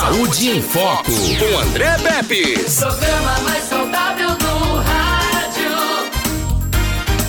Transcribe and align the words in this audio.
Saúde 0.00 0.48
em 0.48 0.62
Foco, 0.62 1.12
com 1.12 1.58
André 1.58 1.98
Pepe. 1.98 2.54
Programa 2.74 3.38
mais 3.40 3.64
saudável 3.64 4.30
do 4.30 4.76
rádio. 4.76 5.70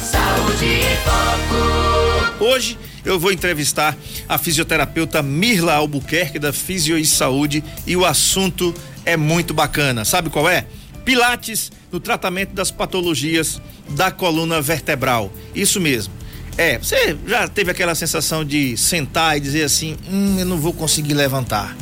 Saúde 0.02 0.66
em 0.66 0.96
Foco. 1.04 2.44
Hoje 2.46 2.78
eu 3.04 3.20
vou 3.20 3.34
entrevistar 3.34 3.98
a 4.28 4.38
fisioterapeuta 4.38 5.22
Mirla 5.22 5.74
Albuquerque 5.74 6.40
da 6.40 6.54
Fisio 6.54 6.98
e 6.98 7.06
Saúde 7.06 7.62
e 7.86 7.98
o 7.98 8.06
assunto 8.06 8.74
é 9.06 9.18
muito 9.18 9.54
bacana. 9.54 10.06
Sabe 10.06 10.30
qual 10.30 10.50
é? 10.50 10.66
Pilates 11.04 11.74
no 11.92 12.00
tratamento 12.00 12.54
das 12.54 12.72
patologias 12.72 13.62
da 13.90 14.12
coluna 14.12 14.62
vertebral. 14.62 15.30
Isso 15.54 15.82
mesmo. 15.82 16.14
É, 16.58 16.78
você 16.78 17.18
já 17.28 17.50
teve 17.50 17.70
aquela 17.70 17.96
sensação 17.96 18.46
de 18.46 18.78
sentar 18.78 19.36
e 19.36 19.42
dizer 19.42 19.64
assim, 19.64 19.98
hum, 20.10 20.38
eu 20.40 20.46
não 20.46 20.58
vou 20.58 20.72
conseguir 20.72 21.14
levantar, 21.14 21.76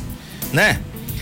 né? 0.54 0.80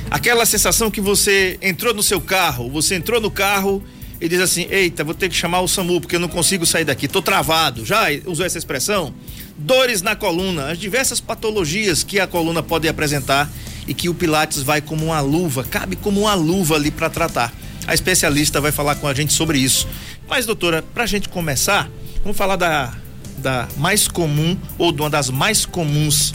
Aquela 0.09 0.46
sensação 0.46 0.89
que 0.89 1.02
você 1.02 1.58
entrou 1.62 1.94
no 1.94 2.02
seu 2.02 2.22
carro, 2.22 2.70
você 2.70 2.95
entrou 2.95 3.20
no 3.20 3.30
carro 3.30 3.84
e 4.20 4.27
diz 4.27 4.40
assim, 4.40 4.68
eita, 4.70 5.04
vou 5.04 5.13
ter 5.13 5.30
que 5.30 5.35
chamar 5.35 5.62
o 5.62 5.68
SAMU 5.68 5.99
porque 6.02 6.16
eu 6.16 6.20
não 6.20 6.30
consigo 6.30 6.66
sair 6.66 6.85
daqui, 6.85 7.08
tô 7.08 7.22
travado. 7.22 7.85
Já 7.85 8.05
usou 8.26 8.45
essa 8.45 8.58
expressão? 8.58 9.13
Dores 9.58 10.02
na 10.02 10.16
coluna, 10.16 10.71
as 10.71 10.77
diversas 10.77 11.20
patologias 11.20 12.04
que 12.04 12.20
a 12.20 12.27
coluna 12.27 12.63
pode 12.63 12.88
apresentar 12.88 13.49
e 13.85 13.94
que 13.94 14.09
o 14.09 14.13
Pilates 14.13 14.62
vai 14.62 14.82
como 14.82 15.05
uma 15.05 15.20
luva, 15.20 15.63
cabe 15.63 15.96
como 15.96 16.21
uma 16.21 16.34
luva 16.34 16.76
ali 16.76 16.90
para 16.90 17.09
tratar. 17.09 17.54
A 17.85 17.94
especialista 17.94 18.62
vai 18.62 18.71
falar 18.71 18.96
com 18.96 19.07
a 19.07 19.13
gente 19.13 19.34
sobre 19.34 19.59
isso. 19.59 19.88
Mas, 20.27 20.46
doutora, 20.46 20.82
pra 20.82 21.05
gente 21.05 21.30
começar, 21.30 21.90
vamos 22.23 22.38
falar 22.38 22.55
da 22.55 22.94
da 23.38 23.68
mais 23.77 24.07
comum 24.07 24.57
ou 24.77 24.91
de 24.91 25.02
uma 25.02 25.09
das 25.09 25.30
mais 25.30 25.66
comuns, 25.66 26.34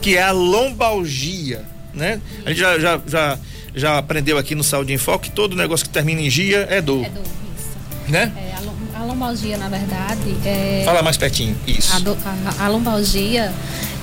que 0.00 0.16
é 0.16 0.22
a 0.22 0.32
lombalgia, 0.32 1.68
né? 1.94 2.20
A 2.44 2.48
gente 2.50 2.58
já, 2.60 2.78
já, 2.78 3.00
já, 3.06 3.38
já 3.74 3.98
aprendeu 3.98 4.38
aqui 4.38 4.54
no 4.54 4.62
Saúde 4.64 4.92
em 4.92 4.98
Foco 4.98 5.24
que 5.24 5.30
todo 5.30 5.56
negócio 5.56 5.84
que 5.86 5.92
termina 5.92 6.20
em 6.20 6.30
gia 6.30 6.66
é 6.70 6.80
dor. 6.80 7.04
É 7.04 7.08
dor, 7.08 7.22
isso. 7.58 8.10
Né? 8.12 8.32
É, 8.36 8.56
a, 8.56 8.60
lom- 8.60 8.72
a 8.94 9.04
lombalgia, 9.04 9.56
na 9.58 9.68
verdade, 9.68 10.36
é. 10.44 10.82
Fala 10.84 11.02
mais 11.02 11.16
pertinho, 11.16 11.56
isso. 11.66 11.94
A, 11.94 11.98
do- 12.00 12.16
a- 12.24 12.64
a 12.64 12.68
lombalgia, 12.68 13.52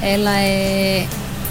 ela 0.02 0.40
é 0.40 1.08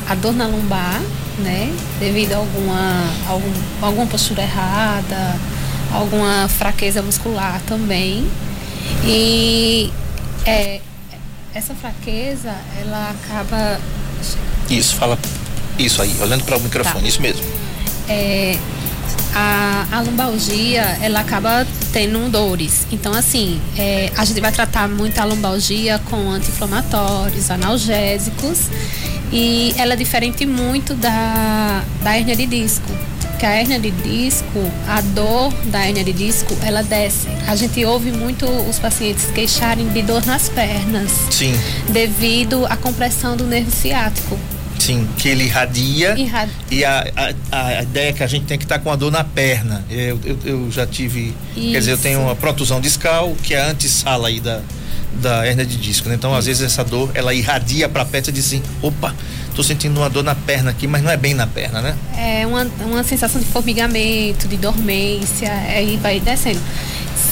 a 0.09 0.15
dor 0.15 0.33
na 0.34 0.47
lombar, 0.47 1.01
né? 1.39 1.70
Devido 2.01 2.33
a 2.33 2.37
alguma, 2.37 3.05
algum, 3.28 3.53
alguma 3.83 4.06
postura 4.06 4.43
errada, 4.43 5.37
alguma 5.93 6.48
fraqueza 6.48 7.03
muscular 7.03 7.61
também. 7.67 8.27
E 9.05 9.91
é, 10.45 10.81
essa 11.55 11.75
fraqueza, 11.75 12.55
ela 12.81 13.11
acaba 13.11 13.78
Isso, 14.71 14.95
fala 14.95 15.19
isso 15.78 16.00
aí, 16.02 16.14
olhando 16.20 16.44
para 16.44 16.56
o 16.56 16.60
microfone, 16.60 17.02
Tá. 17.02 17.08
isso 17.08 17.20
mesmo. 17.22 17.42
é, 18.08 18.56
a, 19.34 19.86
a 19.92 20.00
lombalgia 20.00 20.96
ela 21.02 21.20
acaba 21.20 21.66
tendo 21.92 22.30
dores. 22.30 22.86
Então, 22.91 23.12
assim, 23.12 23.60
é, 23.77 24.10
a 24.16 24.24
gente 24.24 24.41
vai 24.41 24.50
tratar 24.52 24.88
muito 24.88 25.19
a 25.19 25.24
lombalgia 25.24 26.00
com 26.10 26.30
anti-inflamatórios, 26.30 27.50
analgésicos. 27.50 28.60
E 29.32 29.74
ela 29.77 29.92
é 29.94 29.97
diferente 29.97 30.47
muito 30.47 30.94
da, 30.94 31.82
da 32.02 32.16
hérnia 32.16 32.36
de 32.36 32.47
disco. 32.47 32.86
Porque 33.30 33.44
a 33.44 33.50
hérnia 33.50 33.78
de 33.78 33.91
disco, 33.91 34.70
a 34.88 35.02
dor 35.02 35.52
da 35.64 35.84
hérnia 35.86 36.02
de 36.04 36.12
disco, 36.14 36.56
ela 36.62 36.82
desce. 36.82 37.27
A 37.47 37.54
gente 37.54 37.84
ouve 37.84 38.10
muito 38.12 38.47
os 38.47 38.78
pacientes 38.78 39.27
queixarem 39.34 39.86
de 39.88 40.00
dor 40.00 40.24
nas 40.24 40.48
pernas, 40.48 41.10
Sim, 41.30 41.52
devido 41.91 42.64
à 42.66 42.77
compressão 42.78 43.36
do 43.36 43.44
nervo 43.44 43.70
ciático. 43.70 44.38
Sim, 44.78 45.06
que 45.19 45.28
ele 45.28 45.44
irradia 45.44 46.14
Irra- 46.19 46.48
e 46.70 46.84
a, 46.84 47.06
a, 47.50 47.66
a 47.78 47.82
ideia 47.82 48.10
é 48.10 48.12
que 48.12 48.22
a 48.22 48.27
gente 48.27 48.44
tem 48.46 48.58
que 48.58 48.64
estar 48.64 48.78
com 48.78 48.91
a 48.91 48.96
dor 48.96 49.10
na 49.10 49.24
perna. 49.24 49.84
Eu, 49.91 50.19
eu, 50.24 50.38
eu 50.44 50.70
já 50.70 50.86
tive, 50.86 51.34
quer 51.55 51.78
dizer, 51.78 51.91
eu 51.92 51.94
Isso. 51.94 52.02
tenho 52.02 52.20
uma 52.20 52.36
protusão 52.36 52.80
discal, 52.80 53.34
que 53.42 53.54
é 53.54 53.60
a 53.62 53.70
antessala 53.70 54.28
aí 54.28 54.41
da, 54.41 54.60
da 55.20 55.47
hernia 55.47 55.65
de 55.66 55.76
disco, 55.76 56.09
né? 56.09 56.15
Então, 56.15 56.34
às 56.34 56.47
vezes, 56.47 56.62
essa 56.62 56.84
dor, 56.84 57.10
ela 57.15 57.32
irradia 57.34 57.88
pra 57.88 58.04
perna 58.04 58.28
e 58.28 58.32
diz 58.32 58.47
assim, 58.47 58.62
opa, 58.82 59.15
tô 59.54 59.62
sentindo 59.62 59.98
uma 59.98 60.10
dor 60.10 60.22
na 60.22 60.34
perna 60.34 60.70
aqui, 60.70 60.86
mas 60.86 61.03
não 61.03 61.10
é 61.10 61.16
bem 61.16 61.32
na 61.34 61.47
perna, 61.47 61.81
né? 61.81 61.97
É 62.19 62.47
uma, 62.47 62.65
uma 62.84 63.03
sensação 63.03 63.41
de 63.41 63.47
formigamento, 63.47 64.47
de 64.47 64.56
dormência, 64.56 65.50
aí 65.53 65.97
vai 65.97 66.20
descendo. 66.20 66.60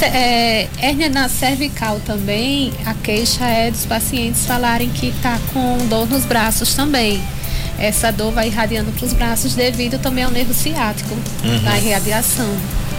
É, 0.03 0.69
hérnia 0.79 1.09
na 1.09 1.29
cervical 1.29 2.01
também, 2.05 2.73
a 2.85 2.95
queixa 2.95 3.45
é 3.45 3.71
dos 3.71 3.87
pacientes 3.87 4.45
falarem 4.45 4.91
que 4.91 5.13
tá 5.23 5.39
com 5.53 5.87
dor 5.87 6.09
nos 6.09 6.25
braços 6.25 6.75
também. 6.75 7.23
Essa 7.79 8.11
dor 8.11 8.33
vai 8.33 8.49
irradiando 8.49 8.93
para 8.93 9.07
os 9.07 9.13
braços 9.13 9.55
devido 9.55 9.99
também 9.99 10.25
ao 10.25 10.31
nervo 10.31 10.55
ciático, 10.55 11.17
da 11.65 11.79
irradiação. 11.79 12.49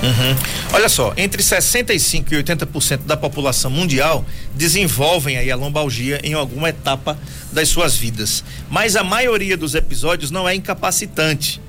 Uhum. 0.04 0.36
Olha 0.74 0.90
só, 0.90 1.14
entre 1.16 1.42
65% 1.42 2.32
e 2.32 2.44
80% 2.44 3.06
da 3.06 3.16
população 3.16 3.72
mundial 3.72 4.26
desenvolvem 4.54 5.38
aí 5.38 5.50
a 5.50 5.56
lombalgia 5.56 6.20
em 6.24 6.34
alguma 6.34 6.70
etapa 6.70 7.18
das 7.52 7.70
suas 7.70 7.96
vidas. 7.96 8.44
Mas 8.70 8.96
a 8.96 9.04
maioria 9.04 9.56
dos 9.56 9.74
episódios 9.74 10.32
não 10.32 10.48
é 10.48 10.54
incapacitante. 10.54 11.62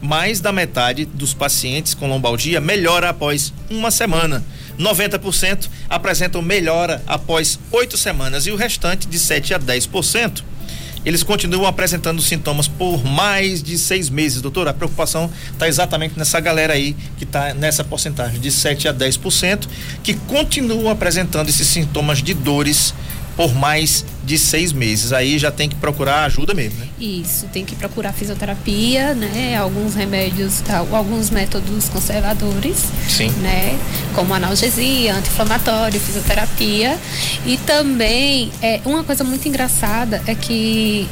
Mais 0.00 0.40
da 0.40 0.52
metade 0.52 1.04
dos 1.04 1.34
pacientes 1.34 1.94
com 1.94 2.08
lombalgia 2.08 2.60
melhora 2.60 3.10
após 3.10 3.52
uma 3.70 3.90
semana. 3.90 4.44
90% 4.78 5.68
apresentam 5.88 6.42
melhora 6.42 7.02
após 7.06 7.58
oito 7.70 7.96
semanas 7.96 8.46
e 8.46 8.50
o 8.50 8.56
restante, 8.56 9.06
de 9.06 9.18
7 9.18 9.54
a 9.54 9.58
10%, 9.58 10.42
eles 11.04 11.22
continuam 11.22 11.66
apresentando 11.66 12.22
sintomas 12.22 12.68
por 12.68 13.04
mais 13.04 13.62
de 13.62 13.76
seis 13.76 14.08
meses, 14.08 14.40
doutor. 14.40 14.68
A 14.68 14.72
preocupação 14.72 15.30
está 15.50 15.66
exatamente 15.66 16.16
nessa 16.16 16.38
galera 16.38 16.74
aí 16.74 16.94
que 17.18 17.24
está 17.24 17.52
nessa 17.54 17.82
porcentagem 17.82 18.38
de 18.38 18.52
7 18.52 18.88
a 18.88 18.94
10%, 18.94 19.66
que 20.02 20.14
continuam 20.14 20.88
apresentando 20.88 21.48
esses 21.48 21.66
sintomas 21.66 22.22
de 22.22 22.34
dores 22.34 22.94
por 23.36 23.54
mais 23.54 24.04
de 24.24 24.38
seis 24.38 24.72
meses. 24.72 25.12
Aí 25.12 25.38
já 25.38 25.50
tem 25.50 25.68
que 25.68 25.74
procurar 25.74 26.24
ajuda 26.24 26.54
mesmo, 26.54 26.78
né? 26.78 26.86
Isso, 27.00 27.46
tem 27.52 27.64
que 27.64 27.74
procurar 27.74 28.12
fisioterapia, 28.12 29.14
né? 29.14 29.56
Alguns 29.56 29.94
remédios, 29.94 30.60
tá, 30.60 30.78
alguns 30.78 31.30
métodos 31.30 31.88
conservadores. 31.88 32.84
Sim. 33.08 33.30
Né? 33.40 33.78
Como 34.14 34.32
analgesia, 34.34 35.14
anti-inflamatório, 35.14 35.98
fisioterapia. 36.00 36.98
E 37.46 37.56
também, 37.58 38.50
é, 38.62 38.80
uma 38.84 39.02
coisa 39.02 39.24
muito 39.24 39.48
engraçada 39.48 40.22
é 40.26 40.34
que 40.34 41.08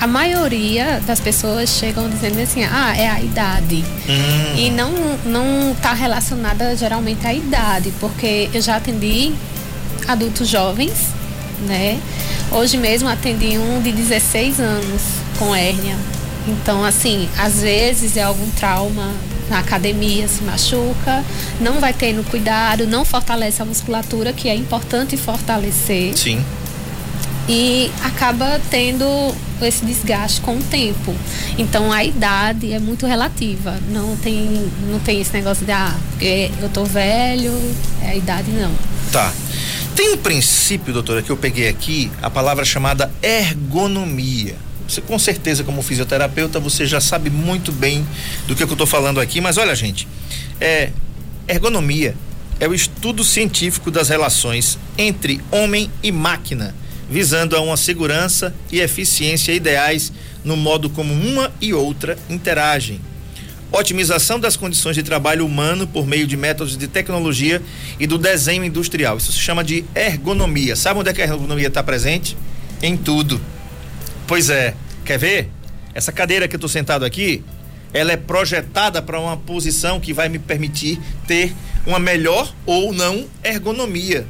a 0.00 0.06
maioria 0.06 1.00
das 1.06 1.18
pessoas 1.18 1.70
chegam 1.70 2.08
dizendo 2.08 2.40
assim, 2.40 2.62
ah, 2.64 2.96
é 2.96 3.08
a 3.08 3.20
idade. 3.20 3.84
Hum, 4.08 4.56
E 4.56 4.70
não 4.70 4.92
não 5.24 5.72
está 5.72 5.92
relacionada 5.92 6.76
geralmente 6.76 7.26
à 7.26 7.34
idade, 7.34 7.92
porque 7.98 8.48
eu 8.54 8.62
já 8.62 8.76
atendi 8.76 9.32
adultos 10.08 10.48
jovens, 10.48 11.08
né? 11.66 12.00
Hoje 12.50 12.78
mesmo 12.78 13.08
atendi 13.08 13.58
um 13.58 13.82
de 13.82 13.92
16 13.92 14.58
anos 14.58 15.02
com 15.38 15.54
hérnia. 15.54 15.96
Então, 16.48 16.82
assim, 16.82 17.28
às 17.36 17.60
vezes 17.60 18.16
é 18.16 18.22
algum 18.22 18.48
trauma 18.52 19.12
na 19.50 19.58
academia, 19.58 20.26
se 20.28 20.42
machuca, 20.42 21.24
não 21.60 21.80
vai 21.80 21.92
tendo 21.92 22.28
cuidado, 22.30 22.86
não 22.86 23.04
fortalece 23.04 23.60
a 23.60 23.64
musculatura, 23.64 24.32
que 24.32 24.48
é 24.48 24.54
importante 24.54 25.16
fortalecer 25.16 26.16
sim. 26.16 26.42
e 27.48 27.90
acaba 28.02 28.60
tendo 28.70 29.04
esse 29.62 29.84
desgaste 29.84 30.40
com 30.40 30.56
o 30.56 30.62
tempo. 30.62 31.14
Então 31.56 31.92
a 31.92 32.04
idade 32.04 32.72
é 32.72 32.78
muito 32.78 33.06
relativa. 33.06 33.78
Não 33.90 34.16
tem, 34.16 34.70
não 34.88 34.98
tem 35.00 35.20
esse 35.20 35.32
negócio 35.32 35.66
de 35.66 35.72
ah, 35.72 35.94
eu 36.60 36.68
tô 36.68 36.84
velho, 36.84 37.52
é 38.02 38.10
a 38.10 38.14
idade 38.14 38.50
não. 38.50 38.72
Tá. 39.10 39.32
Tem 39.98 40.10
um 40.12 40.16
princípio, 40.16 40.92
doutora, 40.92 41.22
que 41.22 41.30
eu 41.30 41.36
peguei 41.36 41.66
aqui, 41.66 42.08
a 42.22 42.30
palavra 42.30 42.64
chamada 42.64 43.12
ergonomia. 43.20 44.54
Você 44.86 45.00
com 45.00 45.18
certeza, 45.18 45.64
como 45.64 45.82
fisioterapeuta, 45.82 46.60
você 46.60 46.86
já 46.86 47.00
sabe 47.00 47.30
muito 47.30 47.72
bem 47.72 48.06
do 48.46 48.54
que, 48.54 48.62
eu 48.62 48.68
estou 48.68 48.86
falando 48.86 49.18
aqui, 49.18 49.40
mas 49.40 49.58
olha, 49.58 49.74
gente, 49.74 50.06
é, 50.60 50.92
ergonomia 51.48 52.14
é 52.60 52.68
o 52.68 52.74
estudo 52.74 53.24
científico 53.24 53.90
das 53.90 54.08
relações 54.08 54.78
entre 54.96 55.40
homem 55.50 55.90
e 56.00 56.12
máquina, 56.12 56.76
visando 57.10 57.56
a 57.56 57.60
uma 57.60 57.76
segurança 57.76 58.54
e 58.70 58.78
eficiência 58.78 59.50
ideais 59.50 60.12
no 60.44 60.56
modo 60.56 60.88
como 60.88 61.12
uma 61.12 61.50
e 61.60 61.74
outra 61.74 62.16
interagem 62.30 63.00
otimização 63.70 64.40
das 64.40 64.56
condições 64.56 64.94
de 64.96 65.02
trabalho 65.02 65.44
humano 65.44 65.86
por 65.86 66.06
meio 66.06 66.26
de 66.26 66.36
métodos 66.36 66.76
de 66.76 66.88
tecnologia 66.88 67.62
e 67.98 68.06
do 68.06 68.18
desenho 68.18 68.64
industrial. 68.64 69.18
Isso 69.18 69.32
se 69.32 69.38
chama 69.38 69.62
de 69.62 69.84
ergonomia. 69.94 70.74
Sabe 70.74 71.00
onde 71.00 71.10
é 71.10 71.12
que 71.12 71.22
a 71.22 71.24
ergonomia 71.24 71.68
está 71.68 71.82
presente? 71.82 72.36
Em 72.82 72.96
tudo. 72.96 73.40
Pois 74.26 74.50
é. 74.50 74.74
Quer 75.04 75.18
ver? 75.18 75.50
Essa 75.94 76.12
cadeira 76.12 76.46
que 76.46 76.54
eu 76.54 76.58
estou 76.58 76.68
sentado 76.68 77.04
aqui, 77.04 77.42
ela 77.92 78.12
é 78.12 78.16
projetada 78.16 79.00
para 79.02 79.18
uma 79.18 79.36
posição 79.36 79.98
que 79.98 80.12
vai 80.12 80.28
me 80.28 80.38
permitir 80.38 81.00
ter 81.26 81.54
uma 81.86 81.98
melhor 81.98 82.52
ou 82.66 82.92
não 82.92 83.26
ergonomia. 83.42 84.26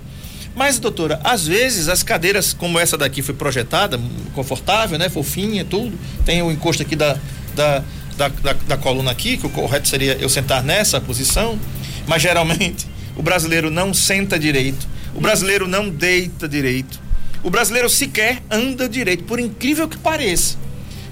Mas, 0.54 0.78
doutora, 0.78 1.20
às 1.22 1.46
vezes 1.46 1.88
as 1.88 2.02
cadeiras 2.02 2.52
como 2.52 2.78
essa 2.78 2.96
daqui 2.96 3.22
foi 3.22 3.34
projetada, 3.34 4.00
confortável, 4.34 4.98
né? 4.98 5.08
Fofinha, 5.08 5.64
tudo. 5.64 5.96
Tem 6.24 6.42
o 6.42 6.50
encosto 6.50 6.82
aqui 6.82 6.96
da, 6.96 7.16
da, 7.54 7.84
da, 8.18 8.28
da, 8.28 8.52
da 8.52 8.76
coluna 8.76 9.12
aqui, 9.12 9.36
que 9.36 9.46
o 9.46 9.50
correto 9.50 9.88
seria 9.88 10.14
eu 10.20 10.28
sentar 10.28 10.62
nessa 10.62 11.00
posição, 11.00 11.58
mas 12.06 12.20
geralmente 12.20 12.86
o 13.16 13.22
brasileiro 13.22 13.70
não 13.70 13.94
senta 13.94 14.38
direito, 14.38 14.86
o 15.14 15.20
brasileiro 15.20 15.66
não 15.66 15.88
deita 15.88 16.48
direito, 16.48 17.00
o 17.42 17.48
brasileiro 17.48 17.88
sequer 17.88 18.42
anda 18.50 18.88
direito, 18.88 19.24
por 19.24 19.38
incrível 19.38 19.88
que 19.88 19.96
pareça. 19.96 20.56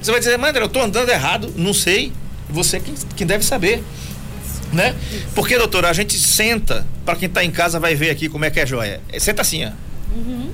Você 0.02 0.10
vai 0.10 0.20
dizer, 0.20 0.36
Mandra, 0.36 0.62
eu 0.62 0.66
estou 0.66 0.82
andando 0.82 1.08
errado, 1.08 1.54
não 1.56 1.72
sei, 1.72 2.12
você 2.50 2.80
quem, 2.80 2.94
quem 3.16 3.26
deve 3.26 3.44
saber. 3.44 3.82
Né? 4.72 4.94
Porque, 5.34 5.56
doutora, 5.56 5.88
a 5.88 5.92
gente 5.92 6.18
senta, 6.18 6.84
para 7.04 7.14
quem 7.14 7.28
está 7.28 7.44
em 7.44 7.52
casa 7.52 7.78
vai 7.78 7.94
ver 7.94 8.10
aqui 8.10 8.28
como 8.28 8.44
é 8.44 8.50
que 8.50 8.58
é 8.58 8.66
joia. 8.66 9.00
É, 9.10 9.18
senta 9.20 9.42
assim, 9.42 9.64
ó. 9.64 9.70
Uhum. 10.12 10.50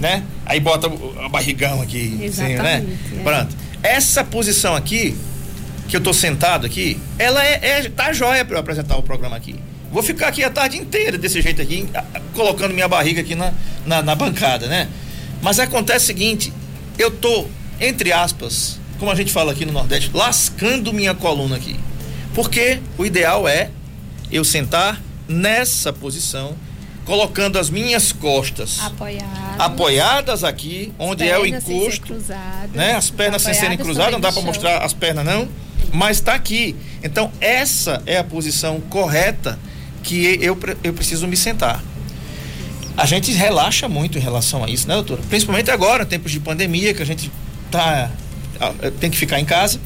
Né? 0.00 0.24
Aí 0.44 0.58
bota 0.58 0.88
o, 0.88 1.24
o 1.26 1.28
barrigão 1.28 1.80
aqui. 1.80 2.26
Assim, 2.26 2.42
né? 2.42 2.52
Exatamente, 2.54 2.98
é. 3.18 3.22
Pronto. 3.22 3.56
Essa 3.82 4.24
posição 4.24 4.74
aqui, 4.74 5.16
que 5.92 5.96
eu 5.98 6.00
tô 6.00 6.14
sentado 6.14 6.64
aqui, 6.64 6.98
ela 7.18 7.44
é, 7.44 7.60
é 7.62 7.90
tá 7.90 8.14
joia 8.14 8.46
para 8.46 8.56
eu 8.56 8.60
apresentar 8.60 8.96
o 8.96 9.02
programa 9.02 9.36
aqui. 9.36 9.56
Vou 9.90 10.02
ficar 10.02 10.28
aqui 10.28 10.42
a 10.42 10.48
tarde 10.48 10.78
inteira 10.78 11.18
desse 11.18 11.42
jeito 11.42 11.60
aqui, 11.60 11.86
colocando 12.32 12.72
minha 12.72 12.88
barriga 12.88 13.20
aqui 13.20 13.34
na, 13.34 13.52
na, 13.84 14.00
na 14.00 14.14
bancada, 14.14 14.66
né? 14.68 14.88
Mas 15.42 15.60
acontece 15.60 16.04
o 16.04 16.06
seguinte, 16.06 16.50
eu 16.98 17.10
tô, 17.10 17.46
entre 17.78 18.10
aspas, 18.10 18.80
como 18.98 19.10
a 19.10 19.14
gente 19.14 19.30
fala 19.30 19.52
aqui 19.52 19.66
no 19.66 19.72
Nordeste, 19.72 20.10
lascando 20.14 20.94
minha 20.94 21.14
coluna 21.14 21.56
aqui. 21.56 21.78
Porque 22.34 22.80
o 22.96 23.04
ideal 23.04 23.46
é 23.46 23.68
eu 24.30 24.44
sentar 24.44 24.98
nessa 25.28 25.92
posição, 25.92 26.56
colocando 27.04 27.58
as 27.58 27.68
minhas 27.68 28.12
costas 28.12 28.80
Apoiado. 28.80 29.60
apoiadas 29.60 30.42
aqui, 30.42 30.90
onde 30.98 31.28
é 31.28 31.38
o 31.38 31.44
encosto 31.44 32.16
né? 32.72 32.94
As 32.94 33.10
pernas 33.10 33.42
sem 33.42 33.52
serem 33.52 33.74
Apoiadas 33.74 33.86
cruzadas, 33.86 34.12
não 34.12 34.20
dá 34.20 34.32
para 34.32 34.40
mostrar 34.40 34.78
as 34.78 34.94
pernas 34.94 35.26
não, 35.26 35.46
mas 35.92 36.18
está 36.18 36.34
aqui. 36.34 36.74
Então 37.02 37.30
essa 37.40 38.02
é 38.06 38.18
a 38.18 38.24
posição 38.24 38.80
correta 38.80 39.58
que 40.02 40.38
eu, 40.40 40.58
eu 40.82 40.92
preciso 40.92 41.26
me 41.28 41.36
sentar. 41.36 41.82
A 42.96 43.06
gente 43.06 43.32
relaxa 43.32 43.88
muito 43.88 44.18
em 44.18 44.20
relação 44.20 44.62
a 44.64 44.68
isso, 44.68 44.86
né, 44.86 44.94
doutora? 44.94 45.22
Principalmente 45.28 45.70
agora, 45.70 46.04
tempos 46.04 46.30
de 46.32 46.40
pandemia, 46.40 46.92
que 46.92 47.02
a 47.02 47.06
gente 47.06 47.30
tá 47.70 48.10
tem 49.00 49.10
que 49.10 49.16
ficar 49.16 49.40
em 49.40 49.44
casa. 49.44 49.80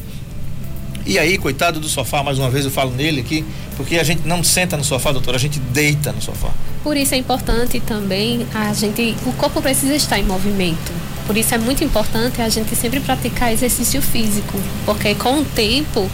E 1.06 1.18
aí, 1.18 1.38
coitado 1.38 1.78
do 1.78 1.88
sofá, 1.88 2.22
mais 2.22 2.38
uma 2.38 2.50
vez 2.50 2.64
eu 2.64 2.70
falo 2.70 2.90
nele 2.90 3.20
aqui, 3.20 3.44
porque 3.76 3.96
a 3.96 4.02
gente 4.02 4.26
não 4.26 4.42
senta 4.42 4.76
no 4.76 4.82
sofá, 4.82 5.12
doutora, 5.12 5.36
a 5.36 5.40
gente 5.40 5.60
deita 5.60 6.10
no 6.12 6.20
sofá. 6.20 6.50
Por 6.82 6.96
isso 6.96 7.14
é 7.14 7.16
importante 7.16 7.78
também 7.80 8.44
a 8.52 8.72
gente, 8.72 9.14
o 9.24 9.32
corpo 9.34 9.62
precisa 9.62 9.94
estar 9.94 10.18
em 10.18 10.24
movimento. 10.24 10.92
Por 11.26 11.36
isso 11.36 11.54
é 11.54 11.58
muito 11.58 11.82
importante 11.82 12.40
a 12.40 12.48
gente 12.48 12.76
sempre 12.76 13.00
praticar 13.00 13.52
exercício 13.52 14.00
físico, 14.00 14.60
porque 14.84 15.14
com 15.16 15.40
o 15.40 15.44
tempo 15.44 16.08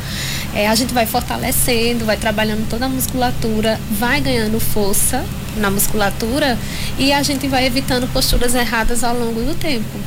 eh, 0.55 0.67
a 0.67 0.75
gente 0.75 0.95
vai 0.95 1.05
fortalecendo, 1.05 2.07
vai 2.07 2.17
trabalhando 2.17 2.67
toda 2.69 2.87
a 2.87 2.89
musculatura, 2.89 3.79
vai 3.91 4.21
ganhando 4.21 4.59
força 4.59 5.23
na 5.57 5.71
musculatura 5.71 6.59
e 6.99 7.13
a 7.13 7.23
gente 7.23 7.47
vai 7.47 7.67
evitando 7.67 8.11
posturas 8.11 8.55
erradas 8.55 9.05
ao 9.05 9.15
longo 9.15 9.43
do 9.43 9.55
tempo. 9.55 10.01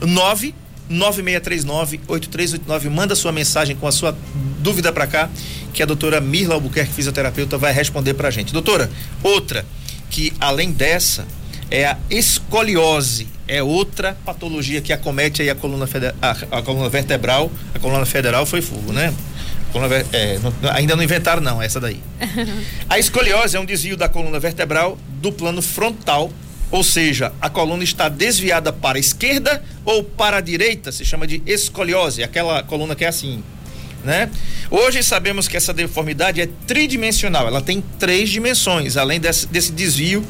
9 0.00 0.54
9639-8389. 0.90 2.90
Manda 2.90 3.14
sua 3.14 3.30
mensagem 3.30 3.76
com 3.76 3.86
a 3.86 3.92
sua 3.92 4.16
dúvida 4.58 4.92
para 4.92 5.06
cá, 5.06 5.30
que 5.72 5.80
a 5.82 5.86
doutora 5.86 6.20
Mirla 6.20 6.54
Albuquerque, 6.54 6.92
fisioterapeuta, 6.92 7.56
vai 7.56 7.72
responder 7.72 8.14
pra 8.14 8.30
gente. 8.30 8.52
Doutora, 8.52 8.90
outra, 9.22 9.64
que 10.10 10.32
além 10.40 10.72
dessa, 10.72 11.24
é 11.70 11.86
a 11.86 11.96
escoliose. 12.10 13.28
É 13.52 13.62
outra 13.62 14.16
patologia 14.24 14.80
que 14.80 14.92
acomete 14.92 15.42
aí 15.42 15.50
a 15.50 15.54
coluna, 15.56 15.86
fede- 15.86 16.14
a, 16.22 16.30
a 16.58 16.62
coluna 16.62 16.88
vertebral. 16.88 17.50
A 17.74 17.78
coluna 17.80 18.06
federal 18.06 18.46
foi 18.46 18.62
fogo, 18.62 18.92
né? 18.92 19.12
Coluna 19.72 19.96
é, 20.12 20.38
não- 20.38 20.52
ainda 20.72 20.94
não 20.94 21.02
inventaram, 21.02 21.42
não, 21.42 21.60
essa 21.60 21.80
daí. 21.80 22.00
A 22.88 22.98
escoliose 22.98 23.56
é 23.56 23.60
um 23.60 23.64
desvio 23.64 23.96
da 23.96 24.08
coluna 24.08 24.38
vertebral 24.38 24.96
do 25.20 25.32
plano 25.32 25.60
frontal, 25.60 26.32
ou 26.70 26.84
seja, 26.84 27.32
a 27.40 27.50
coluna 27.50 27.82
está 27.82 28.08
desviada 28.08 28.72
para 28.72 28.96
a 28.98 29.00
esquerda 29.00 29.62
ou 29.84 30.04
para 30.04 30.36
a 30.36 30.40
direita, 30.40 30.92
se 30.92 31.04
chama 31.04 31.26
de 31.26 31.42
escoliose, 31.46 32.22
aquela 32.22 32.62
coluna 32.62 32.94
que 32.94 33.04
é 33.04 33.08
assim, 33.08 33.42
né? 34.04 34.30
Hoje 34.70 35.02
sabemos 35.02 35.48
que 35.48 35.56
essa 35.56 35.72
deformidade 35.74 36.40
é 36.40 36.48
tridimensional, 36.68 37.46
ela 37.48 37.60
tem 37.60 37.82
três 37.98 38.28
dimensões, 38.30 38.96
além 38.96 39.18
desse, 39.18 39.46
desse 39.48 39.72
desvio, 39.72 40.24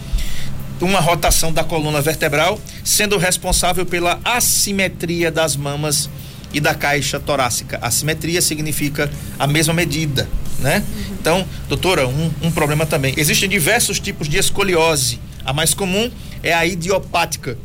uma 0.84 1.00
rotação 1.00 1.52
da 1.52 1.62
coluna 1.62 2.00
vertebral, 2.00 2.58
sendo 2.84 3.18
responsável 3.18 3.84
pela 3.84 4.20
assimetria 4.24 5.30
das 5.30 5.56
mamas 5.56 6.08
e 6.52 6.60
da 6.60 6.74
caixa 6.74 7.20
torácica. 7.20 7.78
Assimetria 7.80 8.42
significa 8.42 9.10
a 9.38 9.46
mesma 9.46 9.72
medida, 9.72 10.28
né? 10.58 10.82
Então, 11.20 11.46
doutora, 11.68 12.08
um, 12.08 12.30
um 12.42 12.50
problema 12.50 12.86
também. 12.86 13.14
Existem 13.16 13.48
diversos 13.48 14.00
tipos 14.00 14.28
de 14.28 14.38
escoliose. 14.38 15.20
A 15.44 15.52
mais 15.52 15.74
comum 15.74 16.10
é 16.42 16.52
a 16.52 16.66
idiopática, 16.66 17.56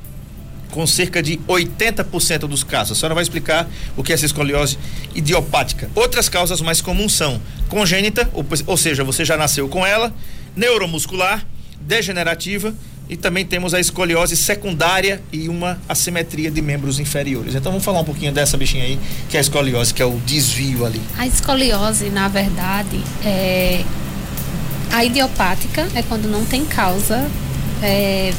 com 0.71 0.85
cerca 0.85 1.21
de 1.21 1.37
80% 1.47 2.39
dos 2.39 2.63
casos. 2.63 2.97
A 2.97 2.99
senhora 2.99 3.15
vai 3.15 3.23
explicar 3.23 3.67
o 3.97 4.03
que 4.03 4.11
é 4.11 4.15
essa 4.15 4.25
escoliose 4.25 4.77
idiopática. 5.13 5.89
Outras 5.95 6.29
causas 6.29 6.61
mais 6.61 6.81
comuns 6.81 7.13
são 7.13 7.41
congênita, 7.69 8.29
ou, 8.33 8.45
ou 8.67 8.77
seja, 8.77 9.03
você 9.03 9.25
já 9.25 9.37
nasceu 9.37 9.67
com 9.67 9.85
ela, 9.85 10.13
neuromuscular, 10.55 11.45
degenerativa 11.81 12.73
e 13.09 13.15
também 13.15 13.45
temos 13.45 13.73
a 13.73 13.79
escoliose 13.79 14.35
secundária 14.35 15.21
e 15.31 15.47
uma 15.47 15.79
assimetria 15.87 16.49
de 16.49 16.61
membros 16.61 16.99
inferiores. 16.99 17.55
Então 17.55 17.71
vamos 17.71 17.85
falar 17.85 18.01
um 18.01 18.05
pouquinho 18.05 18.31
dessa 18.31 18.57
bichinha 18.57 18.83
aí, 18.83 18.99
que 19.29 19.37
é 19.37 19.39
a 19.39 19.41
escoliose, 19.41 19.93
que 19.93 20.01
é 20.01 20.05
o 20.05 20.19
desvio 20.25 20.85
ali. 20.85 21.01
A 21.17 21.27
escoliose, 21.27 22.09
na 22.09 22.27
verdade, 22.27 22.99
é 23.23 23.83
a 24.91 25.03
idiopática 25.03 25.87
é 25.93 26.01
quando 26.03 26.27
não 26.27 26.45
tem 26.45 26.63
causa 26.65 27.29
é, 27.83 28.33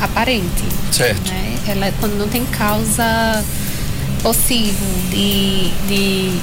aparente. 0.00 0.64
Certo. 0.90 1.28
né? 1.28 1.58
Ela 1.68 1.86
é 1.86 1.92
quando 2.00 2.18
não 2.18 2.28
tem 2.28 2.44
causa 2.46 3.44
possível 4.22 4.88
de, 5.10 5.70
de 5.86 6.40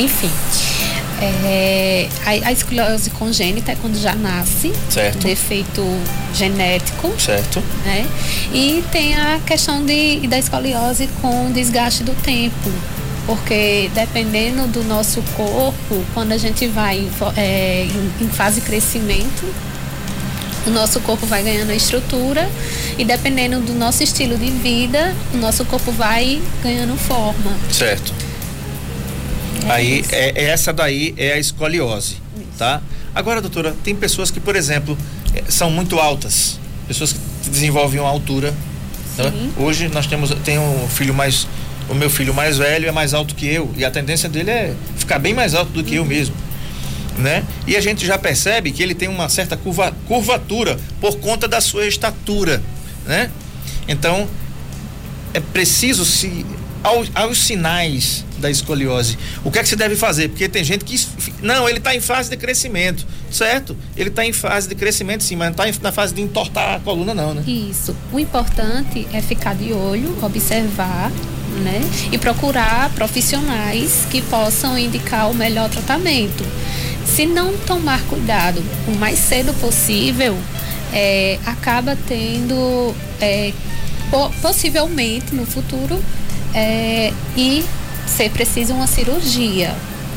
enfim. 0.00 0.30
É, 1.24 2.08
a, 2.24 2.48
a 2.48 2.52
escoliose 2.52 3.10
congênita 3.10 3.72
é 3.72 3.76
quando 3.76 3.96
já 4.00 4.14
nasce, 4.14 4.72
Certo. 4.90 5.18
defeito 5.26 5.84
genético, 6.34 7.12
Certo. 7.18 7.62
né? 7.84 8.06
E 8.52 8.82
tem 8.90 9.14
a 9.14 9.38
questão 9.46 9.84
de, 9.84 10.26
da 10.26 10.38
escoliose 10.38 11.08
com 11.20 11.50
desgaste 11.52 12.02
do 12.02 12.12
tempo. 12.22 12.70
Porque 13.24 13.88
dependendo 13.94 14.66
do 14.66 14.82
nosso 14.82 15.22
corpo, 15.36 16.04
quando 16.12 16.32
a 16.32 16.38
gente 16.38 16.66
vai 16.66 16.98
em, 16.98 17.10
é, 17.36 17.86
em, 18.20 18.24
em 18.24 18.28
fase 18.28 18.60
de 18.60 18.66
crescimento, 18.66 19.44
o 20.66 20.70
nosso 20.70 21.00
corpo 21.00 21.24
vai 21.26 21.42
ganhando 21.42 21.70
estrutura 21.72 22.48
e 22.98 23.04
dependendo 23.04 23.60
do 23.60 23.72
nosso 23.74 24.02
estilo 24.02 24.36
de 24.36 24.50
vida, 24.50 25.14
o 25.32 25.36
nosso 25.36 25.64
corpo 25.64 25.92
vai 25.92 26.42
ganhando 26.64 26.96
forma. 26.96 27.56
Certo. 27.70 28.12
É 29.66 29.70
Aí, 29.72 30.00
isso. 30.00 30.14
é, 30.14 30.30
é 30.34 30.44
essa 30.44 30.72
daí 30.72 31.14
é 31.16 31.32
a 31.34 31.38
escoliose, 31.38 32.16
tá? 32.58 32.80
Agora, 33.14 33.40
doutora, 33.40 33.74
tem 33.84 33.94
pessoas 33.94 34.30
que, 34.30 34.40
por 34.40 34.56
exemplo, 34.56 34.96
eh, 35.34 35.44
são 35.48 35.70
muito 35.70 35.98
altas, 35.98 36.58
pessoas 36.88 37.12
que 37.12 37.50
desenvolvem 37.50 38.00
uma 38.00 38.08
altura. 38.08 38.54
tá? 39.16 39.24
Hoje 39.56 39.88
nós 39.88 40.06
temos, 40.06 40.30
tem 40.44 40.58
um 40.58 40.88
filho 40.88 41.12
mais, 41.14 41.46
o 41.88 41.94
meu 41.94 42.08
filho 42.08 42.32
mais 42.32 42.56
velho 42.58 42.88
é 42.88 42.92
mais 42.92 43.12
alto 43.14 43.34
que 43.34 43.46
eu 43.46 43.70
e 43.76 43.84
a 43.84 43.90
tendência 43.90 44.28
dele 44.28 44.50
é 44.50 44.74
ficar 44.96 45.18
bem 45.18 45.34
mais 45.34 45.54
alto 45.54 45.70
do 45.72 45.84
que 45.84 45.96
eu 45.96 46.04
mesmo, 46.04 46.34
né? 47.18 47.44
E 47.66 47.76
a 47.76 47.80
gente 47.80 48.06
já 48.06 48.16
percebe 48.16 48.72
que 48.72 48.82
ele 48.82 48.94
tem 48.94 49.08
uma 49.08 49.28
certa 49.28 49.56
curva, 49.56 49.94
curvatura 50.08 50.78
por 51.00 51.18
conta 51.18 51.46
da 51.46 51.60
sua 51.60 51.86
estatura, 51.86 52.62
né? 53.06 53.30
Então, 53.86 54.26
é 55.34 55.40
preciso 55.40 56.04
se 56.06 56.46
aos, 56.82 57.10
aos 57.14 57.38
sinais 57.38 58.24
da 58.38 58.50
escoliose. 58.50 59.16
O 59.44 59.50
que 59.50 59.58
é 59.58 59.62
que 59.62 59.68
se 59.68 59.76
deve 59.76 59.96
fazer? 59.96 60.28
Porque 60.28 60.48
tem 60.48 60.64
gente 60.64 60.84
que 60.84 61.00
não, 61.40 61.68
ele 61.68 61.78
está 61.78 61.94
em 61.94 62.00
fase 62.00 62.28
de 62.28 62.36
crescimento, 62.36 63.06
certo? 63.30 63.76
Ele 63.96 64.08
está 64.08 64.24
em 64.24 64.32
fase 64.32 64.68
de 64.68 64.74
crescimento 64.74 65.22
sim, 65.22 65.36
mas 65.36 65.54
não 65.54 65.64
está 65.64 65.82
na 65.88 65.92
fase 65.92 66.12
de 66.14 66.20
entortar 66.20 66.76
a 66.76 66.80
coluna 66.80 67.14
não, 67.14 67.34
né? 67.34 67.42
Isso. 67.46 67.96
O 68.12 68.18
importante 68.18 69.06
é 69.12 69.22
ficar 69.22 69.54
de 69.54 69.72
olho, 69.72 70.16
observar, 70.22 71.10
né? 71.62 71.80
E 72.10 72.18
procurar 72.18 72.90
profissionais 72.90 74.06
que 74.10 74.20
possam 74.22 74.76
indicar 74.76 75.30
o 75.30 75.34
melhor 75.34 75.70
tratamento. 75.70 76.44
Se 77.04 77.26
não 77.26 77.56
tomar 77.58 78.00
cuidado 78.02 78.62
o 78.88 78.96
mais 78.96 79.18
cedo 79.18 79.52
possível, 79.60 80.36
é, 80.92 81.38
acaba 81.46 81.96
tendo 82.08 82.94
é, 83.20 83.52
possivelmente 84.40 85.34
no 85.34 85.46
futuro 85.46 86.02
é, 86.54 87.12
e 87.36 87.64
ser 88.06 88.30
preciso 88.30 88.72
uma 88.74 88.86
cirurgia. 88.86 89.74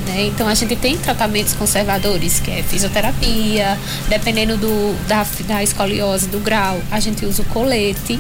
Né? 0.08 0.27
Então 0.27 0.48
a 0.48 0.54
gente 0.54 0.75
tem 0.75 0.98
tratamentos 0.98 1.54
conservadores, 1.54 2.39
que 2.39 2.51
é 2.51 2.63
fisioterapia, 2.63 3.77
dependendo 4.08 4.58
do, 4.58 5.08
da, 5.08 5.25
da 5.48 5.63
escoliose, 5.63 6.27
do 6.27 6.39
grau, 6.39 6.80
a 6.92 7.00
gente 7.00 7.25
usa 7.25 7.42
o 7.42 7.46
colete. 7.46 8.20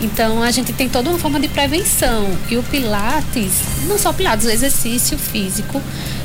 Então 0.00 0.42
a 0.42 0.50
gente 0.50 0.72
tem 0.72 0.88
toda 0.88 1.08
uma 1.08 1.18
forma 1.18 1.40
de 1.40 1.48
prevenção. 1.48 2.28
E 2.50 2.56
o 2.56 2.62
Pilates, 2.64 3.52
não 3.86 3.98
só 3.98 4.12
Pilates, 4.12 4.46
o 4.46 4.50
exercício 4.50 5.16
físico 5.16 5.80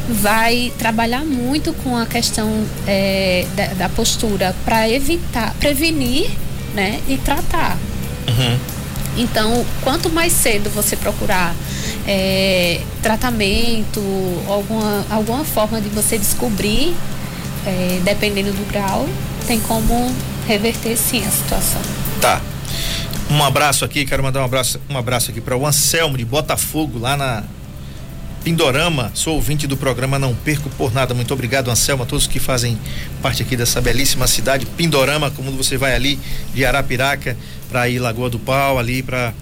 vai 0.09 0.74
trabalhar 0.77 1.24
muito 1.24 1.71
com 1.71 1.95
a 1.95 2.05
questão 2.05 2.65
é, 2.88 3.45
da, 3.55 3.67
da, 3.67 3.89
postura 3.89 4.55
para 4.65 4.89
evitar, 4.89 5.53
prevenir 5.59 6.31
né, 6.74 7.00
e 7.07 7.15
tratar. 7.17 7.77
Uhum. 8.27 8.57
Então, 9.19 9.65
quanto 9.83 10.09
mais 10.09 10.31
cedo 10.31 10.69
você 10.69 10.95
procurar 10.95 11.53
é, 12.07 12.79
tratamento, 13.03 14.01
alguma, 14.47 15.05
alguma 15.09 15.43
forma 15.43 15.81
de 15.81 15.89
você 15.89 16.17
descobrir, 16.17 16.95
é, 17.65 17.99
dependendo 18.03 18.53
do 18.53 18.71
grau, 18.71 19.07
tem 19.45 19.59
como 19.59 20.15
reverter 20.47 20.97
sim 20.97 21.23
a 21.25 21.29
situação. 21.29 21.81
Tá. 22.21 22.41
Um 23.29 23.43
abraço 23.43 23.85
aqui, 23.85 24.05
quero 24.05 24.23
mandar 24.23 24.41
um 24.41 24.45
abraço, 24.45 24.79
um 24.89 24.97
abraço 24.97 25.29
aqui 25.29 25.41
para 25.41 25.55
o 25.55 25.67
Anselmo 25.67 26.17
de 26.17 26.25
Botafogo, 26.25 26.97
lá 26.97 27.15
na 27.15 27.43
Pindorama. 28.43 29.12
Sou 29.13 29.36
ouvinte 29.36 29.67
do 29.67 29.75
programa 29.75 30.17
Não 30.17 30.34
Perco 30.34 30.69
por 30.72 30.93
Nada. 30.93 31.13
Muito 31.13 31.34
obrigado, 31.34 31.69
Anselmo, 31.69 32.03
a 32.03 32.05
todos 32.05 32.25
que 32.25 32.39
fazem 32.39 32.77
parte 33.22 33.43
aqui 33.43 33.55
dessa 33.55 33.81
belíssima 33.81 34.27
cidade. 34.27 34.65
Pindorama, 34.65 35.29
como 35.31 35.51
você 35.51 35.77
vai 35.77 35.93
ali 35.93 36.19
de 36.53 36.65
Arapiraca 36.65 37.38
para 37.69 37.89
ir 37.89 38.00
Lagoa 38.00 38.29
do 38.29 38.39
Pau, 38.39 38.79
ali 38.79 39.03
para 39.03 39.34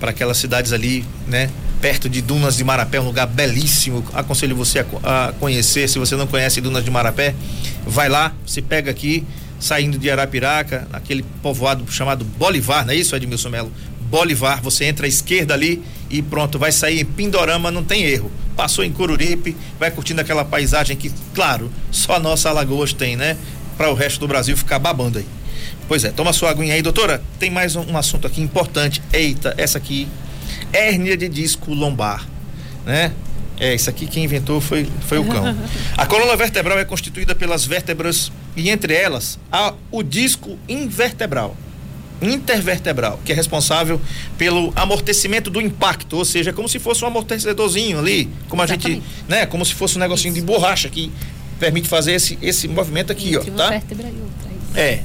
aquelas 0.00 0.36
cidades 0.36 0.72
ali, 0.72 1.04
né? 1.26 1.50
Perto 1.80 2.08
de 2.08 2.20
Dunas 2.20 2.56
de 2.56 2.64
Marapé, 2.64 3.00
um 3.00 3.06
lugar 3.06 3.26
belíssimo. 3.26 4.04
Aconselho 4.12 4.54
você 4.54 4.80
a, 5.02 5.28
a 5.28 5.32
conhecer. 5.32 5.88
Se 5.88 5.98
você 5.98 6.14
não 6.14 6.26
conhece 6.26 6.60
Dunas 6.60 6.84
de 6.84 6.90
Marapé, 6.90 7.34
vai 7.86 8.08
lá, 8.08 8.32
se 8.46 8.62
pega 8.62 8.90
aqui, 8.90 9.26
saindo 9.58 9.98
de 9.98 10.10
Arapiraca, 10.10 10.86
aquele 10.92 11.24
povoado 11.42 11.84
chamado 11.90 12.24
Bolivar, 12.24 12.86
não 12.86 12.92
é 12.92 12.96
isso, 12.96 13.14
Edmilson 13.16 13.50
Melo? 13.50 13.72
Bolivar, 14.10 14.60
você 14.60 14.86
entra 14.86 15.06
à 15.06 15.08
esquerda 15.08 15.54
ali 15.54 15.82
e 16.10 16.20
pronto, 16.20 16.58
vai 16.58 16.72
sair 16.72 17.00
em 17.00 17.04
Pindorama, 17.04 17.70
não 17.70 17.84
tem 17.84 18.02
erro. 18.02 18.30
Passou 18.56 18.84
em 18.84 18.92
Cururipe, 18.92 19.56
vai 19.78 19.90
curtindo 19.90 20.20
aquela 20.20 20.44
paisagem 20.44 20.96
que, 20.96 21.10
claro, 21.34 21.70
só 21.90 22.16
a 22.16 22.18
nossa 22.18 22.50
Alagoas 22.50 22.92
tem, 22.92 23.16
né? 23.16 23.36
Para 23.76 23.90
o 23.90 23.94
resto 23.94 24.20
do 24.20 24.28
Brasil 24.28 24.56
ficar 24.56 24.78
babando 24.78 25.18
aí. 25.18 25.26
Pois 25.86 26.04
é, 26.04 26.10
toma 26.10 26.32
sua 26.32 26.50
aguinha 26.50 26.74
aí, 26.74 26.82
doutora. 26.82 27.22
Tem 27.38 27.50
mais 27.50 27.76
um, 27.76 27.92
um 27.92 27.96
assunto 27.96 28.26
aqui 28.26 28.42
importante. 28.42 29.00
Eita, 29.12 29.54
essa 29.56 29.78
aqui, 29.78 30.08
hérnia 30.72 31.16
de 31.16 31.28
disco 31.28 31.72
lombar, 31.72 32.26
né? 32.84 33.12
É, 33.58 33.74
isso 33.74 33.90
aqui 33.90 34.06
quem 34.06 34.24
inventou 34.24 34.58
foi, 34.60 34.88
foi 35.06 35.18
o 35.18 35.24
cão. 35.24 35.54
A 35.96 36.06
coluna 36.06 36.34
vertebral 36.34 36.78
é 36.78 36.84
constituída 36.84 37.34
pelas 37.34 37.66
vértebras 37.66 38.32
e 38.56 38.70
entre 38.70 38.94
elas 38.94 39.38
há 39.52 39.74
o 39.90 40.02
disco 40.02 40.58
invertebral, 40.66 41.54
intervertebral, 42.20 43.20
que 43.24 43.32
é 43.32 43.34
responsável 43.34 44.00
pelo 44.36 44.72
amortecimento 44.76 45.50
do 45.50 45.60
impacto, 45.60 46.16
ou 46.16 46.24
seja, 46.24 46.52
como 46.52 46.68
se 46.68 46.78
fosse 46.78 47.04
um 47.04 47.08
amortecedorzinho 47.08 47.98
ali, 47.98 48.28
como 48.48 48.62
Exatamente. 48.62 48.86
a 48.86 48.94
gente, 48.94 49.02
né, 49.28 49.46
como 49.46 49.64
se 49.64 49.74
fosse 49.74 49.96
um 49.96 50.00
negocinho 50.00 50.32
isso. 50.32 50.40
de 50.40 50.46
borracha 50.46 50.88
que 50.88 51.10
permite 51.58 51.88
fazer 51.88 52.12
esse 52.12 52.38
esse 52.40 52.68
movimento 52.68 53.12
aqui, 53.12 53.36
ó, 53.36 53.40
tá? 53.40 53.74
E 53.74 53.94
outra, 53.96 54.10
é. 54.74 55.02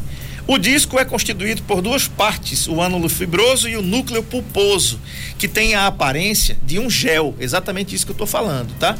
O 0.47 0.59
disco 0.59 0.99
é 0.99 1.03
constituído 1.03 1.63
por 1.63 1.81
duas 1.81 2.07
partes, 2.07 2.67
o 2.67 2.79
ânulo 2.79 3.09
fibroso 3.09 3.67
e 3.67 3.75
o 3.75 3.81
núcleo 3.81 4.21
pulposo, 4.21 4.99
que 5.39 5.47
tem 5.47 5.73
a 5.73 5.87
aparência 5.87 6.55
de 6.63 6.77
um 6.77 6.87
gel, 6.87 7.33
exatamente 7.39 7.95
isso 7.95 8.05
que 8.05 8.11
eu 8.11 8.13
estou 8.13 8.27
falando, 8.27 8.71
tá? 8.77 8.95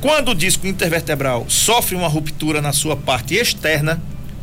Quando 0.00 0.32
o 0.32 0.34
disco 0.34 0.66
intervertebral 0.66 1.46
sofre 1.48 1.94
uma 1.94 2.08
ruptura 2.08 2.60
na 2.60 2.72
sua 2.72 2.96
parte 2.96 3.34
externa, 3.34 4.02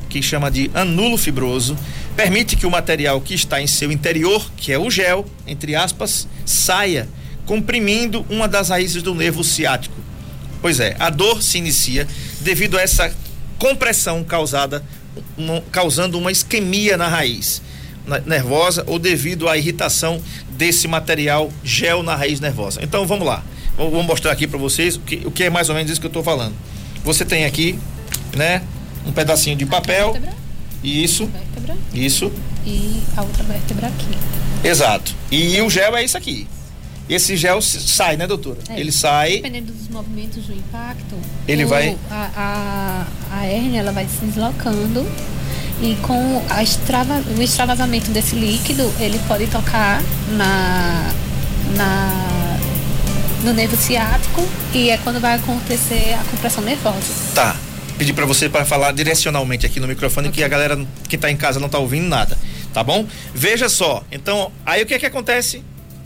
que 0.10 0.22
chama 0.22 0.50
de 0.50 0.72
anulo 0.74 1.18
fibroso, 1.18 1.76
permite 2.16 2.56
que 2.56 2.66
o 2.66 2.72
material 2.72 3.20
que 3.22 3.34
está 3.34 3.62
em 3.62 3.68
seu 3.68 3.92
interior, 3.92 4.52
que 4.56 4.72
é 4.72 4.78
o 4.78 4.90
gel, 4.90 5.26
entre 5.48 5.76
aspas, 5.76 6.28
saia, 6.46 7.08
comprimindo 7.46 8.26
uma 8.30 8.48
das 8.48 8.70
raízes 8.70 9.04
do 9.04 9.14
nervo 9.14 9.44
ciático. 9.44 9.96
Pois 10.62 10.80
é, 10.80 10.96
a 11.00 11.10
dor 11.10 11.42
se 11.42 11.58
inicia 11.58 12.08
devido 12.40 12.78
a 12.78 12.82
essa 12.82 13.14
compressão 13.58 14.24
causada 14.24 14.84
causando 15.72 16.18
uma 16.18 16.32
isquemia 16.32 16.98
na 16.98 17.08
raiz 17.08 17.62
nervosa 18.26 18.84
ou 18.88 19.00
devido 19.00 19.48
à 19.48 19.58
irritação 19.58 20.22
desse 20.50 20.88
material 20.88 21.52
gel 21.64 22.04
na 22.04 22.16
raiz 22.16 22.40
nervosa. 22.40 22.82
Então 22.84 23.06
vamos 23.06 23.26
lá, 23.26 23.44
vou 23.78 24.04
mostrar 24.04 24.32
aqui 24.32 24.48
para 24.48 24.58
vocês 24.60 24.96
o 24.96 25.00
que, 25.02 25.22
o 25.26 25.32
que 25.32 25.44
é 25.44 25.50
mais 25.50 25.70
ou 25.70 25.76
menos 25.76 25.92
isso 25.92 26.02
que 26.02 26.08
eu 26.08 26.10
estou 26.10 26.24
falando. 26.24 26.54
Você 27.04 27.26
tem 27.26 27.46
aqui, 27.46 27.80
né, 28.36 28.62
um 29.06 29.12
pedacinho 29.12 29.56
de 29.56 29.66
papel. 29.66 30.18
Isso. 30.84 31.30
Isso. 31.94 32.32
E 32.66 33.02
a 33.16 33.22
outra 33.22 33.44
vértebra 33.44 33.88
aqui. 33.88 34.18
Exato. 34.64 35.14
E 35.32 35.62
o 35.62 35.70
gel 35.70 35.96
é 35.96 36.04
isso 36.04 36.18
aqui. 36.18 36.48
Esse 37.10 37.36
gel 37.36 37.62
sai, 37.62 38.16
né, 38.16 38.26
doutora? 38.26 38.60
É, 38.70 38.80
ele 38.80 38.92
sai. 38.92 39.38
Dependendo 39.38 39.72
dos 39.72 39.90
movimentos 39.90 40.46
do 40.46 40.54
impacto, 40.54 41.16
ele 41.48 41.66
o, 41.66 41.68
vai. 41.68 41.98
A, 42.10 43.06
a, 43.32 43.38
a 43.40 43.46
hérnia 43.46 43.80
ela 43.82 43.92
vai 43.92 44.08
se 44.08 44.26
deslocando 44.26 45.06
e 45.82 45.96
com 46.02 46.42
a 46.50 46.64
extrava, 46.64 47.22
o 47.38 47.42
extravasamento 47.42 48.10
desse 48.12 48.36
líquido, 48.36 48.90
ele 49.00 49.20
pode 49.28 49.48
tocar 49.48 50.02
na, 50.30 51.12
na, 51.76 52.58
no 53.44 53.54
nervo 53.54 53.76
ciático 53.76 54.48
e 54.74 54.90
é 54.90 54.98
quando 54.98 55.20
vai 55.20 55.36
acontecer 55.36 56.14
a 56.14 56.24
compressão 56.32 56.64
nervosa. 56.64 57.14
Tá. 57.36 57.56
Pedir 57.98 58.14
para 58.14 58.26
você 58.26 58.50
para 58.50 58.66
falar 58.66 58.92
direcionalmente 58.92 59.66
aqui 59.66 59.80
no 59.80 59.88
microfone 59.88 60.30
okay. 60.30 60.42
que 60.42 60.44
a 60.44 60.48
galera 60.48 60.84
que 61.08 61.16
está 61.16 61.30
em 61.30 61.38
casa 61.38 61.60
não 61.60 61.68
está 61.68 61.78
ouvindo 61.78 62.08
nada, 62.08 62.38
tá 62.74 62.84
bom? 62.84 63.06
Veja 63.34 63.70
só. 63.70 64.04
Então, 64.12 64.52
aí 64.66 64.82
o 64.84 64.86
que 64.86 64.94
é 64.94 65.00
que 65.00 65.06
acontece? 65.06 65.64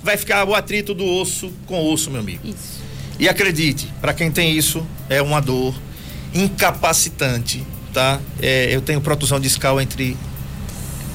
vai 0.08 0.15
ficar 0.15 0.48
o 0.48 0.56
atrito 0.56 0.94
do 0.94 1.06
osso 1.06 1.51
com 1.65 1.91
osso, 1.91 2.10
meu 2.10 2.22
amigo. 2.22 2.39
Isso. 2.48 2.82
E 3.20 3.27
acredite, 3.27 3.91
para 4.00 4.13
quem 4.13 4.32
tem 4.32 4.56
isso, 4.56 4.86
é 5.10 5.22
uma 5.22 5.41
dor 5.41 5.75
incapacitante, 6.34 7.63
tá? 7.94 8.20
É, 8.41 8.74
eu 8.74 8.82
tenho 8.82 9.01
protusão 9.01 9.39
discal 9.39 9.82
entre 9.82 10.15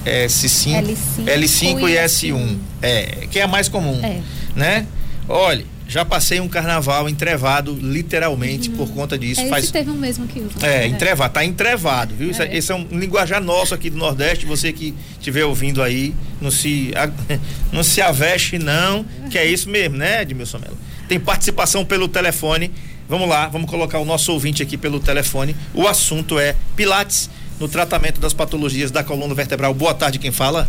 S5, 0.05 0.83
L5, 0.83 1.25
L5 1.25 1.88
e 1.88 1.95
S1. 1.97 2.59
É, 2.83 3.26
que 3.31 3.38
é 3.38 3.43
a 3.43 3.49
mais 3.49 3.69
comum, 3.69 3.99
é. 4.05 4.21
né? 4.55 4.87
Olha, 5.29 5.64
já 5.87 6.05
passei 6.05 6.41
um 6.41 6.49
carnaval 6.49 7.09
entrevado, 7.09 7.77
literalmente, 7.81 8.71
uhum. 8.71 8.77
por 8.77 8.91
conta 8.91 9.19
disso. 9.19 9.41
É, 9.41 9.49
Faz... 9.49 9.71
teve 9.71 9.91
um 9.91 9.95
mesmo 9.95 10.27
que 10.27 10.41
usa. 10.41 10.67
É, 10.67 10.87
entrevado, 10.87 11.35
tá 11.35 11.45
entrevado, 11.45 12.15
viu? 12.15 12.31
É. 12.39 12.57
Esse 12.57 12.73
é 12.73 12.75
um 12.75 12.87
linguajar 12.91 13.43
nosso 13.43 13.75
aqui 13.75 13.91
do 13.91 13.97
Nordeste. 13.97 14.47
Você 14.47 14.73
que 14.73 14.95
estiver 15.12 15.45
ouvindo 15.45 15.83
aí, 15.83 16.15
não 16.41 16.51
se, 16.51 16.93
não 17.73 17.83
se 17.83 18.01
aveste, 18.01 18.59
não, 18.59 19.05
que 19.31 19.37
é 19.37 19.47
isso 19.47 19.69
mesmo, 19.69 19.97
né, 19.97 20.23
Edmilson 20.23 20.59
Mello? 20.59 20.79
Tem 21.09 21.21
participação 21.21 21.85
pelo 21.85 22.09
telefone. 22.09 22.73
Vamos 23.09 23.29
lá, 23.29 23.49
vamos 23.49 23.69
colocar 23.69 23.99
o 23.99 24.05
nosso 24.05 24.33
ouvinte 24.33 24.62
aqui 24.62 24.79
pelo 24.79 24.99
telefone. 24.99 25.55
O 25.75 25.87
assunto 25.87 26.39
é 26.39 26.57
Pilates 26.75 27.29
no 27.61 27.69
tratamento 27.69 28.21
das 28.21 28.33
patologias 28.33 28.91
da 28.91 29.05
coluna 29.05 29.35
vertebral. 29.35 29.75
Boa 29.75 29.93
tarde, 29.93 30.19
quem 30.19 30.33
fala? 30.33 30.69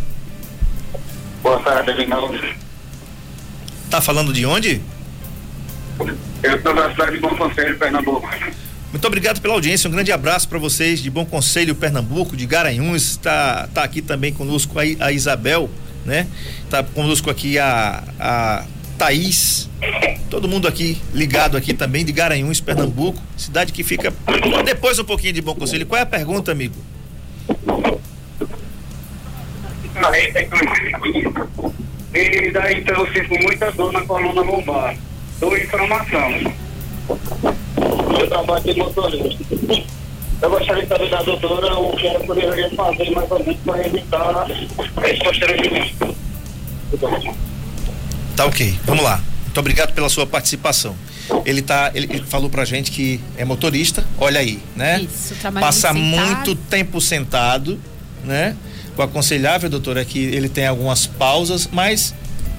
Boa 1.42 1.58
tarde, 1.60 1.90
Aguinaldo. 1.90 2.38
Tá 3.90 4.00
falando 4.00 4.32
de 4.32 4.44
onde? 4.44 4.80
Eu 6.42 6.56
estou 6.56 6.74
na 6.74 6.90
cidade 6.90 7.12
de 7.12 7.20
Bom 7.20 7.36
Conselho, 7.36 7.78
Pernambuco. 7.78 8.28
Muito 8.90 9.06
obrigado 9.06 9.40
pela 9.40 9.54
audiência, 9.54 9.88
um 9.88 9.92
grande 9.92 10.12
abraço 10.12 10.48
para 10.48 10.58
vocês 10.58 11.00
de 11.00 11.10
Bom 11.10 11.24
Conselho, 11.24 11.74
Pernambuco, 11.74 12.36
de 12.36 12.46
Garanhuns, 12.46 13.10
está 13.10 13.68
tá 13.74 13.82
aqui 13.82 14.00
também 14.00 14.32
conosco 14.32 14.78
a, 14.78 14.82
a 15.06 15.10
Isabel, 15.10 15.68
né? 16.06 16.28
Tá 16.70 16.82
conosco 16.82 17.28
aqui 17.28 17.58
a, 17.58 18.04
a 18.20 18.64
Thaís, 18.96 19.68
todo 20.30 20.46
mundo 20.46 20.68
aqui 20.68 21.00
ligado 21.12 21.56
aqui 21.56 21.74
também 21.74 22.04
de 22.04 22.12
Garanhuns, 22.12 22.60
Pernambuco, 22.60 23.20
cidade 23.36 23.72
que 23.72 23.82
fica 23.82 24.12
depois 24.64 24.96
um 24.98 25.04
pouquinho 25.04 25.32
de 25.32 25.42
Bom 25.42 25.56
Conselho. 25.56 25.86
Qual 25.86 25.98
é 25.98 26.02
a 26.02 26.06
pergunta, 26.06 26.52
amigo? 26.52 26.76
E 32.14 32.50
daí 32.52 32.80
então 32.80 32.94
eu 32.94 33.12
sinto 33.12 33.42
muita 33.42 33.72
dor 33.72 33.92
na 33.92 34.02
coluna 34.02 34.42
lombar 34.42 34.96
dou 35.40 35.56
informação. 35.56 36.30
Eu 38.18 38.28
trabalho 38.28 38.64
de 38.64 38.74
motorista. 38.78 39.44
Eu 40.42 40.50
gostaria 40.50 40.82
de 40.82 40.88
saber 40.88 41.10
da 41.10 41.22
doutora 41.22 41.78
o 41.78 41.96
que 41.96 42.06
ela 42.06 42.20
poderia 42.20 42.70
fazer 42.70 43.10
mais 43.10 43.30
ou 43.30 43.38
menos 43.40 43.56
para 43.64 43.86
evitar 43.86 44.50
esse 44.50 45.24
constrangimento. 45.24 46.16
Tá 48.36 48.46
ok, 48.46 48.78
vamos 48.84 49.04
lá. 49.04 49.22
Muito 49.44 49.60
obrigado 49.60 49.92
pela 49.92 50.08
sua 50.08 50.26
participação. 50.26 50.96
Ele 51.46 51.62
tá, 51.62 51.90
ele, 51.94 52.06
ele 52.10 52.26
falou 52.26 52.50
pra 52.50 52.64
gente 52.64 52.90
que 52.90 53.20
é 53.36 53.44
motorista, 53.44 54.04
olha 54.18 54.40
aí, 54.40 54.60
né? 54.76 55.00
Isso, 55.00 55.34
trabalha 55.36 55.64
Passa 55.66 55.92
muito 55.92 56.10
sentado. 56.10 56.34
muito 56.34 56.54
tempo 56.56 57.00
sentado, 57.00 57.80
né? 58.24 58.56
O 58.96 59.02
aconselhável, 59.02 59.70
doutora, 59.70 60.02
é 60.02 60.04
que 60.04 60.18
ele 60.18 60.48
tem 60.48 60.66
algumas 60.66 61.06
pausas, 61.06 61.68
mas 61.72 62.14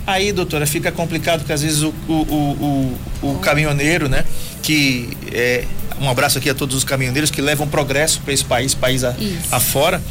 aí, 0.06 0.32
doutora, 0.32 0.66
fica 0.66 0.92
complicado 0.92 1.44
que 1.46 1.52
às 1.54 1.62
vezes 1.62 1.82
o, 1.82 1.94
o, 2.08 2.98
o, 3.22 3.30
o, 3.32 3.40
caminhoneiro, 3.40 4.08
né? 4.08 4.24
Que 4.62 5.10
é, 5.32 5.66
um 6.00 6.10
abraço 6.10 6.38
aqui 6.38 6.50
a 6.50 6.56
todos 6.56 6.76
os 6.76 6.84
caminhoneiros 6.84 7.32
que 7.32 7.42
levam 7.42 7.68
progresso 7.68 8.22
para 8.22 8.34
esse 8.34 8.44
país, 8.46 8.74
país 8.74 9.04
a- 9.04 9.16
afora. 9.52 10.02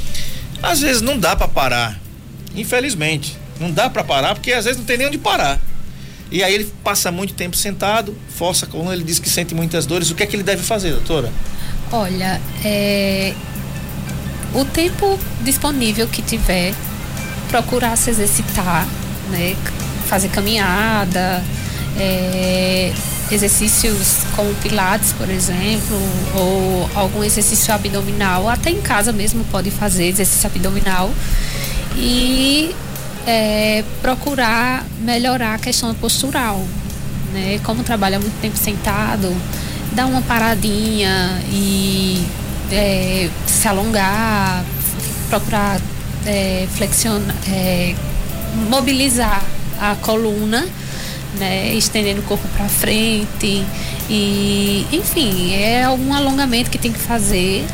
Às 0.63 0.81
vezes 0.81 1.03
não 1.03 1.19
dá 1.19 1.37
para 1.37 1.49
parar, 1.49 2.01
infelizmente. 2.55 3.37
Não 3.61 3.71
dá 3.71 3.89
para 3.89 4.03
parar 4.03 4.35
porque 4.35 4.53
às 4.53 4.65
vezes 4.65 4.79
não 4.79 4.85
tem 4.87 4.97
nem 4.99 5.07
onde 5.07 5.19
parar. 5.19 5.61
E 6.31 6.43
aí 6.43 6.55
ele 6.55 6.73
passa 6.83 7.13
muito 7.13 7.35
tempo 7.35 7.57
sentado, 7.57 8.17
força 8.37 8.67
a 8.67 8.69
coluna, 8.69 8.93
ele 8.95 9.05
diz 9.05 9.19
que 9.19 9.29
sente 9.29 9.55
muitas 9.55 9.87
dores. 9.87 10.11
O 10.11 10.15
que 10.15 10.23
é 10.23 10.27
que 10.27 10.35
ele 10.35 10.43
deve 10.43 10.63
fazer, 10.63 10.91
doutora? 10.93 11.31
Olha, 11.93 12.41
é, 12.65 13.35
o 14.55 14.65
tempo 14.65 15.19
disponível 15.43 16.09
que 16.09 16.23
tiver, 16.23 16.75
procurar 17.49 17.97
se 17.97 18.11
exercitar, 18.11 18.89
né? 19.31 19.57
Fazer 20.09 20.29
caminhada, 20.29 21.43
é, 21.99 22.93
exercícios 23.31 24.19
como 24.37 24.55
pilates, 24.57 25.13
por 25.13 25.29
exemplo, 25.29 25.97
ou 26.35 26.91
algum 26.95 27.25
exercício 27.25 27.73
abdominal, 27.73 28.49
até 28.49 28.71
em 28.71 28.81
casa 28.81 29.13
mesmo 29.13 29.45
pode 29.45 29.71
fazer 29.71 30.07
exercício 30.07 30.47
abdominal 30.47 31.11
e 31.97 32.75
é, 33.27 33.85
procurar 34.03 34.85
melhorar 35.01 35.55
a 35.55 35.59
questão 35.59 35.95
postural, 35.95 36.63
né? 37.33 37.61
Como 37.65 37.83
trabalha 37.83 38.19
muito 38.19 38.39
tempo 38.41 38.57
sentado, 38.57 39.35
dar 39.93 40.07
uma 40.07 40.23
paradinha 40.23 41.41
e 41.51 42.25
é, 42.71 43.31
se 43.47 43.67
alongar, 43.69 44.65
procurar 45.29 45.81
é, 46.27 46.67
flexionar, 46.75 47.35
é, 47.49 47.95
mobilizar 48.69 49.43
a 49.81 49.95
coluna, 49.97 50.67
né? 51.39 51.75
Estendendo 51.75 52.21
o 52.21 52.25
corpo 52.25 52.47
para 52.57 52.69
frente 52.69 53.65
e, 54.09 54.87
enfim, 54.93 55.53
é 55.53 55.85
algum 55.85 56.13
alongamento 56.15 56.71
que 56.71 56.79
tem 56.79 56.93
que 56.93 56.99
fazer 56.99 57.65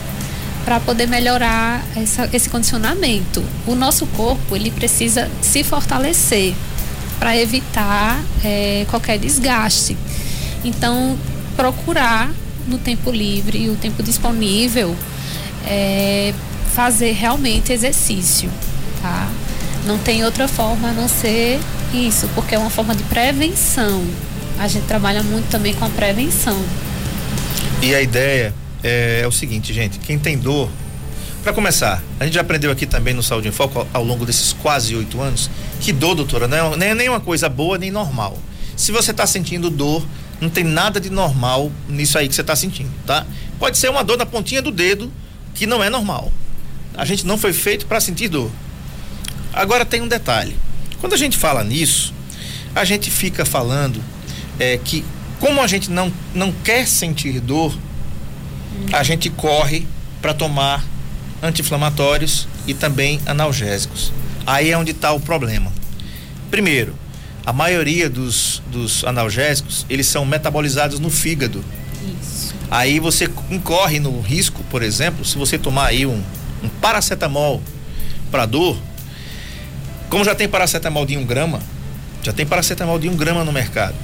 para 0.64 0.78
poder 0.80 1.06
melhorar 1.08 1.82
essa- 1.96 2.28
esse 2.32 2.48
condicionamento. 2.48 3.42
O 3.66 3.74
nosso 3.74 4.06
corpo 4.06 4.54
ele 4.56 4.70
precisa 4.70 5.30
se 5.42 5.62
fortalecer 5.64 6.54
para 7.18 7.36
evitar 7.36 8.20
eh, 8.44 8.86
qualquer 8.88 9.18
desgaste. 9.18 9.96
Então, 10.64 11.18
procurar 11.56 12.30
no 12.66 12.78
tempo 12.78 13.10
livre, 13.10 13.68
o 13.68 13.76
tempo 13.76 14.02
disponível, 14.02 14.96
eh, 15.66 16.32
fazer 16.74 17.12
realmente 17.12 17.72
exercício, 17.72 18.48
tá? 19.02 19.28
Não 19.90 19.98
tem 19.98 20.24
outra 20.24 20.46
forma 20.46 20.90
a 20.90 20.92
não 20.92 21.08
ser 21.08 21.58
isso, 21.92 22.28
porque 22.32 22.54
é 22.54 22.58
uma 22.58 22.70
forma 22.70 22.94
de 22.94 23.02
prevenção. 23.02 24.06
A 24.56 24.68
gente 24.68 24.86
trabalha 24.86 25.20
muito 25.20 25.48
também 25.48 25.74
com 25.74 25.84
a 25.84 25.88
prevenção. 25.88 26.56
E 27.82 27.92
a 27.92 28.00
ideia 28.00 28.54
é, 28.84 29.22
é 29.24 29.26
o 29.26 29.32
seguinte, 29.32 29.72
gente, 29.72 29.98
quem 29.98 30.16
tem 30.16 30.38
dor, 30.38 30.70
para 31.42 31.52
começar, 31.52 32.00
a 32.20 32.24
gente 32.24 32.34
já 32.34 32.40
aprendeu 32.40 32.70
aqui 32.70 32.86
também 32.86 33.12
no 33.12 33.20
Saúde 33.20 33.48
em 33.48 33.50
Foco 33.50 33.84
ao, 33.92 34.04
longo 34.04 34.24
desses 34.24 34.52
quase 34.52 34.94
oito 34.94 35.20
anos 35.20 35.50
que 35.80 35.92
dor, 35.92 36.14
doutora, 36.14 36.46
não 36.46 36.74
é, 36.74 36.76
nem 36.76 36.88
é 36.90 36.94
nem 36.94 37.08
uma 37.08 37.18
coisa 37.18 37.48
boa 37.48 37.76
nem 37.76 37.90
normal. 37.90 38.38
Se 38.76 38.92
você 38.92 39.10
está 39.10 39.26
sentindo 39.26 39.68
dor, 39.68 40.06
não 40.40 40.48
tem 40.48 40.62
nada 40.62 41.00
de 41.00 41.10
normal 41.10 41.72
nisso 41.88 42.16
aí 42.16 42.28
que 42.28 42.34
você 42.36 42.42
está 42.42 42.54
sentindo, 42.54 42.92
tá? 43.04 43.26
Pode 43.58 43.76
ser 43.76 43.90
uma 43.90 44.04
dor 44.04 44.16
na 44.16 44.24
pontinha 44.24 44.62
do 44.62 44.70
dedo 44.70 45.12
que 45.52 45.66
não 45.66 45.82
é 45.82 45.90
normal. 45.90 46.32
A 46.96 47.04
gente 47.04 47.26
não 47.26 47.36
foi 47.36 47.52
feito 47.52 47.86
para 47.86 48.00
sentir 48.00 48.28
dor. 48.28 48.52
Agora 49.52 49.84
tem 49.84 50.00
um 50.00 50.08
detalhe. 50.08 50.56
Quando 51.00 51.14
a 51.14 51.16
gente 51.16 51.36
fala 51.36 51.64
nisso, 51.64 52.14
a 52.74 52.84
gente 52.84 53.10
fica 53.10 53.44
falando 53.44 54.02
é, 54.58 54.78
que 54.78 55.04
como 55.38 55.60
a 55.62 55.66
gente 55.66 55.90
não, 55.90 56.12
não 56.34 56.52
quer 56.52 56.86
sentir 56.86 57.40
dor, 57.40 57.76
a 58.92 59.02
gente 59.02 59.30
corre 59.30 59.86
para 60.20 60.34
tomar 60.34 60.84
anti-inflamatórios 61.42 62.46
e 62.66 62.74
também 62.74 63.20
analgésicos. 63.24 64.12
Aí 64.46 64.70
é 64.70 64.76
onde 64.76 64.90
está 64.90 65.12
o 65.12 65.20
problema. 65.20 65.72
Primeiro, 66.50 66.94
a 67.44 67.52
maioria 67.52 68.10
dos, 68.10 68.62
dos 68.70 69.04
analgésicos, 69.04 69.86
eles 69.88 70.06
são 70.06 70.26
metabolizados 70.26 71.00
no 71.00 71.10
fígado. 71.10 71.64
Isso. 72.22 72.54
Aí 72.70 73.00
você 73.00 73.28
incorre 73.50 73.98
no 73.98 74.20
risco, 74.20 74.62
por 74.64 74.82
exemplo, 74.82 75.24
se 75.24 75.38
você 75.38 75.58
tomar 75.58 75.86
aí 75.86 76.04
um, 76.04 76.22
um 76.62 76.68
paracetamol 76.68 77.62
para 78.30 78.46
dor, 78.46 78.78
como 80.10 80.24
já 80.24 80.34
tem 80.34 80.48
paracetamol 80.48 81.06
de 81.06 81.16
um 81.16 81.24
grama, 81.24 81.60
já 82.22 82.32
tem 82.32 82.44
paracetamol 82.44 82.98
de 82.98 83.08
um 83.08 83.16
grama 83.16 83.44
no 83.44 83.52
mercado. 83.52 83.94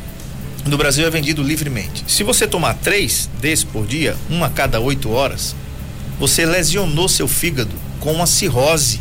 No 0.64 0.78
Brasil 0.78 1.04
é 1.04 1.10
vendido 1.10 1.42
livremente. 1.42 2.04
Se 2.06 2.22
você 2.22 2.46
tomar 2.46 2.74
três 2.74 3.28
desses 3.40 3.64
por 3.64 3.86
dia, 3.86 4.16
uma 4.30 4.46
a 4.46 4.50
cada 4.50 4.80
oito 4.80 5.10
horas, 5.10 5.54
você 6.18 6.46
lesionou 6.46 7.08
seu 7.08 7.26
fígado 7.26 7.74
com 8.00 8.12
uma 8.12 8.26
cirrose, 8.26 9.00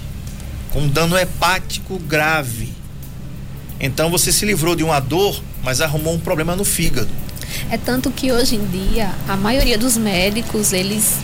com 0.71 0.81
um 0.81 0.87
dano 0.87 1.15
hepático 1.17 1.99
grave. 1.99 2.73
Então 3.79 4.09
você 4.09 4.31
se 4.31 4.45
livrou 4.45 4.75
de 4.75 4.83
uma 4.83 4.99
dor, 4.99 5.41
mas 5.63 5.81
arrumou 5.81 6.13
um 6.13 6.19
problema 6.19 6.55
no 6.55 6.65
fígado. 6.65 7.09
É 7.69 7.77
tanto 7.77 8.09
que 8.09 8.31
hoje 8.31 8.55
em 8.55 8.65
dia 8.65 9.11
a 9.27 9.37
maioria 9.37 9.77
dos 9.77 9.95
médicos, 9.95 10.73
eles 10.73 11.17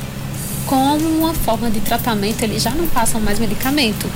como 0.66 1.08
uma 1.10 1.34
forma 1.34 1.70
de 1.70 1.80
tratamento, 1.82 2.44
eles 2.44 2.62
já 2.64 2.72
não 2.72 2.88
passam 2.88 3.20
mais 3.20 3.40
medicamento. 3.40 4.10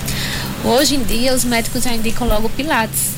Hoje 0.65 0.95
em 0.95 1.03
dia 1.03 1.31
os 1.31 1.43
médicos 1.43 1.83
já 1.83 1.93
indicam 1.93 2.27
logo 2.27 2.49
pilates. 2.49 3.11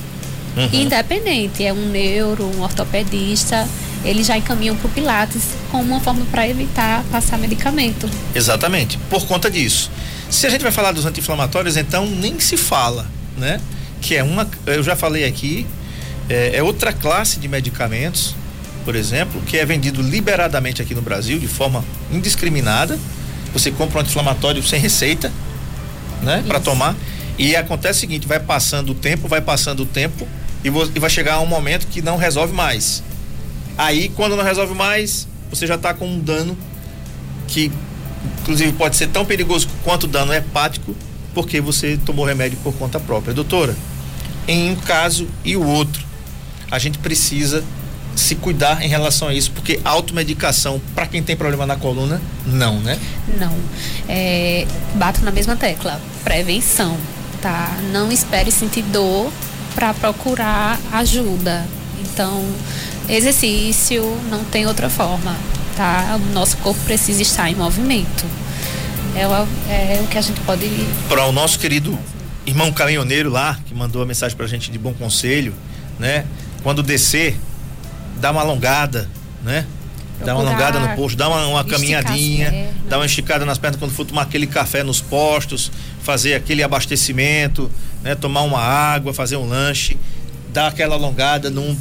Uhum. 0.57 0.81
Independente, 0.81 1.63
é 1.63 1.71
um 1.71 1.89
neuro, 1.89 2.43
um 2.43 2.61
ortopedista, 2.61 3.65
eles 4.03 4.27
já 4.27 4.37
encaminham 4.37 4.75
para 4.75 4.87
o 4.87 4.91
pilates 4.91 5.43
como 5.71 5.83
uma 5.83 6.01
forma 6.01 6.25
para 6.29 6.47
evitar 6.47 7.05
passar 7.09 7.37
medicamento. 7.37 8.09
Exatamente, 8.35 8.97
por 9.09 9.25
conta 9.25 9.49
disso. 9.49 9.89
Se 10.29 10.45
a 10.45 10.49
gente 10.49 10.61
vai 10.61 10.73
falar 10.73 10.91
dos 10.91 11.05
anti-inflamatórios, 11.05 11.77
então 11.77 12.05
nem 12.05 12.37
se 12.37 12.57
fala, 12.57 13.07
né? 13.37 13.61
Que 14.01 14.17
é 14.17 14.23
uma, 14.23 14.45
eu 14.65 14.83
já 14.83 14.95
falei 14.95 15.23
aqui, 15.23 15.65
é, 16.27 16.57
é 16.57 16.63
outra 16.63 16.91
classe 16.91 17.39
de 17.39 17.47
medicamentos, 17.47 18.35
por 18.83 18.93
exemplo, 18.93 19.39
que 19.41 19.57
é 19.57 19.65
vendido 19.65 20.01
liberadamente 20.01 20.81
aqui 20.81 20.93
no 20.93 21.01
Brasil 21.01 21.39
de 21.39 21.47
forma 21.47 21.83
indiscriminada. 22.11 22.99
Você 23.53 23.71
compra 23.71 23.99
um 23.99 24.01
anti-inflamatório 24.01 24.61
sem 24.63 24.81
receita, 24.81 25.31
né? 26.21 26.43
Para 26.45 26.59
tomar. 26.59 26.93
E 27.37 27.55
acontece 27.55 27.99
o 27.99 28.01
seguinte, 28.01 28.27
vai 28.27 28.39
passando 28.39 28.91
o 28.91 28.95
tempo, 28.95 29.27
vai 29.27 29.41
passando 29.41 29.81
o 29.81 29.85
tempo 29.85 30.27
e, 30.63 30.67
e 30.67 30.99
vai 30.99 31.09
chegar 31.09 31.39
um 31.39 31.45
momento 31.45 31.87
que 31.87 32.01
não 32.01 32.17
resolve 32.17 32.53
mais. 32.53 33.03
Aí, 33.77 34.09
quando 34.09 34.35
não 34.35 34.43
resolve 34.43 34.73
mais, 34.73 35.27
você 35.49 35.67
já 35.67 35.75
está 35.75 35.93
com 35.93 36.07
um 36.07 36.19
dano 36.19 36.57
que, 37.47 37.71
inclusive, 38.41 38.71
pode 38.73 38.95
ser 38.95 39.07
tão 39.07 39.23
perigoso 39.23 39.67
quanto 39.83 40.05
o 40.05 40.07
dano 40.07 40.33
hepático, 40.33 40.95
porque 41.33 41.61
você 41.61 41.97
tomou 42.03 42.25
remédio 42.25 42.57
por 42.63 42.73
conta 42.73 42.99
própria. 42.99 43.33
Doutora, 43.33 43.75
em 44.47 44.71
um 44.71 44.75
caso 44.75 45.27
e 45.45 45.55
o 45.55 45.63
outro, 45.63 46.03
a 46.71 46.79
gente 46.79 46.97
precisa 46.97 47.63
se 48.15 48.33
cuidar 48.33 48.83
em 48.83 48.87
relação 48.87 49.27
a 49.27 49.33
isso, 49.33 49.51
porque 49.51 49.79
automedicação, 49.85 50.81
para 50.95 51.05
quem 51.05 51.21
tem 51.21 51.35
problema 51.35 51.67
na 51.67 51.75
coluna, 51.75 52.19
não, 52.47 52.79
né? 52.79 52.97
Não. 53.39 53.53
É, 54.09 54.65
bato 54.95 55.23
na 55.23 55.29
mesma 55.29 55.55
tecla. 55.55 56.01
Prevenção, 56.23 56.97
tá? 57.41 57.77
Não 57.91 58.11
espere 58.11 58.51
sentir 58.51 58.83
dor 58.83 59.31
para 59.75 59.93
procurar 59.93 60.79
ajuda. 60.91 61.65
Então, 62.01 62.43
exercício 63.07 64.03
não 64.29 64.43
tem 64.43 64.65
outra 64.65 64.89
forma, 64.89 65.35
tá? 65.75 66.17
O 66.19 66.33
nosso 66.33 66.57
corpo 66.57 66.79
precisa 66.85 67.21
estar 67.21 67.49
em 67.49 67.55
movimento. 67.55 68.25
É 69.15 69.27
o, 69.27 69.31
é 69.69 70.01
o 70.03 70.07
que 70.07 70.17
a 70.17 70.21
gente 70.21 70.39
pode. 70.41 70.69
Para 71.07 71.25
o 71.25 71.31
nosso 71.31 71.57
querido 71.59 71.97
irmão 72.45 72.71
caminhoneiro 72.71 73.29
lá, 73.29 73.59
que 73.65 73.73
mandou 73.73 74.01
a 74.01 74.05
mensagem 74.05 74.37
pra 74.37 74.47
gente 74.47 74.71
de 74.71 74.77
bom 74.77 74.93
conselho, 74.93 75.53
né? 75.99 76.25
Quando 76.63 76.81
descer, 76.81 77.37
dá 78.19 78.31
uma 78.31 78.41
alongada, 78.41 79.09
né? 79.43 79.65
Dá 80.23 80.35
uma 80.35 80.49
alongada 80.49 80.79
no 80.79 80.95
posto, 80.95 81.15
dá 81.15 81.29
uma, 81.29 81.45
uma 81.47 81.63
caminhadinha, 81.63 82.49
pernas. 82.51 82.75
dá 82.89 82.97
uma 82.97 83.05
esticada 83.05 83.45
nas 83.45 83.57
pernas 83.57 83.79
quando 83.79 83.91
for 83.91 84.05
tomar 84.05 84.23
aquele 84.23 84.47
café 84.47 84.83
nos 84.83 84.99
postos, 84.99 85.71
fazer 86.01 86.33
aquele 86.33 86.63
abastecimento, 86.63 87.71
né? 88.03 88.15
Tomar 88.15 88.41
uma 88.41 88.59
água, 88.59 89.13
fazer 89.13 89.37
um 89.37 89.47
lanche, 89.47 89.95
dar 90.51 90.67
aquela 90.67 90.95
alongada, 90.95 91.49
não, 91.49 91.77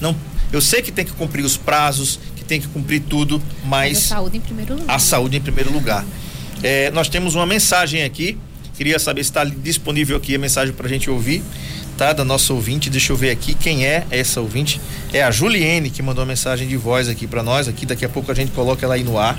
não, 0.00 0.16
eu 0.52 0.60
sei 0.60 0.82
que 0.82 0.90
tem 0.90 1.04
que 1.04 1.12
cumprir 1.12 1.44
os 1.44 1.56
prazos, 1.56 2.18
que 2.34 2.44
tem 2.44 2.60
que 2.60 2.66
cumprir 2.68 3.00
tudo, 3.02 3.40
Mas 3.64 3.92
mas 3.92 3.98
a 3.98 4.14
saúde 4.16 4.36
em 4.36 4.40
primeiro 4.40 4.74
lugar. 4.74 4.94
a 4.94 4.98
saúde 4.98 5.36
em 5.36 5.40
primeiro 5.40 5.72
lugar. 5.72 6.04
É, 6.62 6.90
nós 6.90 7.08
temos 7.08 7.34
uma 7.34 7.46
mensagem 7.46 8.02
aqui. 8.02 8.38
Queria 8.76 8.98
saber 8.98 9.24
se 9.24 9.30
está 9.30 9.44
disponível 9.44 10.16
aqui 10.16 10.34
a 10.34 10.38
mensagem 10.38 10.74
para 10.74 10.86
a 10.86 10.88
gente 10.88 11.08
ouvir. 11.08 11.42
Tá? 11.96 12.12
Da 12.12 12.24
nossa 12.24 12.52
ouvinte. 12.52 12.90
Deixa 12.90 13.12
eu 13.12 13.16
ver 13.16 13.30
aqui 13.30 13.54
quem 13.54 13.86
é 13.86 14.06
essa 14.10 14.40
ouvinte. 14.40 14.80
É 15.12 15.22
a 15.22 15.30
Juliene 15.30 15.90
que 15.90 16.02
mandou 16.02 16.22
uma 16.22 16.28
mensagem 16.28 16.68
de 16.68 16.76
voz 16.76 17.08
aqui 17.08 17.26
para 17.26 17.42
nós. 17.42 17.68
Aqui 17.68 17.86
daqui 17.86 18.04
a 18.04 18.08
pouco 18.08 18.30
a 18.30 18.34
gente 18.34 18.52
coloca 18.52 18.84
ela 18.84 18.94
aí 18.94 19.04
no 19.04 19.18
ar, 19.18 19.38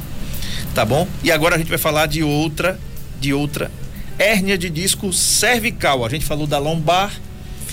tá 0.74 0.86
bom? 0.86 1.08
E 1.24 1.32
agora 1.32 1.56
a 1.56 1.58
gente 1.58 1.70
vai 1.70 1.78
falar 1.78 2.08
de 2.08 2.24
outra, 2.24 2.80
de 3.20 3.34
outra 3.34 3.72
hérnia 4.18 4.58
de 4.58 4.70
disco 4.70 5.14
cervical. 5.14 6.04
A 6.04 6.10
gente 6.10 6.26
falou 6.26 6.48
da 6.48 6.58
lombar 6.58 7.12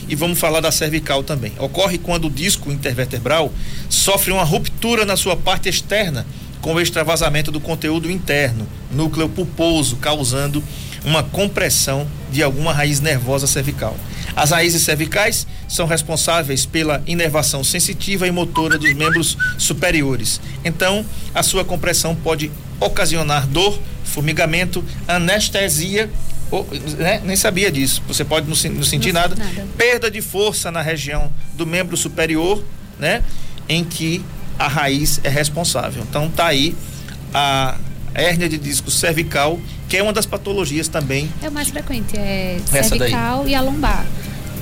e 0.08 0.14
vamos 0.14 0.38
falar 0.38 0.60
da 0.60 0.70
cervical 0.70 1.22
também. 1.22 1.52
Ocorre 1.58 1.98
quando 1.98 2.26
o 2.26 2.30
disco 2.30 2.70
intervertebral 2.70 3.52
sofre 3.88 4.32
uma 4.32 4.44
ruptura 4.44 5.04
na 5.04 5.16
sua 5.16 5.36
parte 5.36 5.68
externa 5.68 6.26
com 6.60 6.74
o 6.74 6.80
extravasamento 6.80 7.50
do 7.50 7.60
conteúdo 7.60 8.10
interno, 8.10 8.66
núcleo 8.90 9.28
pulposo, 9.28 9.96
causando 9.96 10.62
uma 11.04 11.22
compressão 11.22 12.06
de 12.32 12.42
alguma 12.42 12.72
raiz 12.72 13.00
nervosa 13.00 13.46
cervical. 13.46 13.96
As 14.36 14.50
raízes 14.50 14.82
cervicais 14.82 15.46
são 15.68 15.86
responsáveis 15.86 16.66
pela 16.66 17.02
inervação 17.06 17.62
sensitiva 17.62 18.26
e 18.26 18.30
motora 18.30 18.78
dos 18.78 18.92
membros 18.94 19.36
superiores. 19.58 20.40
Então, 20.64 21.04
a 21.34 21.42
sua 21.42 21.64
compressão 21.64 22.14
pode 22.14 22.50
ocasionar 22.80 23.46
dor, 23.46 23.78
formigamento, 24.04 24.84
anestesia 25.06 26.10
ou, 26.50 26.66
né? 26.98 27.20
nem 27.24 27.36
sabia 27.36 27.70
disso. 27.70 28.02
Você 28.06 28.24
pode 28.24 28.46
não, 28.46 28.74
não 28.74 28.82
sentir 28.82 29.12
não 29.12 29.20
nada. 29.20 29.34
nada. 29.34 29.66
Perda 29.76 30.10
de 30.10 30.20
força 30.20 30.70
na 30.70 30.82
região 30.82 31.32
do 31.54 31.66
membro 31.66 31.96
superior, 31.96 32.62
né? 32.98 33.22
Em 33.68 33.84
que 33.84 34.24
a 34.58 34.68
raiz 34.68 35.20
é 35.24 35.28
responsável. 35.28 36.04
Então 36.08 36.30
tá 36.30 36.46
aí 36.46 36.76
a 37.32 37.76
hérnia 38.14 38.48
de 38.48 38.56
disco 38.56 38.90
cervical, 38.90 39.58
que 39.88 39.96
é 39.96 40.02
uma 40.02 40.12
das 40.12 40.26
patologias 40.26 40.88
também. 40.88 41.28
É 41.42 41.48
o 41.48 41.52
mais 41.52 41.68
frequente, 41.68 42.16
é 42.16 42.58
cervical 42.70 43.42
daí. 43.42 43.52
e 43.52 43.54
a 43.54 43.60
lombar. 43.60 44.06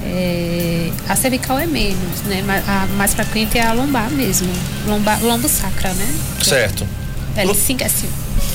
É, 0.04 0.90
a 1.08 1.14
cervical 1.14 1.58
é 1.58 1.66
menos, 1.66 2.22
né? 2.22 2.42
A 2.66 2.86
mais 2.96 3.14
frequente 3.14 3.56
é 3.56 3.64
a 3.64 3.72
lombar 3.72 4.10
mesmo. 4.10 4.48
Lombar, 4.86 5.22
lombo 5.22 5.48
sacra, 5.48 5.92
né? 5.94 6.14
Certo. 6.42 6.86
L5 7.36 7.80
é 7.80 7.84
assim. 7.84 8.08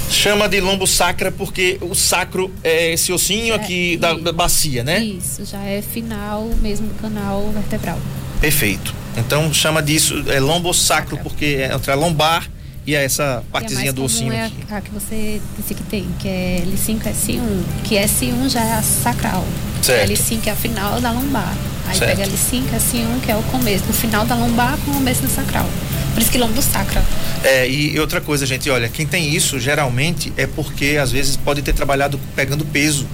Chama 0.09 0.47
de 0.47 0.59
lombo 0.61 0.85
sacra 0.85 1.31
porque 1.31 1.77
o 1.81 1.95
sacro 1.95 2.51
é 2.63 2.93
esse 2.93 3.11
ossinho 3.11 3.53
é, 3.53 3.55
aqui 3.55 3.97
da, 3.97 4.13
da, 4.13 4.31
bacia, 4.31 4.83
né? 4.83 4.99
Isso, 4.99 5.45
já 5.45 5.61
é 5.63 5.81
final 5.81 6.45
mesmo 6.61 6.87
do 6.87 6.95
canal 6.95 7.49
vertebral. 7.51 7.99
Perfeito. 8.39 8.93
Então 9.17 9.51
chama 9.53 9.81
disso 9.81 10.23
é 10.27 10.39
lombo 10.39 10.73
sacro 10.73 11.17
porque 11.17 11.57
é 11.59 11.73
entre 11.73 11.91
a 11.91 11.95
lombar 11.95 12.47
e 12.87 12.95
é 12.95 13.03
essa 13.03 13.43
partezinha 13.51 13.91
do 13.91 14.01
ossinho 14.01 14.31
é 14.31 14.45
aqui. 14.45 14.55
A, 14.71 14.77
a 14.77 14.81
que 14.81 14.89
você 14.91 15.41
disse 15.57 15.75
que 15.75 15.83
tem, 15.83 16.07
que 16.17 16.29
é 16.29 16.63
L5 16.65 17.01
S1, 17.03 17.63
que 17.83 17.95
S1 17.95 18.49
já 18.49 18.63
é 18.63 18.73
a 18.75 18.81
sacral. 18.81 19.45
Certo. 19.81 20.09
L5 20.09 20.47
é 20.47 20.51
a 20.51 20.55
final 20.55 21.01
da 21.01 21.11
lombar. 21.11 21.53
Aí 21.85 21.97
certo. 21.97 22.17
pega 22.17 22.31
L5 22.31 22.63
S1, 22.77 23.21
que 23.25 23.29
é 23.29 23.35
o 23.35 23.43
começo, 23.43 23.83
o 23.89 23.93
final 23.93 24.25
da 24.25 24.35
lombar 24.35 24.77
com 24.85 24.91
o 24.91 24.93
começo 24.93 25.21
da 25.21 25.27
sacral. 25.27 25.69
Por 26.13 26.21
isso 26.21 26.31
que 26.31 26.37
lombo 26.37 26.61
sacra. 26.61 27.03
É, 27.43 27.69
e 27.69 27.99
outra 27.99 28.21
coisa, 28.21 28.45
gente, 28.45 28.69
olha, 28.69 28.87
quem 28.87 29.05
tem 29.05 29.35
isso 29.35 29.59
geralmente 29.59 30.31
é 30.37 30.47
porque 30.47 30.97
às 30.99 31.11
vezes 31.11 31.35
pode 31.35 31.61
ter 31.61 31.73
trabalhado 31.73 32.17
pegando 32.37 32.63
peso, 32.63 33.05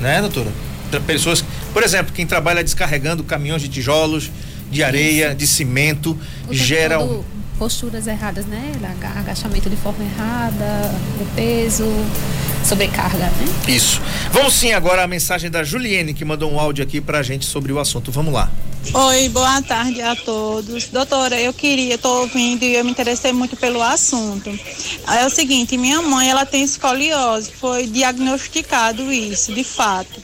né, 0.00 0.22
doutora? 0.22 0.50
Pessoas, 1.06 1.44
por 1.74 1.82
exemplo, 1.82 2.10
quem 2.14 2.26
trabalha 2.26 2.64
descarregando 2.64 3.22
caminhões 3.22 3.60
de 3.60 3.68
tijolos, 3.68 4.30
de 4.70 4.82
areia, 4.82 5.28
isso. 5.28 5.36
de 5.36 5.46
cimento, 5.46 6.18
geral 6.50 7.22
posturas 7.58 8.06
erradas, 8.06 8.46
né? 8.46 8.72
Agachamento 9.16 9.70
de 9.70 9.76
forma 9.76 10.04
errada, 10.04 10.94
o 11.20 11.26
peso, 11.34 11.84
sobrecarga, 12.64 13.18
né? 13.18 13.46
Isso. 13.68 14.00
Vamos 14.32 14.54
sim 14.54 14.72
agora 14.72 15.04
a 15.04 15.06
mensagem 15.06 15.50
da 15.50 15.62
Juliene 15.62 16.14
que 16.14 16.24
mandou 16.24 16.50
um 16.50 16.58
áudio 16.58 16.82
aqui 16.82 17.00
pra 17.00 17.22
gente 17.22 17.44
sobre 17.44 17.72
o 17.72 17.78
assunto. 17.78 18.10
Vamos 18.10 18.32
lá. 18.32 18.50
Oi, 18.92 19.28
boa 19.30 19.62
tarde 19.62 20.02
a 20.02 20.14
todos. 20.14 20.88
Doutora, 20.88 21.40
eu 21.40 21.54
queria, 21.54 21.96
tô 21.96 22.20
ouvindo 22.20 22.64
e 22.64 22.74
eu 22.74 22.84
me 22.84 22.90
interessei 22.90 23.32
muito 23.32 23.56
pelo 23.56 23.82
assunto. 23.82 24.50
É 25.08 25.24
o 25.24 25.30
seguinte, 25.30 25.76
minha 25.78 26.02
mãe, 26.02 26.28
ela 26.28 26.44
tem 26.44 26.62
escoliose, 26.62 27.50
foi 27.50 27.86
diagnosticado 27.86 29.10
isso, 29.10 29.54
de 29.54 29.64
fato. 29.64 30.20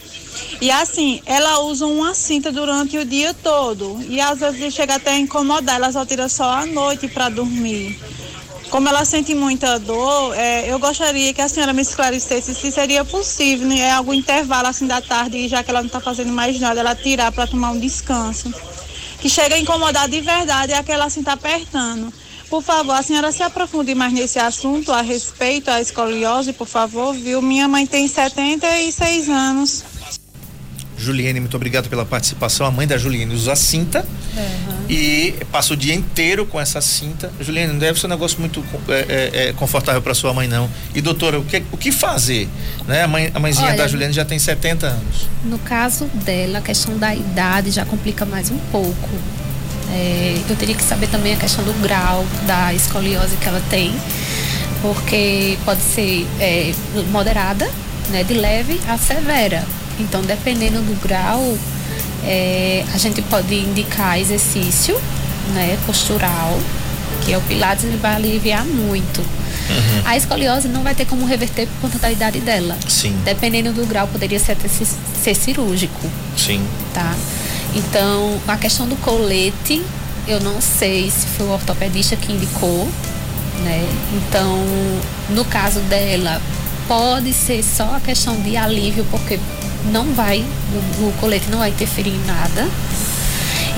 E 0.61 0.71
assim, 0.71 1.23
ela 1.25 1.61
usa 1.61 1.87
uma 1.87 2.15
cinta 2.15 2.53
durante 2.53 2.99
o 2.99 3.05
dia 3.05 3.33
todo. 3.35 4.01
E 4.09 4.21
às 4.21 4.41
vezes 4.41 4.75
chega 4.75 4.97
até 4.97 5.13
a 5.13 5.19
incomodar, 5.19 5.77
ela 5.77 5.91
só 5.93 6.05
tira 6.05 6.29
só 6.29 6.51
à 6.51 6.67
noite 6.67 7.09
para 7.09 7.29
dormir. 7.29 7.99
Como 8.71 8.89
ela 8.89 9.05
sente 9.05 9.35
muita 9.35 9.79
dor, 9.81 10.33
é, 10.37 10.71
eu 10.71 10.79
gostaria 10.79 11.35
que 11.35 11.41
a 11.41 11.49
senhora 11.49 11.73
me 11.73 11.83
esclarecesse 11.83 12.55
se 12.55 12.71
seria 12.71 13.05
possível, 13.05 13.67
né, 13.67 13.81
é 13.81 13.91
algum 13.91 14.15
intervalo 14.15 14.69
assim 14.69 14.87
da 14.87 15.01
tarde, 15.01 15.49
já 15.49 15.61
que 15.65 15.71
ela 15.71 15.81
não 15.81 15.89
está 15.89 16.01
fazendo 16.01 16.33
mais 16.33 16.61
nada, 16.61 16.79
ela 16.79 16.95
tirar 16.95 17.33
para 17.33 17.49
tomar 17.49 17.73
um 17.73 17.81
descanso. 17.81 18.55
Que 19.19 19.29
chega 19.29 19.57
a 19.57 19.59
incomodar 19.59 20.09
de 20.09 20.21
verdade 20.21 20.73
é 20.73 20.79
aquela 20.79 21.07
assim 21.07 21.23
tá 21.23 21.33
apertando. 21.33 22.13
Por 22.49 22.63
favor, 22.63 22.93
a 22.93 23.03
senhora 23.03 23.33
se 23.33 23.43
aprofunde 23.43 23.95
mais 23.95 24.13
nesse 24.13 24.39
assunto 24.39 24.93
a 24.93 25.03
respeito 25.03 25.69
à 25.69 25.81
escoliose, 25.81 26.53
por 26.53 26.67
favor, 26.67 27.13
viu? 27.13 27.43
Minha 27.43 27.67
mãe 27.67 27.87
tem 27.87 28.07
76 28.07 29.29
anos. 29.29 29.85
Juliene, 31.01 31.41
muito 31.41 31.57
obrigado 31.57 31.89
pela 31.89 32.05
participação. 32.05 32.67
A 32.67 32.71
mãe 32.71 32.87
da 32.87 32.99
Juliene 32.99 33.35
usa 33.35 33.57
cinta 33.57 34.05
uhum. 34.37 34.85
e 34.89 35.35
passa 35.51 35.73
o 35.73 35.77
dia 35.77 35.95
inteiro 35.95 36.45
com 36.45 36.61
essa 36.61 36.81
cinta. 36.81 37.33
Juliene, 37.41 37.73
não 37.73 37.79
deve 37.79 37.99
ser 37.99 38.07
um 38.07 38.11
negócio 38.11 38.39
muito 38.39 38.63
é, 38.89 39.31
é, 39.33 39.49
é 39.49 39.53
confortável 39.55 40.03
para 40.03 40.13
sua 40.15 40.35
mãe, 40.35 40.47
não. 40.47 40.71
E 40.95 41.01
doutora, 41.01 41.39
o 41.39 41.45
que, 41.45 41.63
o 41.73 41.77
que 41.77 41.91
fazer? 41.91 42.49
Né? 42.87 43.03
A, 43.03 43.09
mãe, 43.09 43.31
a 43.35 43.41
mãezinha 43.41 43.69
Olha, 43.69 43.77
da 43.79 43.89
Juliene 43.89 44.13
já 44.13 44.25
tem 44.25 44.39
70 44.39 44.87
anos. 44.87 45.29
No 45.45 45.59
caso 45.59 46.05
dela, 46.25 46.59
a 46.59 46.63
questão 46.63 46.97
da 46.99 47.15
idade 47.15 47.71
já 47.71 47.85
complica 47.87 48.27
mais 48.27 48.51
um 48.51 48.59
pouco. 48.71 49.09
É, 49.93 50.37
eu 50.49 50.57
teria 50.57 50.75
que 50.75 50.85
saber 50.85 51.09
também 51.09 51.33
a 51.33 51.37
questão 51.37 51.65
do 51.65 51.73
grau 51.83 52.25
da 52.47 52.73
escoliose 52.75 53.37
que 53.37 53.49
ela 53.49 53.61
tem, 53.71 53.93
porque 54.83 55.59
pode 55.65 55.81
ser 55.81 56.27
é, 56.39 56.73
moderada, 57.11 57.69
né, 58.11 58.23
de 58.23 58.35
leve 58.35 58.79
a 58.87 58.97
severa. 58.99 59.65
Então, 60.01 60.23
dependendo 60.23 60.81
do 60.81 61.01
grau, 61.01 61.57
é, 62.25 62.85
a 62.93 62.99
gente 62.99 63.23
pode 63.23 63.55
indicar 63.55 64.19
exercício 64.19 65.01
né, 65.55 65.79
postural, 65.87 66.59
que 67.25 67.33
é 67.33 67.39
o 67.39 67.41
Pilates, 67.43 67.85
ele 67.85 67.97
vai 67.97 68.15
aliviar 68.15 68.65
muito. 68.65 69.21
Uhum. 69.21 70.03
A 70.05 70.17
escoliose 70.17 70.69
não 70.69 70.83
vai 70.83 70.95
ter 70.95 71.05
como 71.05 71.25
reverter 71.27 71.67
por 71.67 71.83
conta 71.83 71.99
da 71.99 72.11
idade 72.11 72.41
dela. 72.41 72.77
Sim. 72.89 73.17
Dependendo 73.25 73.73
do 73.73 73.87
grau, 73.87 74.09
poderia 74.09 74.39
ser 74.39 74.53
até 74.53 74.69
ser 74.69 75.35
cirúrgico. 75.35 76.11
Sim. 76.37 76.67
Tá? 76.93 77.15
Então, 77.75 78.41
a 78.49 78.57
questão 78.57 78.89
do 78.89 78.97
colete, 78.97 79.83
eu 80.27 80.41
não 80.41 80.61
sei 80.61 81.11
se 81.11 81.27
foi 81.27 81.47
o 81.47 81.51
ortopedista 81.51 82.17
que 82.17 82.33
indicou, 82.33 82.89
né? 83.63 83.87
Então, 84.15 84.59
no 85.29 85.45
caso 85.45 85.81
dela, 85.81 86.41
pode 86.89 87.33
ser 87.33 87.63
só 87.63 87.95
a 87.95 88.01
questão 88.01 88.35
de 88.41 88.57
alívio, 88.57 89.07
porque 89.11 89.39
não 89.91 90.13
vai, 90.13 90.45
o, 90.73 91.09
o 91.09 91.13
colete 91.21 91.51
não 91.51 91.59
vai 91.59 91.71
interferir 91.71 92.11
em 92.11 92.25
nada. 92.27 92.69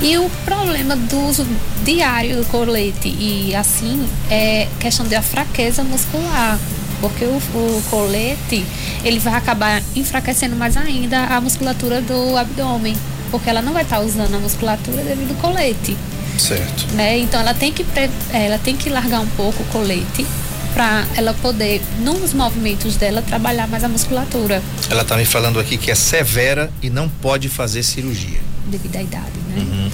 E 0.01 0.17
o 0.17 0.29
problema 0.43 0.95
do 0.95 1.17
uso 1.27 1.47
diário 1.83 2.37
do 2.37 2.45
colete 2.45 3.07
e 3.07 3.55
assim 3.55 4.05
é 4.29 4.67
questão 4.79 5.07
da 5.07 5.21
fraqueza 5.21 5.83
muscular, 5.83 6.59
porque 6.99 7.23
o, 7.23 7.37
o, 7.37 7.83
colete 7.89 8.65
ele 9.03 9.19
vai 9.19 9.33
acabar 9.33 9.81
enfraquecendo 9.95 10.55
mais 10.55 10.75
ainda 10.75 11.19
a 11.27 11.39
musculatura 11.39 12.01
do 12.01 12.35
abdômen, 12.35 12.97
porque 13.31 13.49
ela 13.49 13.61
não 13.61 13.71
vai 13.71 13.83
estar 13.83 13.99
usando 14.01 14.35
a 14.35 14.39
musculatura 14.39 15.03
devido 15.03 15.31
ao 15.31 15.37
colete. 15.37 15.95
Certo. 16.37 16.93
Né? 16.95 17.19
Então 17.19 17.39
ela 17.39 17.53
tem 17.53 17.71
que 17.71 17.85
ela 18.33 18.57
tem 18.57 18.75
que 18.75 18.89
largar 18.89 19.21
um 19.21 19.27
pouco 19.27 19.63
o 19.63 19.65
colete 19.67 20.25
para 20.73 21.05
ela 21.15 21.33
poder, 21.35 21.81
nos 21.99 22.33
movimentos 22.33 22.95
dela, 22.95 23.21
trabalhar 23.21 23.67
mais 23.67 23.83
a 23.83 23.89
musculatura. 23.89 24.61
Ela 24.89 25.03
está 25.03 25.15
me 25.15 25.25
falando 25.25 25.59
aqui 25.59 25.77
que 25.77 25.91
é 25.91 25.95
severa 25.95 26.71
e 26.81 26.89
não 26.89 27.07
pode 27.07 27.49
fazer 27.49 27.83
cirurgia. 27.83 28.39
Devido 28.67 28.95
à 28.95 29.01
idade, 29.01 29.31
né? 29.49 29.57
Uhum. 29.57 29.91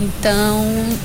Então, 0.00 0.64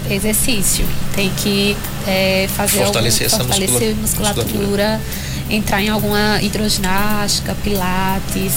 exercício. 0.10 0.86
Tem 1.16 1.30
que 1.32 1.76
é, 2.08 2.48
fazer 2.56 2.84
fortalecer, 2.84 3.26
algum, 3.26 3.36
essa 3.36 3.44
fortalecer 3.44 3.96
musculatura, 3.96 4.46
musculatura, 4.46 5.02
entrar 5.50 5.82
em 5.82 5.90
alguma 5.90 6.42
hidroginástica, 6.42 7.56
pilates, 7.64 8.54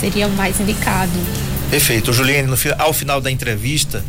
seria 0.00 0.26
o 0.26 0.30
mais 0.30 0.60
indicado. 0.60 1.12
Perfeito. 1.70 2.12
Juliane, 2.12 2.48
no, 2.48 2.56
ao 2.78 2.92
final 2.92 3.20
da 3.20 3.30
entrevista, 3.30 4.04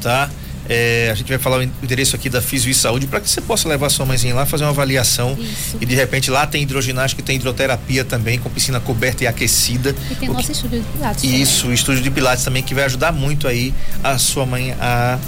tá? 0.00 0.30
É, 0.68 1.08
a 1.10 1.14
gente 1.14 1.28
vai 1.28 1.38
falar 1.38 1.58
o 1.58 1.62
endereço 1.62 2.16
aqui 2.16 2.28
da 2.28 2.40
Fisio 2.40 2.70
e 2.70 2.74
Saúde 2.74 3.06
para 3.06 3.20
que 3.20 3.28
você 3.28 3.40
possa 3.40 3.68
levar 3.68 3.88
sua 3.88 4.06
mãezinha 4.06 4.34
lá 4.34 4.46
fazer 4.46 4.64
uma 4.64 4.70
avaliação 4.70 5.36
Isso. 5.38 5.76
e 5.80 5.86
de 5.86 5.94
repente 5.94 6.30
lá 6.30 6.46
tem 6.46 6.62
hidroginástica 6.62 7.20
e 7.20 7.24
tem 7.24 7.36
hidroterapia 7.36 8.04
também 8.04 8.38
com 8.38 8.50
piscina 8.50 8.80
coberta 8.80 9.24
e 9.24 9.26
aquecida. 9.26 9.94
E 10.10 10.14
tem 10.14 10.28
o 10.28 10.32
nosso 10.32 10.46
que... 10.46 10.52
estúdio 10.52 10.80
de 10.80 10.86
pilates. 10.86 11.24
Isso, 11.24 11.60
também. 11.60 11.70
o 11.70 11.74
estúdio 11.74 12.02
de 12.02 12.10
pilates 12.10 12.44
também 12.44 12.62
que 12.62 12.74
vai 12.74 12.84
ajudar 12.84 13.12
muito 13.12 13.46
aí 13.46 13.72
a 14.02 14.18
sua 14.18 14.46
mãe 14.46 14.72
a 14.72 15.18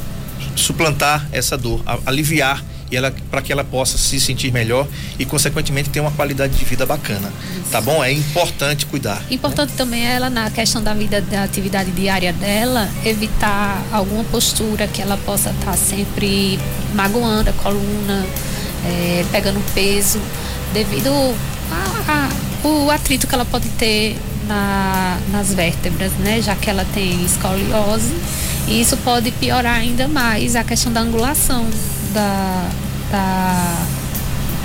suplantar 0.57 1.29
essa 1.33 1.57
dor, 1.57 1.83
a 1.87 1.98
aliviar 2.07 2.62
e 2.90 2.96
ela 2.96 3.14
para 3.31 3.42
que 3.42 3.53
ela 3.53 3.64
possa 3.64 3.98
se 3.98 4.18
sentir 4.20 4.53
melhor 4.53 4.87
e 5.18 5.24
consequentemente 5.24 5.90
ter 5.90 6.01
uma 6.01 6.11
qualidade 6.11 6.57
de 6.57 6.64
vida 6.64 6.87
bacana. 6.87 7.33
Tá 7.70 7.81
bom? 7.81 8.03
É 8.03 8.12
importante 8.12 8.87
cuidar. 8.87 9.22
Importante 9.31 9.72
também 9.74 10.07
é 10.07 10.14
ela 10.14 10.31
na 10.31 10.51
questão 10.51 10.83
da 10.83 10.94
vida 10.94 11.20
da 11.20 11.44
atividade 11.44 11.90
diária 11.90 12.33
dela, 12.33 12.88
evitar 13.05 13.83
alguma 13.92 14.24
postura 14.24 14.87
que 14.87 15.03
ela 15.03 15.16
possa 15.18 15.51
estar 15.51 15.77
sempre 15.77 16.59
magoando 16.94 17.51
a 17.51 17.53
coluna, 17.53 18.27
é, 18.87 19.24
pegando 19.31 19.62
peso, 19.74 20.20
devido 20.72 21.11
a, 21.70 22.29
a, 22.64 22.66
o 22.66 22.90
atrito 22.90 23.27
que 23.27 23.35
ela 23.35 23.44
pode 23.44 23.68
ter 23.70 24.16
na, 24.46 25.18
nas 25.31 25.53
vértebras, 25.53 26.12
né? 26.12 26.40
Já 26.40 26.57
que 26.57 26.70
ela 26.70 26.87
tem 26.94 27.22
escoliose. 27.24 28.14
E 28.66 28.81
isso 28.81 28.96
pode 28.98 29.31
piorar 29.33 29.77
ainda 29.77 30.09
mais 30.09 30.57
a 30.57 30.64
questão 30.64 30.92
da 30.92 31.01
angulação 31.01 31.66
da, 32.12 32.71
da, 33.11 33.87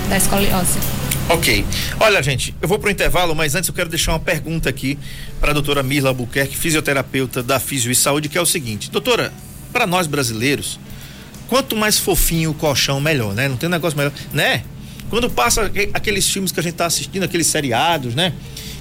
da 0.08 0.16
escoliose. 0.16 0.78
Ok. 1.28 1.64
Olha, 2.00 2.22
gente, 2.22 2.54
eu 2.60 2.68
vou 2.68 2.78
pro 2.78 2.90
intervalo, 2.90 3.34
mas 3.34 3.54
antes 3.54 3.68
eu 3.68 3.74
quero 3.74 3.88
deixar 3.88 4.12
uma 4.12 4.20
pergunta 4.20 4.68
aqui 4.68 4.98
para 5.40 5.50
a 5.50 5.54
doutora 5.54 5.82
Mirla 5.82 6.10
Albuquerque, 6.10 6.56
fisioterapeuta 6.56 7.42
da 7.42 7.58
Fisio 7.58 7.90
e 7.90 7.94
Saúde, 7.94 8.28
que 8.28 8.36
é 8.36 8.40
o 8.40 8.46
seguinte: 8.46 8.90
doutora, 8.90 9.32
para 9.72 9.86
nós 9.86 10.06
brasileiros, 10.06 10.78
quanto 11.48 11.74
mais 11.74 11.98
fofinho 11.98 12.50
o 12.50 12.54
colchão, 12.54 13.00
melhor, 13.00 13.34
né? 13.34 13.48
Não 13.48 13.56
tem 13.56 13.68
negócio 13.68 13.96
melhor, 13.96 14.12
né? 14.32 14.62
Quando 15.08 15.30
passa 15.30 15.70
aqueles 15.92 16.28
filmes 16.28 16.50
que 16.50 16.60
a 16.60 16.62
gente 16.62 16.74
tá 16.74 16.86
assistindo, 16.86 17.22
aqueles 17.22 17.46
seriados, 17.46 18.14
né? 18.14 18.32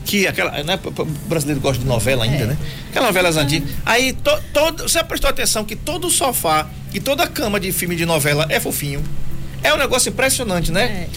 Que 0.05 0.27
aquela, 0.27 0.63
né, 0.63 0.79
o 0.83 1.05
brasileiro 1.27 1.61
gosta 1.61 1.81
de 1.81 1.87
novela 1.87 2.25
ainda, 2.25 2.43
é. 2.43 2.47
né? 2.47 2.57
Aquelas 2.89 3.07
novelas 3.09 3.37
antigas. 3.37 3.69
Aí 3.85 4.13
to, 4.13 4.31
todo, 4.53 4.83
você 4.83 5.03
prestou 5.03 5.29
atenção 5.29 5.63
que 5.63 5.75
todo 5.75 6.09
sofá 6.09 6.67
e 6.93 6.99
toda 6.99 7.25
cama 7.27 7.59
de 7.59 7.71
filme 7.71 7.95
de 7.95 8.05
novela 8.05 8.45
é 8.49 8.59
fofinho. 8.59 9.03
É 9.63 9.73
um 9.73 9.77
negócio 9.77 10.09
impressionante, 10.09 10.71
né? 10.71 10.83
É. 10.83 11.07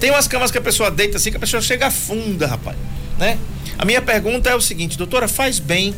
Tem 0.00 0.10
umas 0.10 0.26
camas 0.26 0.50
que 0.50 0.58
a 0.58 0.60
pessoa 0.60 0.90
deita 0.90 1.16
assim 1.16 1.30
que 1.30 1.36
a 1.36 1.40
pessoa 1.40 1.62
chega 1.62 1.90
funda, 1.90 2.46
rapaz, 2.46 2.76
né? 3.18 3.38
A 3.78 3.84
minha 3.84 4.02
pergunta 4.02 4.50
é 4.50 4.54
o 4.54 4.60
seguinte, 4.60 4.98
doutora, 4.98 5.28
faz 5.28 5.58
bem 5.58 5.94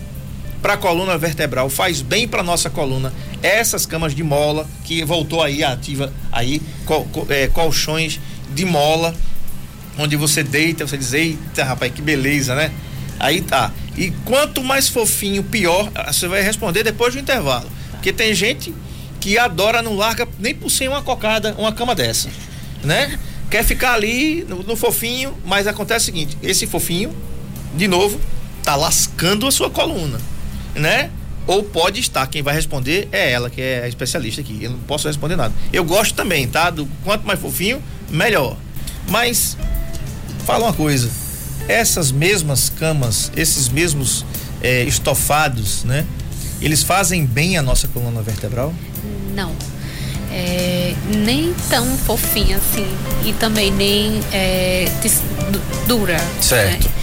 para 0.60 0.74
a 0.74 0.76
coluna 0.76 1.18
vertebral, 1.18 1.68
faz 1.68 2.02
bem 2.02 2.28
para 2.28 2.42
nossa 2.42 2.70
coluna. 2.70 3.12
Essas 3.42 3.86
camas 3.86 4.14
de 4.14 4.22
mola 4.22 4.66
que 4.84 5.04
voltou 5.04 5.42
aí 5.42 5.64
ativa 5.64 6.12
aí, 6.30 6.60
col, 6.84 7.04
col, 7.06 7.26
é, 7.30 7.48
colchões 7.48 8.20
de 8.54 8.64
mola 8.64 9.14
onde 9.98 10.16
você 10.16 10.42
deita, 10.42 10.86
você 10.86 10.96
diz, 10.96 11.12
eita, 11.12 11.64
rapaz, 11.64 11.92
que 11.92 12.02
beleza, 12.02 12.54
né? 12.54 12.72
Aí 13.18 13.40
tá. 13.40 13.72
E 13.96 14.10
quanto 14.24 14.62
mais 14.62 14.88
fofinho, 14.88 15.42
pior, 15.42 15.90
você 16.06 16.26
vai 16.26 16.42
responder 16.42 16.82
depois 16.82 17.14
do 17.14 17.20
intervalo. 17.20 17.70
Porque 17.92 18.12
tem 18.12 18.34
gente 18.34 18.74
que 19.20 19.38
adora, 19.38 19.80
não 19.80 19.96
larga 19.96 20.28
nem 20.38 20.54
por 20.54 20.70
sem 20.70 20.88
uma 20.88 21.02
cocada, 21.02 21.54
uma 21.56 21.72
cama 21.72 21.94
dessa, 21.94 22.28
né? 22.82 23.18
Quer 23.50 23.64
ficar 23.64 23.94
ali 23.94 24.44
no, 24.48 24.62
no 24.62 24.76
fofinho, 24.76 25.34
mas 25.46 25.66
acontece 25.66 26.02
o 26.02 26.06
seguinte, 26.06 26.36
esse 26.42 26.66
fofinho, 26.66 27.14
de 27.74 27.88
novo, 27.88 28.20
tá 28.62 28.74
lascando 28.76 29.46
a 29.46 29.50
sua 29.50 29.70
coluna, 29.70 30.20
né? 30.74 31.10
Ou 31.46 31.62
pode 31.62 32.00
estar, 32.00 32.26
quem 32.26 32.42
vai 32.42 32.54
responder 32.54 33.08
é 33.12 33.30
ela, 33.30 33.50
que 33.50 33.60
é 33.60 33.84
a 33.84 33.88
especialista 33.88 34.40
aqui. 34.40 34.58
Eu 34.62 34.70
não 34.70 34.78
posso 34.80 35.06
responder 35.06 35.36
nada. 35.36 35.54
Eu 35.72 35.84
gosto 35.84 36.14
também, 36.14 36.48
tá? 36.48 36.70
Do 36.70 36.86
quanto 37.04 37.26
mais 37.26 37.38
fofinho, 37.38 37.82
melhor. 38.08 38.56
Mas 39.08 39.56
Fala 40.44 40.66
uma 40.66 40.74
coisa, 40.74 41.10
essas 41.66 42.12
mesmas 42.12 42.68
camas, 42.68 43.32
esses 43.34 43.68
mesmos 43.68 44.26
é, 44.62 44.82
estofados, 44.84 45.84
né? 45.84 46.04
Eles 46.60 46.82
fazem 46.82 47.24
bem 47.24 47.56
a 47.56 47.62
nossa 47.62 47.88
coluna 47.88 48.20
vertebral? 48.20 48.72
Não. 49.34 49.52
É, 50.30 50.94
nem 51.14 51.54
tão 51.70 51.86
fofinha 51.96 52.56
assim 52.58 52.86
e 53.24 53.32
também 53.32 53.70
nem 53.70 54.20
é, 54.32 54.86
dura. 55.86 56.18
Certo. 56.40 56.84
Né? 56.84 56.94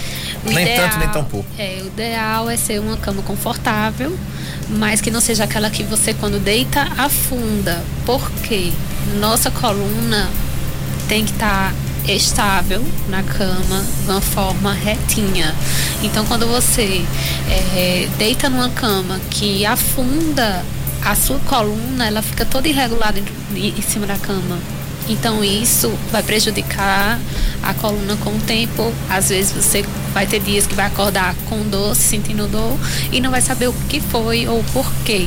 Nem 0.44 0.62
ideal, 0.64 0.88
tanto, 0.88 0.98
nem 0.98 1.08
tão 1.08 1.24
pouco. 1.24 1.48
É, 1.58 1.80
o 1.82 1.86
ideal 1.86 2.50
é 2.50 2.56
ser 2.56 2.80
uma 2.80 2.96
cama 2.96 3.22
confortável, 3.22 4.16
mas 4.68 5.00
que 5.00 5.10
não 5.10 5.20
seja 5.20 5.44
aquela 5.44 5.70
que 5.70 5.82
você 5.82 6.14
quando 6.14 6.40
deita 6.40 6.82
afunda. 6.96 7.82
Porque 8.04 8.72
nossa 9.18 9.50
coluna 9.50 10.28
tem 11.08 11.24
que 11.24 11.32
estar 11.32 11.72
tá 11.72 11.91
estável 12.08 12.84
na 13.08 13.22
cama, 13.22 13.84
de 14.04 14.10
uma 14.10 14.20
forma 14.20 14.72
retinha. 14.72 15.54
Então, 16.02 16.24
quando 16.26 16.46
você 16.46 17.04
é, 17.48 18.08
deita 18.18 18.48
numa 18.48 18.70
cama 18.70 19.20
que 19.30 19.64
afunda 19.64 20.64
a 21.04 21.14
sua 21.14 21.38
coluna, 21.40 22.06
ela 22.06 22.22
fica 22.22 22.44
toda 22.44 22.68
irregular 22.68 23.14
em, 23.16 23.68
em 23.68 23.82
cima 23.82 24.06
da 24.06 24.16
cama. 24.16 24.58
Então 25.08 25.42
isso 25.42 25.92
vai 26.10 26.22
prejudicar 26.22 27.20
a 27.62 27.74
coluna 27.74 28.16
com 28.16 28.30
o 28.30 28.40
tempo. 28.40 28.92
Às 29.08 29.30
vezes 29.30 29.52
você 29.52 29.84
vai 30.12 30.26
ter 30.26 30.40
dias 30.40 30.66
que 30.66 30.74
vai 30.74 30.86
acordar 30.86 31.34
com 31.48 31.62
dor, 31.68 31.94
sentindo 31.96 32.46
dor 32.46 32.78
e 33.10 33.20
não 33.20 33.30
vai 33.30 33.40
saber 33.40 33.68
o 33.68 33.72
que 33.88 34.00
foi 34.00 34.46
ou 34.46 34.62
porquê. 34.72 35.26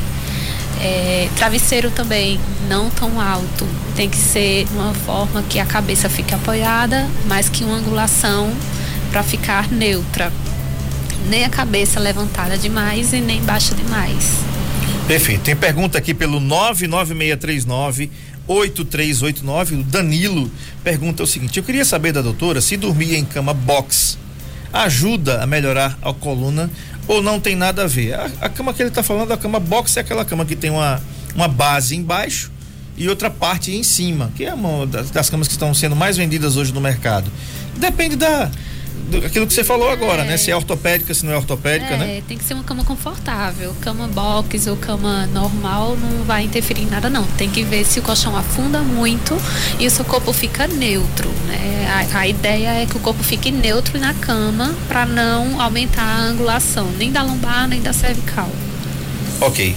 É, 0.82 1.30
travesseiro 1.36 1.90
também 1.92 2.40
não 2.68 2.90
tão 2.90 3.20
alto, 3.20 3.68
tem 3.96 4.10
que 4.10 4.18
ser 4.18 4.68
uma 4.72 4.94
forma 4.94 5.44
que 5.44 5.60
a 5.60 5.66
cabeça 5.66 6.10
fique 6.10 6.34
apoiada, 6.34 7.08
mas 7.28 7.50
que 7.50 7.64
uma 7.64 7.78
angulação 7.78 8.52
para 9.12 9.24
ficar 9.24 9.72
neutra. 9.72 10.32
Nem 11.28 11.44
a 11.44 11.50
cabeça 11.50 12.00
levantada 12.00 12.58
demais 12.58 13.14
e 13.14 13.22
nem 13.22 13.42
baixa 13.42 13.74
demais. 13.74 14.40
Perfeito. 15.08 15.42
Tem 15.42 15.56
pergunta 15.56 15.98
aqui 15.98 16.14
pelo 16.14 16.40
99639 16.40 18.12
8389. 18.48 19.76
O 19.76 19.84
Danilo 19.84 20.52
pergunta 20.84 21.24
o 21.24 21.28
seguinte: 21.28 21.58
Eu 21.58 21.64
queria 21.64 21.86
saber 21.86 22.12
da 22.12 22.22
doutora 22.22 22.62
se 22.62 22.78
dormir 22.78 23.16
em 23.16 23.26
cama 23.26 23.54
box 23.54 24.18
ajuda 24.74 25.42
a 25.42 25.48
melhorar 25.48 25.98
a 26.02 26.14
coluna 26.14 26.70
ou 27.08 27.22
não 27.22 27.40
tem 27.40 27.56
nada 27.56 27.84
a 27.84 27.88
ver? 27.88 28.14
A, 28.14 28.30
a 28.42 28.50
cama 28.50 28.74
que 28.74 28.82
ele 28.82 28.90
está 28.90 29.02
falando, 29.02 29.32
a 29.32 29.38
cama 29.38 29.60
box 29.60 29.96
é 29.98 30.02
aquela 30.02 30.26
cama 30.26 30.46
que 30.46 30.56
tem 30.56 30.70
uma, 30.70 31.02
uma 31.34 31.48
base 31.48 31.96
embaixo 31.96 32.52
e 32.98 33.10
outra 33.10 33.30
parte 33.30 33.76
em 33.76 33.84
cima, 33.84 34.32
que 34.36 34.46
é 34.46 34.54
uma 34.54 34.86
das, 34.86 35.12
das 35.12 35.30
camas 35.30 35.48
que 35.48 35.54
estão 35.54 35.74
sendo 35.74 35.96
mais 35.96 36.18
vendidas 36.18 36.56
hoje 36.58 36.74
no 36.74 36.82
mercado. 36.82 37.32
Depende 37.78 38.16
da, 38.16 38.50
aquilo 39.26 39.46
que 39.46 39.54
você 39.54 39.64
falou 39.64 39.90
agora, 39.90 40.24
é. 40.24 40.26
né? 40.26 40.38
Se 40.38 40.50
é 40.50 40.56
ortopédica, 40.56 41.14
se 41.14 41.26
não 41.26 41.34
é 41.34 41.38
ortopédica, 41.38 41.94
é, 41.94 41.98
né? 41.98 42.24
Tem 42.28 42.38
que 42.38 42.44
ser 42.44 42.54
uma 42.54 42.64
cama 42.64 42.84
confortável. 42.84 43.76
Cama 43.82 44.08
box 44.08 44.68
ou 44.68 44.76
cama 44.78 45.28
normal 45.28 45.96
não 45.98 46.24
vai 46.24 46.44
interferir 46.44 46.84
em 46.84 46.88
nada, 46.88 47.10
não. 47.10 47.24
Tem 47.38 47.50
que 47.50 47.64
ver 47.64 47.86
se 47.86 48.00
o 48.00 48.02
colchão 48.02 48.36
afunda 48.36 48.80
muito 48.80 49.38
e 49.80 49.86
o 49.86 49.92
seu 49.92 50.06
corpo 50.06 50.34
fica 50.34 50.68
neutro, 50.68 51.30
né? 51.48 52.08
A, 52.14 52.20
a 52.20 52.28
ideia 52.28 52.70
é 52.82 52.86
que 52.86 52.98
o 52.98 53.00
corpo 53.00 53.24
fique 53.24 53.52
neutro 53.52 54.00
na 54.00 54.14
cama 54.14 54.74
para 54.88 55.06
não 55.06 55.62
aumentar 55.62 56.04
a 56.04 56.22
angulação, 56.22 56.90
nem 56.98 57.12
da 57.12 57.22
lombar, 57.22 57.68
nem 57.68 57.82
da 57.82 57.94
cervical. 57.94 58.50
Ok. 59.42 59.76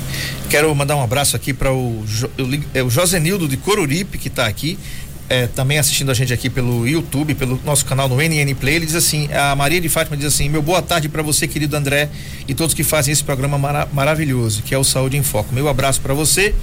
Quero 0.49 0.75
mandar 0.75 0.97
um 0.97 1.03
abraço 1.03 1.37
aqui 1.37 1.53
para 1.53 1.73
o, 1.73 2.05
é 2.73 2.83
o 2.83 2.89
Josenildo 2.89 3.47
de 3.47 3.57
Coruripe, 3.57 4.17
que 4.17 4.29
está 4.29 4.47
aqui 4.47 4.79
é, 5.29 5.47
também 5.47 5.79
assistindo 5.79 6.11
a 6.11 6.15
gente 6.15 6.33
aqui 6.33 6.49
pelo 6.49 6.89
YouTube, 6.89 7.35
pelo 7.35 7.61
nosso 7.65 7.85
canal 7.85 8.09
no 8.09 8.17
NN 8.17 8.55
Play, 8.55 8.77
ele 8.77 8.87
diz 8.87 8.95
assim, 8.95 9.29
a 9.33 9.55
Maria 9.55 9.81
de 9.81 9.89
Fátima 9.89 10.17
diz 10.17 10.27
assim, 10.27 10.49
meu 10.49 10.63
boa 10.63 10.81
tarde 10.81 11.09
para 11.09 11.23
você, 11.23 11.47
querido 11.47 11.77
André, 11.77 12.09
e 12.47 12.55
todos 12.55 12.75
que 12.75 12.83
fazem 12.83 13.13
esse 13.13 13.23
programa 13.23 13.59
mara 13.59 13.87
maravilhoso, 13.93 14.63
que 14.63 14.75
é 14.75 14.79
o 14.79 14.85
Saúde 14.85 15.17
em 15.17 15.23
Foco. 15.23 15.55
Meu 15.55 15.69
abraço 15.69 16.01
para 16.01 16.15
você 16.15 16.55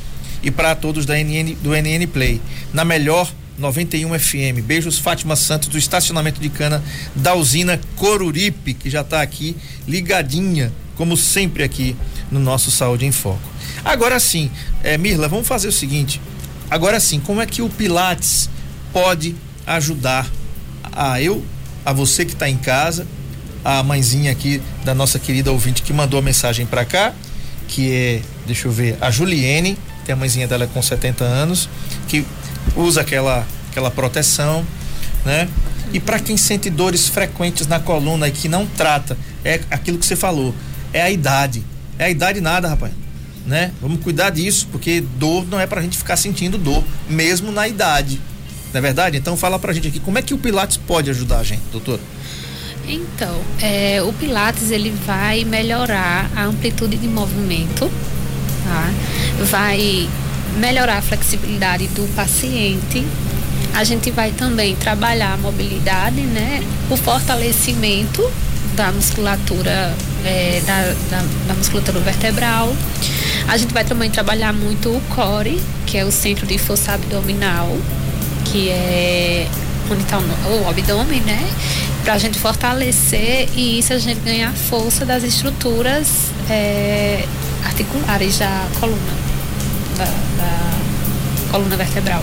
e 0.42 0.50
para 0.50 0.74
todos 0.74 1.06
da 1.06 1.16
NN, 1.16 1.56
do 1.62 1.76
NN 1.76 2.08
Play. 2.08 2.42
Na 2.74 2.84
melhor 2.84 3.32
91 3.58 4.18
FM. 4.18 4.64
Beijos, 4.66 4.98
Fátima 4.98 5.36
Santos, 5.36 5.70
do 5.70 5.78
estacionamento 5.78 6.42
de 6.42 6.50
cana 6.50 6.84
da 7.16 7.36
usina 7.36 7.80
Coruripe, 7.96 8.74
que 8.74 8.90
já 8.90 9.02
está 9.02 9.22
aqui 9.22 9.56
ligadinha, 9.88 10.74
como 10.96 11.16
sempre 11.16 11.64
aqui 11.64 11.96
no 12.32 12.40
nosso 12.40 12.72
Saúde 12.72 13.06
em 13.06 13.12
Foco. 13.12 13.40
Agora 13.84 14.20
sim, 14.20 14.52
é, 14.84 14.98
Mirla, 14.98 15.28
vamos 15.28 15.48
fazer 15.48 15.68
o 15.68 15.72
seguinte. 15.72 16.22
Agora 16.70 17.00
sim, 17.00 17.20
como 17.20 17.42
é 17.42 17.46
que 17.46 17.62
o 17.62 17.70
Pilates 17.70 18.50
pode 18.92 19.36
ajudar 19.68 20.28
a 20.92 21.22
eu, 21.22 21.44
a 21.86 21.94
você 21.94 22.26
que 22.26 22.34
está 22.34 22.50
em 22.50 22.58
casa, 22.58 23.06
a 23.64 23.82
mãezinha 23.84 24.32
aqui 24.32 24.62
da 24.84 24.94
nossa 24.94 25.20
querida 25.20 25.52
ouvinte 25.52 25.82
que 25.82 25.94
mandou 25.94 26.20
a 26.20 26.22
mensagem 26.22 26.66
para 26.66 26.86
cá, 26.86 27.14
que 27.68 27.92
é, 27.92 28.22
deixa 28.46 28.68
eu 28.68 28.72
ver, 28.72 28.98
a 29.02 29.10
Juliene, 29.10 29.78
tem 30.06 30.14
a 30.14 30.16
mãezinha 30.16 30.48
dela 30.48 30.68
com 30.68 30.82
70 30.82 31.24
anos, 31.24 31.68
que 32.08 32.26
usa 32.76 33.02
aquela 33.02 33.46
aquela 33.76 33.92
proteção, 33.92 34.66
né? 35.26 35.50
E 35.92 36.00
para 36.00 36.18
quem 36.18 36.38
sente 36.38 36.70
dores 36.70 37.10
frequentes 37.10 37.68
na 37.68 37.78
coluna 37.78 38.28
e 38.30 38.32
que 38.32 38.48
não 38.48 38.66
trata, 38.66 39.18
é 39.44 39.60
aquilo 39.70 39.98
que 39.98 40.06
você 40.06 40.16
falou, 40.16 40.56
é 40.94 41.02
a 41.02 41.12
idade. 41.12 41.62
É 41.98 42.06
a 42.06 42.10
idade 42.10 42.42
nada, 42.42 42.68
rapaz. 42.68 42.94
Né? 43.46 43.72
Vamos 43.80 44.02
cuidar 44.02 44.32
disso, 44.32 44.68
porque 44.72 45.02
dor 45.02 45.46
não 45.48 45.60
é 45.60 45.68
pra 45.68 45.82
gente 45.82 45.98
ficar 45.98 46.18
sentindo 46.18 46.58
dor, 46.58 46.84
mesmo 47.08 47.52
na 47.52 47.68
idade. 47.68 48.20
Não 48.74 48.80
é 48.80 48.82
verdade? 48.82 49.18
Então 49.18 49.38
fala 49.38 49.60
pra 49.60 49.72
gente 49.72 49.88
aqui, 49.88 50.00
como 50.00 50.18
é 50.18 50.22
que 50.22 50.34
o 50.34 50.38
Pilates 50.38 50.78
pode 50.78 51.10
ajudar 51.10 51.40
a 51.40 51.44
gente, 51.44 51.62
doutora? 51.72 52.02
Então, 52.88 53.42
é, 53.62 54.02
o 54.04 54.12
Pilates 54.14 54.72
ele 54.72 54.94
vai 55.06 55.44
melhorar 55.44 56.30
a 56.36 56.44
amplitude 56.44 56.98
de 56.98 57.08
movimento, 57.08 57.90
tá? 58.64 58.92
vai 59.46 60.08
melhorar 60.58 60.98
a 60.98 61.02
flexibilidade 61.02 61.88
do 61.88 62.08
paciente. 62.16 63.06
A 63.74 63.84
gente 63.84 64.10
vai 64.12 64.32
também 64.32 64.76
trabalhar 64.76 65.34
a 65.34 65.38
mobilidade, 65.38 66.22
né? 66.22 66.64
O 66.90 66.96
fortalecimento 66.96 68.24
da 68.76 68.92
musculatura 68.92 69.94
é, 70.26 70.62
da, 70.66 70.82
da, 71.10 71.24
da, 71.48 71.54
musculatura 71.54 72.00
vertebral. 72.00 72.76
A 73.48 73.58
gente 73.58 73.74
vai 73.74 73.86
também 73.86 74.10
trabalhar 74.10 74.52
muito 74.52 74.90
o 74.90 75.02
core, 75.16 75.62
que 75.86 75.98
é 75.98 76.04
o 76.04 76.12
centro 76.12 76.46
de 76.48 76.58
força 76.58 76.94
abdominal, 76.94 77.70
que 78.46 78.70
é 78.70 79.48
onde 79.90 80.02
está 80.02 80.18
o, 80.18 80.70
abdômen, 80.70 81.22
né? 81.22 81.48
Para 82.04 82.14
a 82.14 82.18
gente 82.18 82.38
fortalecer 82.40 83.50
e 83.56 83.80
isso 83.80 83.94
a 83.94 83.98
gente 83.98 84.20
ganhar 84.22 84.52
força 84.54 85.06
das 85.06 85.24
estruturas 85.24 86.08
é, 86.50 87.24
articulares 87.64 88.38
da 88.40 88.68
coluna, 88.80 89.00
da, 89.98 90.06
da 90.06 91.52
coluna 91.52 91.78
vertebral. 91.78 92.22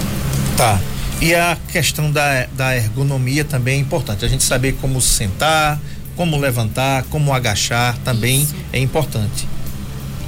Tá. 0.57 0.81
E 1.21 1.37
a 1.37 1.57
questão 1.71 2.11
da, 2.11 2.47
da 2.47 2.77
ergonomia 2.77 3.45
também 3.45 3.77
é 3.77 3.81
importante. 3.81 4.25
A 4.25 4.29
gente 4.29 4.43
saber 4.43 4.73
como 4.81 5.01
sentar, 5.01 5.81
como 6.17 6.37
levantar, 6.37 7.05
como 7.05 7.33
agachar 7.33 7.97
também 7.99 8.43
Isso. 8.43 8.55
é 8.73 8.79
importante. 8.79 9.49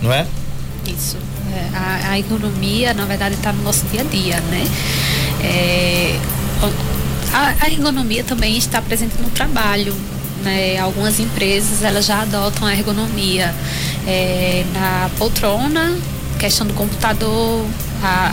Não 0.03 0.13
é? 0.13 0.27
Isso. 0.87 1.17
É, 1.53 1.77
a, 1.77 2.11
a, 2.11 2.19
ergonomia, 2.19 2.93
na 2.95 3.05
verdade, 3.05 3.35
está 3.35 3.53
no 3.53 3.63
nosso 3.63 3.87
dia 3.87 4.01
a 4.01 4.05
dia, 4.05 4.41
né? 4.41 4.67
É, 5.43 6.19
a, 7.33 7.55
a 7.65 7.71
ergonomia 7.71 8.25
também 8.25 8.57
está 8.57 8.81
presente 8.81 9.15
no 9.21 9.31
trabalho. 9.31 9.95
Né? 10.43 10.79
Algumas 10.79 11.19
empresas 11.19 11.83
elas 11.83 12.05
já 12.05 12.23
adotam 12.23 12.67
a 12.67 12.75
ergonomia 12.75 13.55
é, 14.07 14.65
na 14.73 15.11
poltrona, 15.19 15.99
questão 16.39 16.67
do 16.67 16.75
computador, 16.75 17.65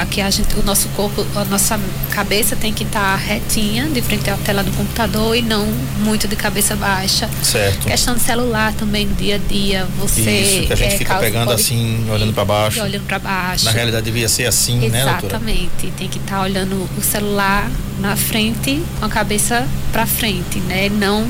que 0.10 0.22
a 0.22 0.30
gente, 0.30 0.54
o 0.60 0.64
nosso 0.64 0.88
corpo, 0.90 1.26
a 1.36 1.46
nossa 1.46 1.80
cabeça 2.12 2.56
tem 2.56 2.74
que 2.74 2.84
estar 2.84 3.00
tá 3.00 3.16
retinha 3.16 3.88
de 3.88 4.02
frente 4.02 4.30
à 4.30 4.38
tela 4.38 4.64
do 4.64 4.72
computador 4.72 5.36
e 5.36 5.42
não 5.42 5.66
muito 6.00 6.28
de 6.28 6.36
cabeça 6.36 6.76
baixa. 6.76 7.30
Certo. 7.42 7.88
Questão 7.88 8.16
de 8.16 8.22
celular 8.22 8.74
também 8.74 9.06
no 9.06 9.16
dia 9.16 9.36
a 9.36 9.38
dia, 9.38 9.88
você 9.98 10.22
Isso, 10.22 10.68
que 10.68 10.74
a 10.74 10.76
gente 10.76 10.96
é, 10.96 10.98
fica 10.98 11.16
pegando 11.16 11.48
pode, 11.48 11.62
assim, 11.62 12.10
olhando 12.10 12.34
para 12.34 12.46
baixo. 12.46 12.82
Olhando 12.82 13.06
para 13.06 13.20
baixo. 13.20 13.66
Na 13.66 13.72
realidade 13.72 14.04
devia 14.04 14.28
ser 14.28 14.46
assim, 14.46 14.86
Exatamente. 14.86 14.92
né, 14.92 15.12
doutora? 15.12 15.36
Exatamente. 15.36 15.94
Tem 15.98 16.08
que 16.08 16.18
estar 16.18 16.38
tá 16.38 16.42
olhando 16.44 16.90
o 16.98 17.02
celular 17.02 17.70
na 18.00 18.16
frente 18.16 18.82
com 19.00 19.06
a 19.06 19.10
cabeça 19.10 19.68
para 19.92 20.06
frente, 20.06 20.60
né? 20.60 20.90
Não 20.90 21.28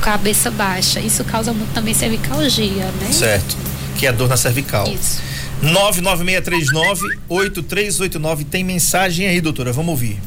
cabeça 0.00 0.50
baixa. 0.50 1.00
Isso 1.00 1.24
causa 1.24 1.52
muito 1.52 1.72
também 1.72 1.94
cervicalgia, 1.94 2.84
né? 3.00 3.10
Certo. 3.10 3.56
Que 3.96 4.06
é 4.06 4.10
a 4.10 4.12
dor 4.12 4.28
na 4.28 4.36
cervical. 4.36 4.86
Isso. 4.86 5.22
99639-8389. 5.62 8.46
Tem 8.50 8.64
mensagem 8.64 9.26
aí, 9.26 9.40
doutora. 9.40 9.72
Vamos 9.72 9.90
ouvir. 9.90 10.20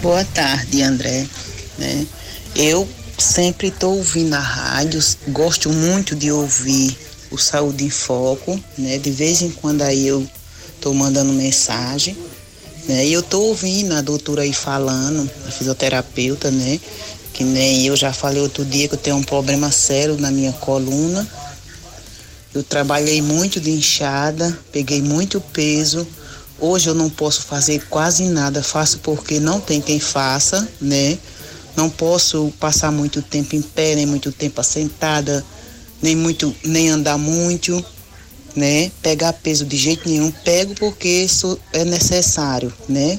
Boa 0.00 0.24
tarde, 0.24 0.82
André. 0.82 1.26
Né? 1.78 2.06
Eu 2.54 2.88
sempre 3.18 3.68
estou 3.68 3.96
ouvindo 3.96 4.34
a 4.34 4.40
rádio, 4.40 5.00
gosto 5.28 5.70
muito 5.70 6.16
de 6.16 6.32
ouvir 6.32 6.96
o 7.30 7.38
Saúde 7.38 7.84
em 7.84 7.90
Foco, 7.90 8.60
né? 8.76 8.98
De 8.98 9.10
vez 9.10 9.42
em 9.42 9.50
quando 9.50 9.82
aí 9.82 10.06
eu 10.06 10.26
estou 10.74 10.92
mandando 10.92 11.32
mensagem, 11.32 12.16
né? 12.86 13.06
E 13.06 13.12
eu 13.12 13.20
estou 13.20 13.48
ouvindo 13.48 13.94
a 13.94 14.00
doutora 14.00 14.42
aí 14.42 14.52
falando, 14.52 15.30
a 15.46 15.50
fisioterapeuta, 15.50 16.50
né? 16.50 16.80
Que 17.32 17.44
nem 17.44 17.86
eu 17.86 17.96
já 17.96 18.12
falei 18.12 18.42
outro 18.42 18.64
dia 18.64 18.88
que 18.88 18.94
eu 18.94 18.98
tenho 18.98 19.16
um 19.16 19.22
problema 19.22 19.70
sério 19.70 20.16
na 20.18 20.30
minha 20.30 20.52
coluna 20.52 21.26
eu 22.54 22.62
trabalhei 22.62 23.22
muito 23.22 23.60
de 23.60 23.70
enxada, 23.70 24.58
peguei 24.70 25.00
muito 25.00 25.40
peso. 25.40 26.06
Hoje 26.60 26.88
eu 26.88 26.94
não 26.94 27.08
posso 27.08 27.42
fazer 27.42 27.86
quase 27.88 28.24
nada, 28.24 28.62
faço 28.62 28.98
porque 28.98 29.40
não 29.40 29.58
tem 29.58 29.80
quem 29.80 29.98
faça, 29.98 30.68
né? 30.80 31.18
Não 31.74 31.88
posso 31.88 32.52
passar 32.60 32.92
muito 32.92 33.22
tempo 33.22 33.56
em 33.56 33.62
pé, 33.62 33.94
nem 33.94 34.04
muito 34.04 34.30
tempo 34.30 34.60
assentada, 34.60 35.44
nem 36.02 36.14
muito, 36.14 36.54
nem 36.62 36.90
andar 36.90 37.16
muito, 37.16 37.82
né? 38.54 38.92
Pegar 39.00 39.32
peso 39.32 39.64
de 39.64 39.76
jeito 39.78 40.06
nenhum, 40.08 40.30
pego 40.30 40.74
porque 40.74 41.08
isso 41.08 41.58
é 41.72 41.84
necessário, 41.84 42.72
né? 42.86 43.18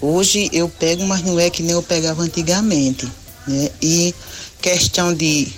Hoje 0.00 0.48
eu 0.52 0.68
pego, 0.68 1.04
mas 1.04 1.22
não 1.22 1.38
é 1.38 1.50
que 1.50 1.62
nem 1.62 1.72
eu 1.72 1.82
pegava 1.82 2.22
antigamente, 2.22 3.10
né? 3.46 3.70
E 3.82 4.14
questão 4.60 5.12
de 5.12 5.48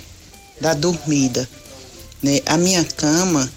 da 0.59 0.73
dormida. 0.73 1.47
Né? 2.25 2.41
A 2.47 2.57
minha 2.57 2.83
cama, 2.83 3.47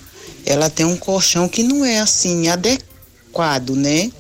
ela 0.45 0.69
tem 0.69 0.85
um 0.85 0.95
colchão 0.95 1.49
que 1.49 1.63
não 1.63 1.87
é 1.87 2.01
assim 2.01 2.49
adequado, 2.49 3.75
né? 3.75 4.13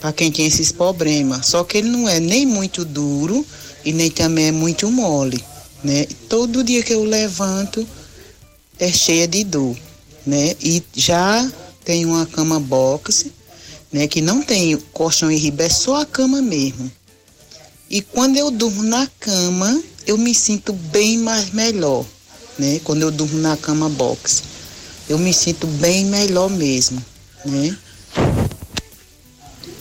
Para 0.00 0.10
quem 0.10 0.32
tem 0.32 0.46
esses 0.46 0.72
problemas. 0.72 1.48
Só 1.48 1.62
que 1.64 1.76
ele 1.76 1.90
não 1.90 2.08
é 2.08 2.18
nem 2.18 2.46
muito 2.46 2.82
duro 2.82 3.44
e 3.84 3.92
nem 3.92 4.10
também 4.10 4.46
é 4.46 4.52
muito 4.52 4.90
mole, 4.90 5.44
né? 5.84 6.06
Todo 6.30 6.64
dia 6.64 6.82
que 6.82 6.94
eu 6.94 7.04
levanto 7.04 7.86
é 8.78 8.90
cheia 8.90 9.28
de 9.28 9.44
dor, 9.44 9.76
né? 10.24 10.56
E 10.62 10.82
já 10.94 11.52
tem 11.84 12.06
uma 12.06 12.24
cama 12.24 12.58
box, 12.58 13.26
né? 13.92 14.08
Que 14.08 14.22
não 14.22 14.40
tem 14.40 14.78
colchão 14.94 15.30
e 15.30 15.36
riba, 15.36 15.64
é 15.64 15.68
só 15.68 16.00
a 16.00 16.06
cama 16.06 16.40
mesmo. 16.40 16.90
E 17.90 18.00
quando 18.00 18.38
eu 18.38 18.50
durmo 18.50 18.82
na 18.82 19.06
cama, 19.18 19.82
eu 20.06 20.16
me 20.16 20.34
sinto 20.34 20.72
bem 20.72 21.18
mais 21.18 21.50
melhor 21.50 22.06
né? 22.60 22.80
Quando 22.84 23.02
eu 23.02 23.10
durmo 23.10 23.38
na 23.38 23.56
cama 23.56 23.88
box. 23.88 24.42
Eu 25.08 25.18
me 25.18 25.32
sinto 25.32 25.66
bem 25.66 26.04
melhor 26.04 26.50
mesmo, 26.50 27.02
né? 27.44 27.76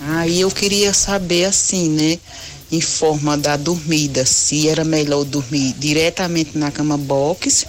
Aí 0.02 0.42
eu 0.42 0.50
queria 0.50 0.94
saber 0.94 1.46
assim, 1.46 1.90
né? 1.90 2.18
Em 2.72 2.82
forma 2.82 3.38
da 3.38 3.58
dormida, 3.58 4.26
se 4.26 4.70
era 4.70 4.84
melhor 4.84 5.26
dormir 5.26 5.74
diretamente 5.78 6.58
na 6.58 6.72
cama 6.72 6.98
box 6.98 7.66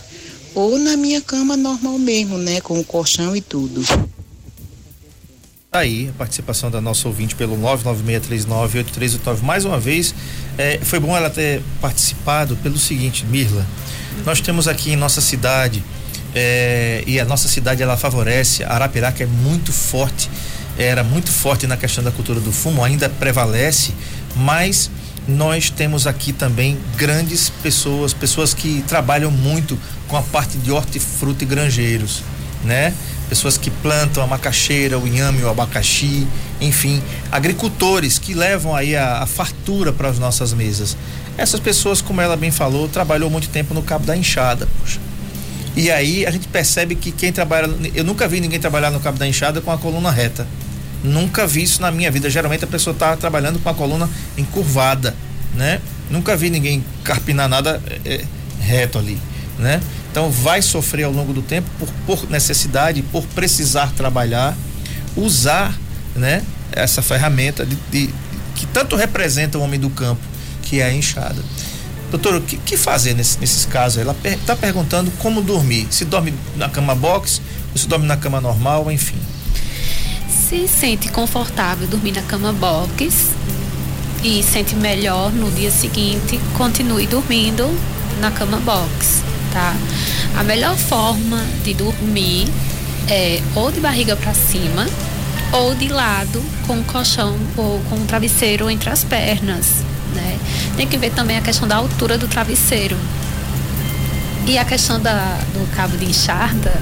ou 0.55 0.79
na 0.79 0.96
minha 0.96 1.20
cama 1.20 1.57
normal 1.57 1.99
mesmo, 1.99 2.38
né? 2.38 2.61
Com 2.61 2.79
o 2.79 2.85
colchão 2.85 3.35
e 3.35 3.40
tudo. 3.40 3.83
Aí, 5.73 6.09
a 6.09 6.12
participação 6.18 6.68
da 6.68 6.81
nossa 6.81 7.07
ouvinte 7.07 7.37
pelo 7.37 7.57
996398389. 7.59 9.42
Mais 9.42 9.64
uma 9.64 9.79
vez, 9.79 10.12
é, 10.59 10.79
foi 10.83 10.99
bom 10.99 11.16
ela 11.16 11.31
ter 11.31 11.62
participado 11.81 12.57
pelo 12.57 12.77
seguinte, 12.77 13.25
Mirla. 13.27 13.64
Nós 14.25 14.40
temos 14.40 14.68
aqui 14.68 14.92
em 14.92 14.96
nossa 14.96 15.20
cidade, 15.20 15.83
é, 16.35 17.03
e 17.07 17.18
a 17.18 17.25
nossa 17.25 17.49
cidade 17.49 17.83
ela 17.83 17.96
favorece, 17.96 18.62
a 18.64 18.73
Arapiraca 18.73 19.23
é 19.23 19.27
muito 19.27 19.73
forte, 19.73 20.31
era 20.79 21.03
muito 21.03 21.31
forte 21.31 21.66
na 21.66 21.77
questão 21.77 22.03
da 22.03 22.11
cultura 22.11 22.40
do 22.40 22.53
fumo, 22.53 22.85
ainda 22.85 23.09
prevalece, 23.09 23.92
mas 24.37 24.90
nós 25.27 25.70
temos 25.70 26.07
aqui 26.07 26.33
também 26.33 26.79
grandes 26.96 27.51
pessoas, 27.62 28.12
pessoas 28.12 28.55
que 28.55 28.83
trabalham 28.87 29.31
muito 29.31 29.79
com 30.09 30.16
a 30.16 30.23
parte 30.23 30.57
de 30.59 30.70
hortifruti 30.70 31.44
e 31.44 31.46
granjeiros, 31.46 32.23
né? 32.64 32.92
Pessoas 33.29 33.57
que 33.57 33.70
plantam 33.70 34.25
a 34.25 34.27
macaxeira, 34.27 34.99
o 34.99 35.07
inhame, 35.07 35.42
o 35.42 35.49
abacaxi, 35.49 36.27
enfim, 36.61 37.01
agricultores 37.31 38.18
que 38.18 38.35
levam 38.35 38.75
aí 38.75 38.96
a, 38.96 39.23
a 39.23 39.27
fartura 39.27 39.92
para 39.92 40.09
as 40.09 40.18
nossas 40.18 40.53
mesas. 40.53 40.96
Essas 41.40 41.59
pessoas, 41.59 42.03
como 42.03 42.20
ela 42.20 42.37
bem 42.37 42.50
falou, 42.50 42.87
trabalhou 42.87 43.31
muito 43.31 43.48
tempo 43.48 43.72
no 43.72 43.83
cabo 43.83 44.05
da 44.05 44.14
enxada, 44.14 44.68
poxa. 44.79 45.00
E 45.74 45.90
aí 45.90 46.26
a 46.26 46.31
gente 46.31 46.46
percebe 46.46 46.94
que 46.94 47.11
quem 47.11 47.33
trabalha, 47.33 47.66
eu 47.94 48.05
nunca 48.05 48.29
vi 48.29 48.40
ninguém 48.40 48.61
trabalhar 48.61 48.90
no 48.90 49.00
cabo 49.00 49.16
da 49.16 49.26
enxada 49.26 49.59
com 49.59 49.72
a 49.72 49.79
coluna 49.79 50.11
reta. 50.11 50.46
Nunca 51.03 51.46
vi 51.46 51.62
isso 51.62 51.81
na 51.81 51.90
minha 51.90 52.11
vida. 52.11 52.29
Geralmente 52.29 52.64
a 52.64 52.66
pessoa 52.66 52.92
está 52.92 53.16
trabalhando 53.16 53.59
com 53.59 53.70
a 53.70 53.72
coluna 53.72 54.07
encurvada, 54.37 55.16
né? 55.55 55.81
Nunca 56.11 56.37
vi 56.37 56.50
ninguém 56.50 56.85
carpinar 57.03 57.48
nada 57.48 57.83
é, 58.05 58.16
é, 58.16 58.24
reto 58.61 58.98
ali, 58.98 59.18
né? 59.59 59.81
Então 60.11 60.31
vai 60.31 60.61
sofrer 60.61 61.05
ao 61.05 61.12
longo 61.12 61.33
do 61.33 61.40
tempo 61.40 61.70
por, 61.79 61.88
por 62.05 62.31
necessidade, 62.31 63.00
por 63.00 63.24
precisar 63.29 63.92
trabalhar, 63.92 64.55
usar, 65.16 65.74
né? 66.14 66.42
Essa 66.70 67.00
ferramenta 67.00 67.64
de, 67.64 67.79
de, 67.90 68.12
que 68.55 68.66
tanto 68.66 68.94
representa 68.94 69.57
o 69.57 69.62
homem 69.62 69.81
do 69.81 69.88
campo 69.88 70.30
que 70.71 70.81
é 70.81 70.85
a 70.85 70.95
enxada. 70.95 71.43
Doutor, 72.13 72.37
o 72.37 72.41
que, 72.41 72.57
que 72.57 72.77
fazer 72.77 73.15
nesse, 73.15 73.41
nesses 73.41 73.67
casos? 73.67 73.99
Ela 73.99 74.17
está 74.25 74.55
per, 74.55 74.73
perguntando 74.73 75.11
como 75.19 75.43
dormir. 75.43 75.89
Se 75.91 76.05
dorme 76.05 76.33
na 76.57 76.69
cama 76.69 76.95
box, 76.95 77.43
se 77.75 77.89
dorme 77.89 78.07
na 78.07 78.17
cama 78.17 78.41
normal, 78.41 78.91
enfim. 78.91 79.19
Se 80.29 80.69
sente 80.69 81.09
confortável 81.09 81.89
dormir 81.89 82.13
na 82.13 82.23
cama 82.23 82.53
box 82.53 83.31
e 84.23 84.43
sente 84.45 84.77
melhor 84.77 85.33
no 85.33 85.51
dia 85.51 85.73
seguinte, 85.73 86.39
continue 86.57 87.07
dormindo 87.07 87.68
na 88.21 88.31
cama 88.31 88.59
box, 88.59 89.23
tá? 89.53 89.75
A 90.37 90.45
melhor 90.45 90.77
forma 90.77 91.45
de 91.64 91.75
dormir 91.75 92.47
é 93.09 93.41
ou 93.57 93.73
de 93.73 93.81
barriga 93.81 94.14
para 94.14 94.35
cima 94.35 94.87
ou 95.53 95.75
de 95.75 95.89
lado 95.89 96.41
com 96.66 96.79
o 96.79 96.85
colchão 96.85 97.37
ou 97.57 97.81
com 97.89 97.97
o 97.97 98.05
travesseiro 98.07 98.71
entre 98.71 98.89
as 98.89 99.03
pernas 99.03 99.91
né? 100.15 100.39
Tem 100.77 100.87
que 100.87 100.97
ver 100.97 101.11
também 101.11 101.37
a 101.39 101.41
questão 101.41 101.67
da 101.67 101.77
altura 101.77 102.17
do 102.19 102.29
travesseiro. 102.29 102.97
E 104.47 104.59
a 104.59 104.65
questão 104.65 105.01
da, 105.01 105.39
do 105.53 105.67
cabo 105.77 105.97
de 105.97 106.07
enxada, 106.07 106.73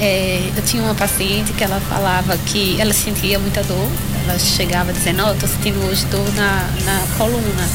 É, 0.00 0.50
eu 0.56 0.62
tinha 0.64 0.82
uma 0.82 0.96
paciente 0.96 1.52
que 1.52 1.62
ela 1.62 1.80
falava 1.80 2.36
que 2.46 2.80
ela 2.80 2.92
sentia 2.92 3.38
muita 3.38 3.62
dor. 3.62 3.88
Ela 4.24 4.36
chegava 4.36 4.92
dizendo, 4.92 5.22
ó, 5.22 5.30
oh, 5.30 5.34
tô 5.34 5.46
sentindo 5.46 5.78
hoje 5.86 6.04
dor 6.06 6.26
na, 6.34 6.66
na 6.84 7.06
coluna. 7.16 7.68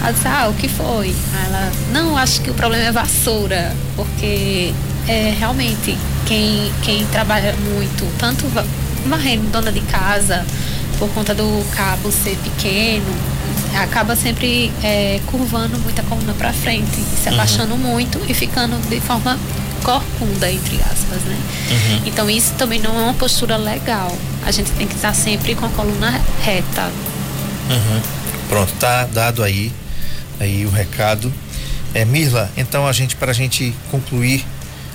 Ela 0.00 0.10
disse, 0.10 0.26
ah, 0.26 0.48
o 0.48 0.54
que 0.54 0.68
foi? 0.68 1.14
Ela, 1.46 1.72
não, 1.92 2.16
acho 2.16 2.40
que 2.40 2.50
o 2.50 2.54
problema 2.54 2.86
é 2.86 2.92
vassoura, 2.92 3.72
porque 3.94 4.74
é 5.06 5.32
realmente 5.38 5.96
quem, 6.26 6.72
quem 6.82 7.06
trabalha 7.06 7.54
muito, 7.72 8.04
tanto 8.18 8.50
varrendo 9.06 9.46
dona 9.52 9.70
de 9.70 9.80
casa, 9.82 10.44
por 10.98 11.08
conta 11.10 11.34
do 11.34 11.64
cabo 11.70 12.10
ser 12.10 12.36
pequeno, 12.38 13.14
acaba 13.74 14.16
sempre 14.16 14.72
é, 14.82 15.20
curvando 15.26 15.78
muito 15.78 16.00
a 16.00 16.04
coluna 16.04 16.32
para 16.34 16.52
frente, 16.52 16.96
se 16.96 17.28
uhum. 17.28 17.34
abaixando 17.34 17.74
uhum. 17.74 17.80
muito 17.80 18.20
e 18.28 18.34
ficando 18.34 18.76
de 18.88 19.00
forma 19.00 19.38
corcunda, 19.82 20.50
entre 20.50 20.76
aspas, 20.76 21.22
né? 21.22 21.36
Uhum. 21.70 22.02
Então 22.06 22.30
isso 22.30 22.52
também 22.54 22.80
não 22.80 22.98
é 22.98 23.02
uma 23.02 23.14
postura 23.14 23.56
legal. 23.56 24.16
A 24.44 24.50
gente 24.50 24.70
tem 24.72 24.86
que 24.86 24.94
estar 24.94 25.14
sempre 25.14 25.54
com 25.54 25.66
a 25.66 25.68
coluna 25.70 26.20
reta. 26.42 26.90
Uhum. 27.70 28.00
Pronto, 28.48 28.72
tá 28.74 29.04
dado 29.04 29.42
aí, 29.42 29.72
aí 30.40 30.64
o 30.64 30.70
recado. 30.70 31.32
É, 31.92 32.04
Mirla, 32.04 32.50
então 32.56 32.86
a 32.86 32.92
gente, 32.92 33.14
para 33.14 33.30
a 33.30 33.34
gente 33.34 33.74
concluir 33.90 34.44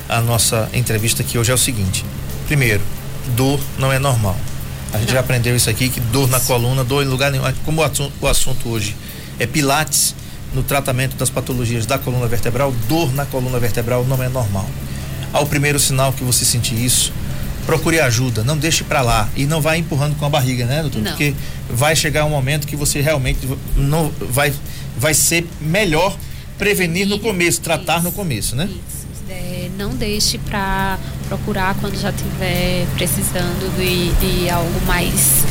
a 0.10 0.20
nossa 0.20 0.68
entrevista 0.74 1.22
aqui 1.22 1.38
hoje 1.38 1.52
é 1.52 1.54
o 1.54 1.58
seguinte. 1.58 2.04
Primeiro, 2.48 2.82
dor 3.36 3.60
não 3.78 3.94
é 3.94 4.00
normal. 4.00 4.36
A 4.94 4.98
gente 4.98 5.12
já 5.12 5.20
aprendeu 5.20 5.56
isso 5.56 5.70
aqui, 5.70 5.90
que 5.90 6.00
dor 6.00 6.28
na 6.30 6.40
coluna, 6.40 6.84
dor 6.84 7.04
em 7.04 7.08
lugar 7.08 7.32
nenhum. 7.32 7.44
Como 7.64 7.82
o 7.82 7.84
assunto, 7.84 8.14
o 8.20 8.28
assunto 8.28 8.70
hoje 8.70 8.96
é 9.38 9.46
pilates, 9.46 10.16
no 10.54 10.64
tratamento 10.64 11.16
das 11.16 11.30
patologias 11.30 11.86
da 11.86 11.98
coluna 11.98 12.28
vertebral, 12.28 12.74
dor 12.88 13.14
na 13.14 13.26
coluna 13.26 13.60
vertebral 13.60 14.06
não 14.06 14.22
é 14.22 14.30
normal. 14.30 14.68
Ao 15.32 15.46
primeiro 15.46 15.80
sinal 15.80 16.12
que 16.12 16.24
você 16.24 16.44
sentir 16.44 16.74
isso, 16.74 17.14
procure 17.66 18.00
ajuda, 18.00 18.44
não 18.44 18.58
deixe 18.58 18.84
para 18.84 19.02
lá 19.02 19.30
e 19.36 19.46
não 19.46 19.62
vá 19.62 19.78
empurrando 19.78 20.16
com 20.16 20.26
a 20.26 20.30
barriga, 20.30 20.66
né, 20.66 20.82
doutor? 20.82 21.04
Não. 21.04 21.12
Porque 21.12 21.36
vai 21.70 21.96
chegar 21.96 22.26
um 22.26 22.30
momento 22.30 22.66
que 22.66 22.76
você 22.76 23.00
realmente 23.00 23.48
não 23.76 24.12
vai 24.20 24.52
vai 24.98 25.14
ser 25.14 25.48
melhor 25.62 26.18
prevenir 26.58 27.08
no 27.08 27.20
começo, 27.20 27.62
tratar 27.62 27.98
isso, 27.98 28.06
no 28.06 28.12
começo, 28.12 28.56
né? 28.56 28.68
Isso 28.68 29.08
é, 29.30 29.70
não 29.78 29.92
deixe 29.92 30.40
para 30.40 30.98
procurar 31.30 31.76
quando 31.76 31.96
já 31.96 32.10
estiver 32.10 32.88
precisando 32.96 33.72
de, 33.78 34.12
de 34.14 34.50
algo 34.50 34.82
mais 34.86 35.46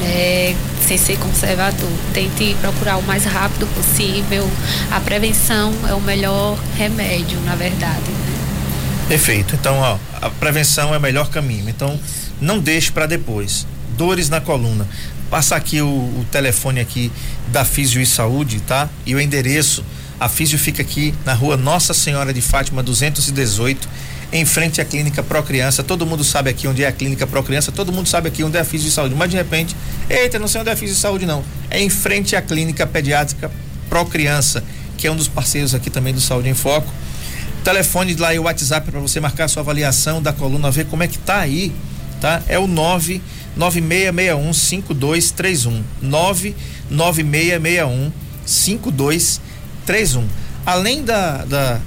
né, 0.00 0.56
sem 0.80 0.96
ser 0.96 1.18
conservador. 1.18 1.90
Tente 2.14 2.56
procurar 2.60 2.96
o 2.96 3.02
mais 3.02 3.24
rápido 3.24 3.66
possível. 3.74 4.48
A 4.90 5.00
prevenção 5.00 5.74
é 5.88 5.94
o 5.94 6.00
melhor 6.00 6.56
remédio, 6.76 7.40
na 7.40 7.56
verdade. 7.56 8.08
Né? 8.08 9.06
Perfeito. 9.08 9.56
Então, 9.56 9.78
ó, 9.78 9.98
a 10.22 10.30
prevenção 10.30 10.94
é 10.94 10.98
o 10.98 11.00
melhor 11.00 11.28
caminho. 11.28 11.68
Então, 11.68 11.98
não 12.40 12.60
deixe 12.60 12.92
para 12.92 13.06
depois. 13.06 13.66
Dores 13.96 14.28
na 14.28 14.40
coluna. 14.40 14.86
Passa 15.28 15.56
aqui 15.56 15.80
o, 15.82 15.86
o 15.86 16.26
telefone 16.30 16.78
aqui 16.78 17.10
da 17.48 17.64
Físio 17.64 18.00
e 18.00 18.06
Saúde, 18.06 18.60
tá? 18.60 18.88
E 19.04 19.14
o 19.14 19.20
endereço 19.20 19.84
a 20.18 20.28
Físio 20.30 20.58
fica 20.58 20.80
aqui 20.80 21.14
na 21.26 21.34
rua 21.34 21.56
Nossa 21.58 21.92
Senhora 21.92 22.32
de 22.32 22.40
Fátima 22.40 22.82
218, 22.82 23.86
em 24.32 24.44
frente 24.44 24.80
à 24.80 24.84
Clínica 24.84 25.22
Pro 25.22 25.42
Criança. 25.42 25.82
Todo 25.82 26.06
mundo 26.06 26.24
sabe 26.24 26.50
aqui 26.50 26.68
onde 26.68 26.84
é 26.84 26.86
a 26.86 26.92
Clínica 26.92 27.26
Pro 27.26 27.42
Criança, 27.42 27.72
todo 27.72 27.92
mundo 27.92 28.08
sabe 28.08 28.28
aqui 28.28 28.44
onde 28.44 28.56
é 28.56 28.60
a 28.60 28.64
de 28.64 28.90
Saúde. 28.90 29.14
Mas 29.14 29.30
de 29.30 29.36
repente, 29.36 29.76
eita, 30.08 30.38
não 30.38 30.48
sei 30.48 30.60
onde 30.60 30.70
é 30.70 30.72
a 30.72 30.76
Físio 30.76 30.94
de 30.94 31.00
Saúde, 31.00 31.26
não. 31.26 31.44
É 31.70 31.80
em 31.80 31.88
frente 31.88 32.36
à 32.36 32.42
Clínica 32.42 32.86
Pediátrica 32.86 33.50
Pro 33.88 34.04
Criança, 34.06 34.62
que 34.96 35.06
é 35.06 35.12
um 35.12 35.16
dos 35.16 35.28
parceiros 35.28 35.74
aqui 35.74 35.90
também 35.90 36.12
do 36.12 36.20
Saúde 36.20 36.48
em 36.48 36.54
Foco. 36.54 36.92
Telefone 37.64 38.14
lá 38.14 38.34
e 38.34 38.38
o 38.38 38.42
WhatsApp 38.42 38.90
para 38.90 39.00
você 39.00 39.18
marcar 39.18 39.48
sua 39.48 39.62
avaliação 39.62 40.22
da 40.22 40.32
coluna, 40.32 40.70
ver 40.70 40.86
como 40.86 41.02
é 41.02 41.08
que 41.08 41.18
tá 41.18 41.40
aí, 41.40 41.72
tá? 42.20 42.42
É 42.46 42.58
o 42.58 42.66
99661 42.66 44.52
5231. 44.52 45.82
99661 46.02 48.12
5231. 48.46 49.56
31. 49.86 50.26
Além 50.66 51.04
da, 51.04 51.44
da, 51.44 51.80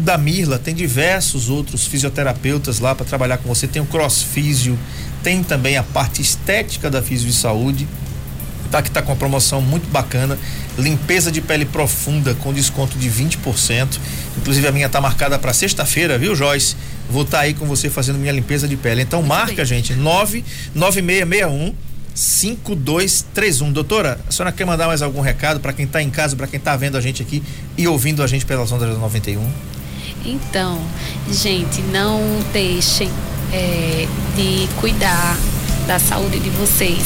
da 0.00 0.16
Mirla, 0.18 0.58
tem 0.58 0.74
diversos 0.74 1.48
outros 1.48 1.86
fisioterapeutas 1.86 2.80
lá 2.80 2.94
para 2.94 3.04
trabalhar 3.04 3.38
com 3.38 3.48
você. 3.48 3.66
Tem 3.66 3.80
o 3.80 3.86
crossfísio, 3.86 4.78
tem 5.22 5.42
também 5.42 5.76
a 5.76 5.82
parte 5.82 6.22
estética 6.22 6.90
da 6.90 7.02
Fisio 7.02 7.28
de 7.28 7.34
Saúde, 7.34 7.86
tá? 8.70 8.80
Que 8.82 8.90
tá 8.90 9.02
com 9.02 9.10
uma 9.12 9.16
promoção 9.16 9.60
muito 9.60 9.90
bacana. 9.90 10.38
Limpeza 10.78 11.30
de 11.30 11.40
pele 11.40 11.64
profunda 11.64 12.34
com 12.34 12.52
desconto 12.52 12.98
de 12.98 13.10
20%. 13.10 13.98
Inclusive 14.38 14.66
a 14.66 14.72
minha 14.72 14.88
tá 14.88 15.00
marcada 15.00 15.38
para 15.38 15.52
sexta-feira, 15.52 16.16
viu, 16.16 16.34
Joyce? 16.34 16.76
Vou 17.10 17.22
estar 17.22 17.38
tá 17.38 17.44
aí 17.44 17.54
com 17.54 17.66
você 17.66 17.90
fazendo 17.90 18.18
minha 18.18 18.32
limpeza 18.32 18.66
de 18.66 18.76
pele. 18.76 19.02
Então 19.02 19.20
muito 19.20 19.28
marca, 19.28 19.56
bem. 19.56 19.64
gente, 19.66 19.94
99661 19.94 21.74
5231. 22.14 23.72
Doutora, 23.72 24.20
a 24.28 24.32
senhora 24.32 24.52
quer 24.52 24.64
mandar 24.64 24.86
mais 24.86 25.02
algum 25.02 25.20
recado 25.20 25.60
para 25.60 25.72
quem 25.72 25.84
está 25.84 26.02
em 26.02 26.10
casa, 26.10 26.36
para 26.36 26.46
quem 26.46 26.58
está 26.58 26.76
vendo 26.76 26.96
a 26.96 27.00
gente 27.00 27.22
aqui 27.22 27.42
e 27.76 27.86
ouvindo 27.86 28.22
a 28.22 28.26
gente 28.26 28.44
pelas 28.44 28.70
ondas 28.72 28.88
da 28.88 28.96
91? 28.96 29.48
Então, 30.24 30.80
gente, 31.30 31.80
não 31.82 32.20
deixem 32.52 33.10
é, 33.52 34.06
de 34.36 34.68
cuidar 34.80 35.36
da 35.86 35.98
saúde 35.98 36.38
de 36.38 36.50
vocês. 36.50 37.02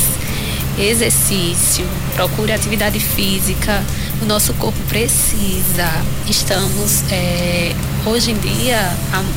Exercício, 0.78 1.86
procure 2.14 2.52
atividade 2.52 2.98
física, 2.98 3.82
o 4.20 4.24
nosso 4.24 4.52
corpo 4.54 4.78
precisa. 4.88 5.88
Estamos, 6.28 7.04
é, 7.12 7.72
hoje 8.04 8.32
em 8.32 8.38
dia, 8.38 8.92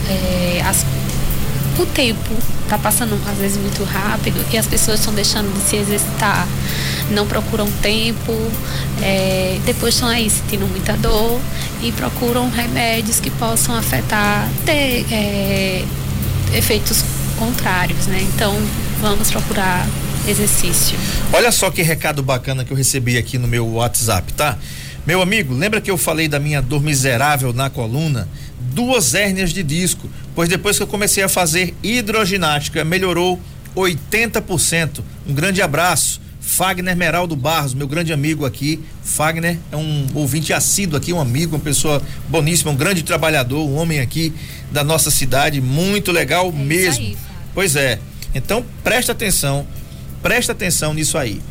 é, 0.10 0.62
as 0.66 0.84
o 1.82 1.86
tempo 1.86 2.34
está 2.64 2.78
passando 2.78 3.20
às 3.30 3.38
vezes 3.38 3.58
muito 3.58 3.84
rápido 3.84 4.44
e 4.52 4.58
as 4.58 4.68
pessoas 4.68 5.00
estão 5.00 5.14
deixando 5.14 5.52
de 5.54 5.70
se 5.70 5.76
exercitar, 5.78 6.48
não 7.12 7.26
procuram 7.28 7.70
tempo, 7.82 8.34
é, 9.02 9.60
depois 9.66 9.94
estão 9.94 10.10
aí 10.10 10.30
sentindo 10.30 10.68
muita 10.68 10.94
dor 10.94 11.40
e 11.82 11.92
procuram 11.92 12.50
remédios 12.50 13.20
que 13.20 13.30
possam 13.30 13.76
afetar, 13.76 14.50
ter 14.66 15.06
é, 15.12 15.84
efeitos 16.54 17.04
contrários, 17.38 18.08
né? 18.08 18.26
Então 18.34 18.56
vamos 19.00 19.30
procurar 19.32 19.88
exercício. 20.28 20.98
Olha 21.32 21.52
só 21.52 21.70
que 21.72 21.82
recado 21.82 22.22
bacana 22.22 22.66
que 22.66 22.72
eu 22.72 22.78
recebi 22.78 23.18
aqui 23.18 23.38
no 23.38 23.48
meu 23.48 23.66
WhatsApp, 23.74 24.34
tá? 24.34 24.58
Meu 25.06 25.22
amigo, 25.22 25.54
lembra 25.54 25.80
que 25.80 25.90
eu 25.90 25.98
falei 25.98 26.28
da 26.28 26.38
minha 26.38 26.62
dor 26.62 26.82
miserável 26.82 27.54
na 27.54 27.70
coluna? 27.70 28.28
Duas 28.78 29.16
hérnias 29.16 29.54
de 29.54 29.64
disco, 29.64 30.08
pois 30.36 30.48
depois 30.48 30.78
que 30.78 30.84
eu 30.84 30.88
comecei 30.88 31.24
a 31.24 31.28
fazer 31.28 31.74
hidroginástica, 31.82 32.86
melhorou 32.86 33.42
80%. 33.76 35.00
Um 35.28 35.34
grande 35.34 35.64
abraço. 35.64 36.22
Fagner 36.40 36.96
Meraldo 36.96 37.36
Barros, 37.36 37.74
meu 37.74 37.88
grande 37.88 38.14
amigo 38.14 38.46
aqui. 38.46 38.80
Fagner 39.04 39.58
é 39.72 39.76
um 39.76 40.06
ouvinte 40.14 40.54
assíduo 40.54 40.96
aqui, 40.96 41.12
um 41.12 41.20
amigo, 41.20 41.56
uma 41.56 41.62
pessoa 41.62 42.04
boníssima, 42.30 42.70
um 42.70 42.76
grande 42.76 43.02
trabalhador, 43.02 43.68
um 43.68 43.78
homem 43.78 44.00
aqui 44.00 44.32
da 44.72 44.84
nossa 44.84 45.10
cidade, 45.10 45.60
muito 45.60 46.12
legal 46.12 46.50
é 46.50 46.52
mesmo. 46.52 47.04
Aí, 47.04 47.18
pois 47.56 47.76
é. 47.76 47.98
Então 48.36 48.64
presta 48.84 49.12
atenção, 49.12 49.66
presta 50.22 50.52
atenção 50.52 50.94
nisso 50.94 51.18
aí. 51.18 51.42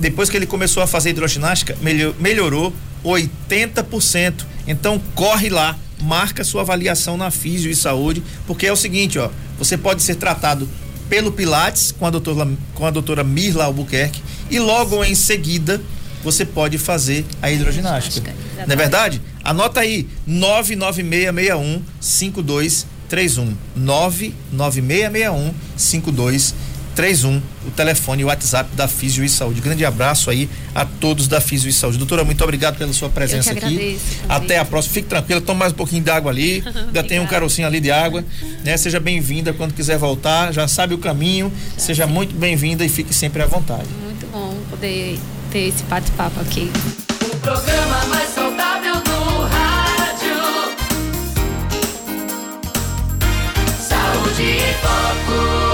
depois 0.00 0.28
que 0.28 0.36
ele 0.36 0.46
começou 0.46 0.82
a 0.82 0.88
fazer 0.88 1.10
hidroginástica, 1.10 1.78
melhorou 2.18 2.74
80%. 3.04 4.44
Então 4.66 5.00
corre 5.14 5.48
lá, 5.48 5.78
marca 6.00 6.44
sua 6.44 6.62
avaliação 6.62 7.16
na 7.16 7.30
Físio 7.30 7.70
e 7.70 7.76
Saúde, 7.76 8.22
porque 8.46 8.66
é 8.66 8.72
o 8.72 8.76
seguinte, 8.76 9.18
ó, 9.18 9.30
você 9.58 9.76
pode 9.76 10.02
ser 10.02 10.16
tratado 10.16 10.68
pelo 11.08 11.32
Pilates 11.32 11.92
com 11.92 12.06
a 12.06 12.10
doutora, 12.10 12.48
com 12.74 12.86
a 12.86 12.90
doutora 12.90 13.22
Mirla 13.22 13.64
Albuquerque 13.64 14.22
e 14.50 14.58
logo 14.58 15.04
em 15.04 15.14
seguida 15.14 15.80
você 16.22 16.44
pode 16.44 16.78
fazer 16.78 17.24
a 17.40 17.50
hidroginástica. 17.50 18.32
Não 18.66 18.72
é 18.72 18.76
verdade? 18.76 19.20
Anota 19.42 19.80
aí, 19.80 20.08
99661 20.26 21.82
5231. 22.00 23.56
99661 23.76 25.52
5231. 25.76 26.71
31, 26.94 27.40
o 27.66 27.70
telefone 27.70 28.22
e 28.22 28.24
o 28.24 28.28
WhatsApp 28.28 28.74
da 28.74 28.86
Físio 28.86 29.24
e 29.24 29.28
Saúde. 29.28 29.60
Grande 29.60 29.84
abraço 29.84 30.30
aí 30.30 30.48
a 30.74 30.84
todos 30.84 31.26
da 31.28 31.40
Físio 31.40 31.68
e 31.68 31.72
Saúde. 31.72 31.98
Doutora, 31.98 32.24
muito 32.24 32.42
obrigado 32.42 32.76
pela 32.76 32.92
sua 32.92 33.08
presença 33.08 33.52
aqui. 33.52 33.98
Até 34.28 34.58
a 34.58 34.64
próxima. 34.64 34.94
Fique 34.94 35.08
tranquila, 35.08 35.40
tome 35.40 35.60
mais 35.60 35.72
um 35.72 35.76
pouquinho 35.76 36.02
de 36.02 36.10
água 36.10 36.30
ali. 36.30 36.62
Ainda 36.86 37.02
tem 37.02 37.20
um 37.20 37.26
carocinho 37.26 37.66
ali 37.66 37.80
de 37.80 37.90
água. 37.90 38.24
Né? 38.64 38.76
Seja 38.76 39.00
bem-vinda 39.00 39.52
quando 39.52 39.72
quiser 39.72 39.98
voltar. 39.98 40.52
Já 40.52 40.68
sabe 40.68 40.94
o 40.94 40.98
caminho. 40.98 41.52
Já 41.74 41.80
Seja 41.82 42.06
sim. 42.06 42.12
muito 42.12 42.34
bem-vinda 42.34 42.84
e 42.84 42.88
fique 42.88 43.14
sempre 43.14 43.42
à 43.42 43.46
vontade. 43.46 43.88
Muito 44.02 44.26
bom 44.30 44.54
poder 44.70 45.18
ter 45.50 45.68
esse 45.68 45.82
bate-papo 45.84 46.40
aqui. 46.40 46.70
O 47.32 47.36
programa 47.36 48.04
mais 48.06 48.28
saudável 48.28 48.94
do 48.94 49.42
rádio. 49.42 50.72
Saúde 53.88 54.42
em 54.42 54.74
Foco. 54.80 55.71